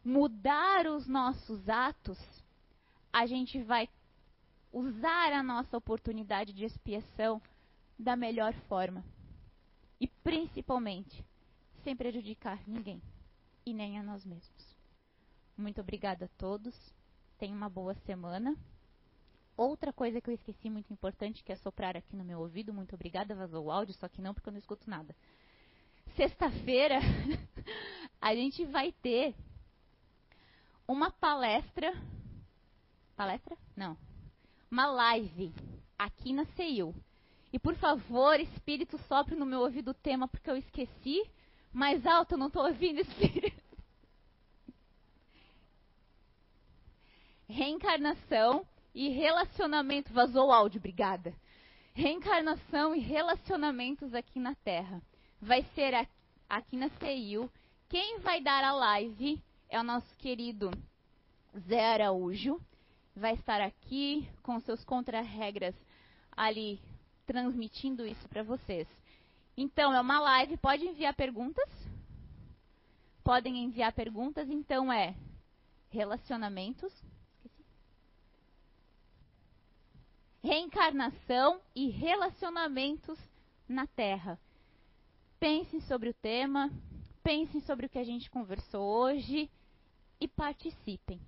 mudar 0.05 0.87
os 0.87 1.07
nossos 1.07 1.69
atos, 1.69 2.19
a 3.13 3.27
gente 3.27 3.63
vai 3.63 3.89
usar 4.73 5.33
a 5.33 5.43
nossa 5.43 5.77
oportunidade 5.77 6.53
de 6.53 6.65
expiação 6.65 7.41
da 7.99 8.15
melhor 8.15 8.55
forma. 8.69 9.05
E 10.01 10.07
principalmente, 10.07 11.25
sem 11.83 11.97
prejudicar 11.97 12.63
ninguém 12.67 13.03
e 13.67 13.75
nem 13.75 13.99
a 13.99 14.03
nós 14.03 14.25
mesmos. 14.25 14.77
Muito 15.57 15.81
obrigada 15.81 16.27
a 16.27 16.39
todos. 16.39 16.75
Tenha 17.39 17.55
uma 17.55 17.69
boa 17.69 17.95
semana. 18.07 18.57
Outra 19.57 19.93
coisa 19.93 20.21
que 20.21 20.31
eu 20.31 20.35
esqueci 20.35 20.71
muito 20.71 20.93
importante 20.93 21.43
que 21.43 21.51
é 21.51 21.57
soprar 21.57 21.97
aqui 21.97 22.15
no 22.15 22.25
meu 22.25 22.39
ouvido. 22.39 22.73
Muito 22.73 22.95
obrigada, 22.95 23.35
vazou 23.35 23.67
o 23.67 23.71
áudio, 23.71 23.95
só 23.95 24.09
que 24.09 24.23
não 24.23 24.33
porque 24.33 24.49
eu 24.49 24.53
não 24.53 24.59
escuto 24.59 24.89
nada. 24.89 25.15
Sexta-feira 26.15 27.01
a 28.21 28.35
gente 28.35 28.65
vai 28.67 28.93
ter 28.93 29.35
uma 30.87 31.11
palestra. 31.11 31.93
Palestra? 33.17 33.59
Não. 33.77 33.97
Uma 34.71 34.87
live 34.87 35.53
aqui 35.99 36.33
na 36.33 36.45
CEU. 36.55 36.95
E 37.53 37.59
por 37.59 37.75
favor, 37.77 38.39
espírito, 38.39 38.99
sopre 39.09 39.35
no 39.35 39.47
meu 39.47 39.61
ouvido 39.61 39.93
o 39.93 39.95
tema, 39.95 40.29
porque 40.29 40.51
eu 40.51 40.57
esqueci. 40.57 41.23
Mais 41.73 42.07
alto, 42.07 42.33
eu 42.33 42.39
não 42.39 42.49
estou 42.49 42.65
ouvindo, 42.65 43.01
espírito. 43.01 43.63
Reencarnação 47.49 48.67
e 48.95 49.09
relacionamento. 49.09 50.13
Vazou 50.13 50.49
o 50.49 50.53
áudio, 50.53 50.79
obrigada. 50.79 51.35
Reencarnação 51.95 52.95
e 52.95 53.01
relacionamentos 53.01 54.15
aqui 54.15 54.39
na 54.39 54.55
Terra. 54.55 55.03
Vai 55.41 55.63
ser 55.75 55.95
aqui 56.49 56.77
na 56.77 56.91
CEU. 56.91 57.51
Quem 57.89 58.19
vai 58.21 58.43
dar 58.43 58.63
a 58.63 58.73
live 58.73 59.43
é 59.71 59.81
o 59.81 59.85
nosso 59.85 60.15
querido 60.17 60.71
Zé 61.67 61.95
Araújo. 61.95 62.61
Vai 63.17 63.35
estar 63.35 63.61
aqui 63.63 64.29
com 64.43 64.61
seus 64.61 64.85
contra-regras 64.85 65.75
ali 66.37 66.81
transmitindo 67.29 68.07
isso 68.07 68.27
para 68.27 68.43
vocês. 68.43 68.89
Então, 69.55 69.93
é 69.93 70.01
uma 70.01 70.19
live, 70.19 70.57
pode 70.57 70.87
enviar 70.87 71.15
perguntas? 71.15 71.69
Podem 73.23 73.63
enviar 73.65 73.93
perguntas, 73.93 74.49
então 74.49 74.91
é 74.91 75.15
relacionamentos, 75.91 76.91
reencarnação 80.43 81.61
e 81.77 81.91
relacionamentos 81.91 83.19
na 83.69 83.87
Terra. 83.87 84.41
Pensem 85.39 85.83
sobre 85.83 86.09
o 86.09 86.15
tema, 86.15 86.71
pensem 87.23 87.61
sobre 87.61 87.85
o 87.85 87.89
que 87.91 87.99
a 87.99 88.05
gente 88.05 88.31
conversou 88.31 88.83
hoje 88.83 89.51
e 90.19 90.27
participem 90.27 91.21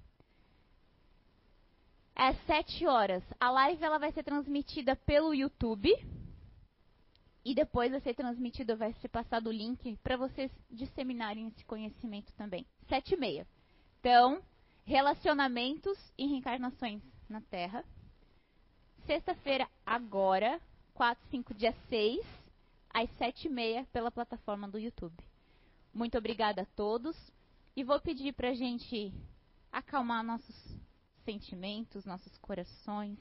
às 2.14 2.36
7 2.46 2.86
horas. 2.86 3.22
A 3.38 3.50
live 3.50 3.82
ela 3.82 3.98
vai 3.98 4.12
ser 4.12 4.22
transmitida 4.22 4.96
pelo 4.96 5.34
YouTube. 5.34 5.90
E 7.44 7.54
depois 7.54 7.90
vai 7.90 8.00
ser 8.00 8.14
transmitida, 8.14 8.76
vai 8.76 8.92
ser 8.94 9.08
passado 9.08 9.48
o 9.48 9.52
link 9.52 9.96
para 10.02 10.16
vocês 10.16 10.50
disseminarem 10.70 11.48
esse 11.48 11.64
conhecimento 11.64 12.32
também. 12.34 12.66
7 12.88 13.14
e 13.14 13.16
meia. 13.16 13.46
Então, 13.98 14.42
relacionamentos 14.84 15.98
e 16.18 16.26
reencarnações 16.26 17.02
na 17.28 17.40
Terra. 17.40 17.84
Sexta-feira, 19.06 19.66
agora, 19.86 20.60
4, 20.94 21.24
5, 21.30 21.54
dia 21.54 21.74
6, 21.88 22.26
às 22.92 23.10
7 23.16 23.46
e 23.46 23.50
meia, 23.50 23.86
pela 23.92 24.10
plataforma 24.10 24.68
do 24.68 24.78
YouTube. 24.78 25.16
Muito 25.94 26.18
obrigada 26.18 26.62
a 26.62 26.66
todos. 26.76 27.16
E 27.74 27.82
vou 27.82 28.00
pedir 28.00 28.34
para 28.34 28.50
a 28.50 28.54
gente 28.54 29.12
acalmar 29.72 30.22
nossos 30.22 30.76
sentimentos, 31.30 32.04
nossos 32.04 32.36
corações, 32.38 33.16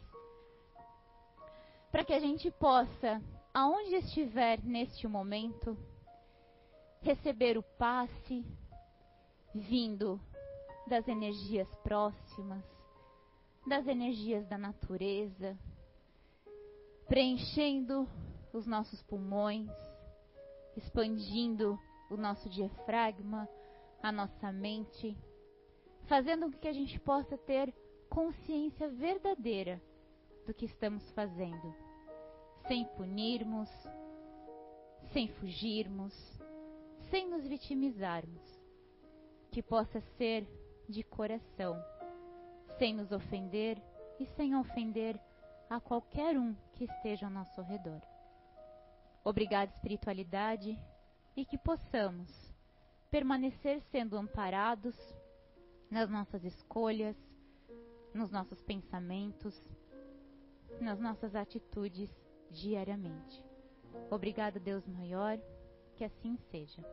para 1.92 2.04
que 2.04 2.14
a 2.14 2.20
gente 2.20 2.50
possa, 2.50 3.22
aonde 3.54 3.96
estiver 3.96 4.64
neste 4.64 5.08
momento, 5.08 5.78
receber 7.02 7.56
o 7.56 7.64
passe 7.78 8.44
vindo 9.54 10.20
das 10.88 11.08
energias 11.08 11.68
próximas, 11.84 12.64
das 13.68 13.86
energias 13.88 14.48
da 14.48 14.58
natureza, 14.58 15.56
preenchendo 17.08 18.08
os 18.52 18.66
nossos 18.66 19.04
pulmões, 19.04 19.70
expandindo 20.76 21.80
o 22.10 22.18
nosso 22.18 22.50
diafragma, 22.50 23.48
a 24.02 24.12
nossa 24.12 24.52
mente, 24.52 25.16
fazendo 26.08 26.52
com 26.52 26.58
que 26.58 26.68
a 26.68 26.74
gente 26.74 27.00
possa 27.00 27.38
ter 27.38 27.72
consciência 28.10 28.90
verdadeira 28.90 29.82
do 30.46 30.54
que 30.54 30.66
estamos 30.66 31.10
fazendo, 31.12 31.74
sem 32.68 32.86
punirmos, 32.98 33.70
sem 35.14 35.28
fugirmos, 35.28 36.14
sem 37.10 37.30
nos 37.30 37.48
vitimizarmos, 37.48 38.42
que 39.52 39.62
possa 39.62 40.02
ser 40.18 40.48
de 40.88 41.04
coração, 41.04 41.82
sem 42.78 42.94
nos 42.94 43.12
ofender 43.12 43.82
e 44.20 44.26
sem 44.26 44.56
ofender 44.56 45.20
a 45.70 45.80
qualquer 45.80 46.38
um 46.38 46.56
que 46.74 46.86
esteja 46.86 47.28
ao 47.28 47.32
nosso 47.32 47.62
redor. 47.62 48.02
Obrigada, 49.24 49.72
espiritualidade, 49.72 50.78
e 51.36 51.46
que 51.46 51.58
possamos 51.58 52.28
permanecer 53.10 53.82
sendo 53.92 54.18
amparados 54.18 54.96
nas 55.90 56.10
nossas 56.10 56.44
escolhas, 56.44 57.16
nos 58.14 58.32
nossos 58.32 58.62
pensamentos, 58.62 59.70
nas 60.80 61.00
nossas 61.00 61.36
atitudes 61.36 62.10
diariamente. 62.50 63.44
Obrigado, 64.10 64.60
Deus 64.60 64.88
maior, 64.88 65.40
que 65.96 66.04
assim 66.04 66.38
seja. 66.52 66.84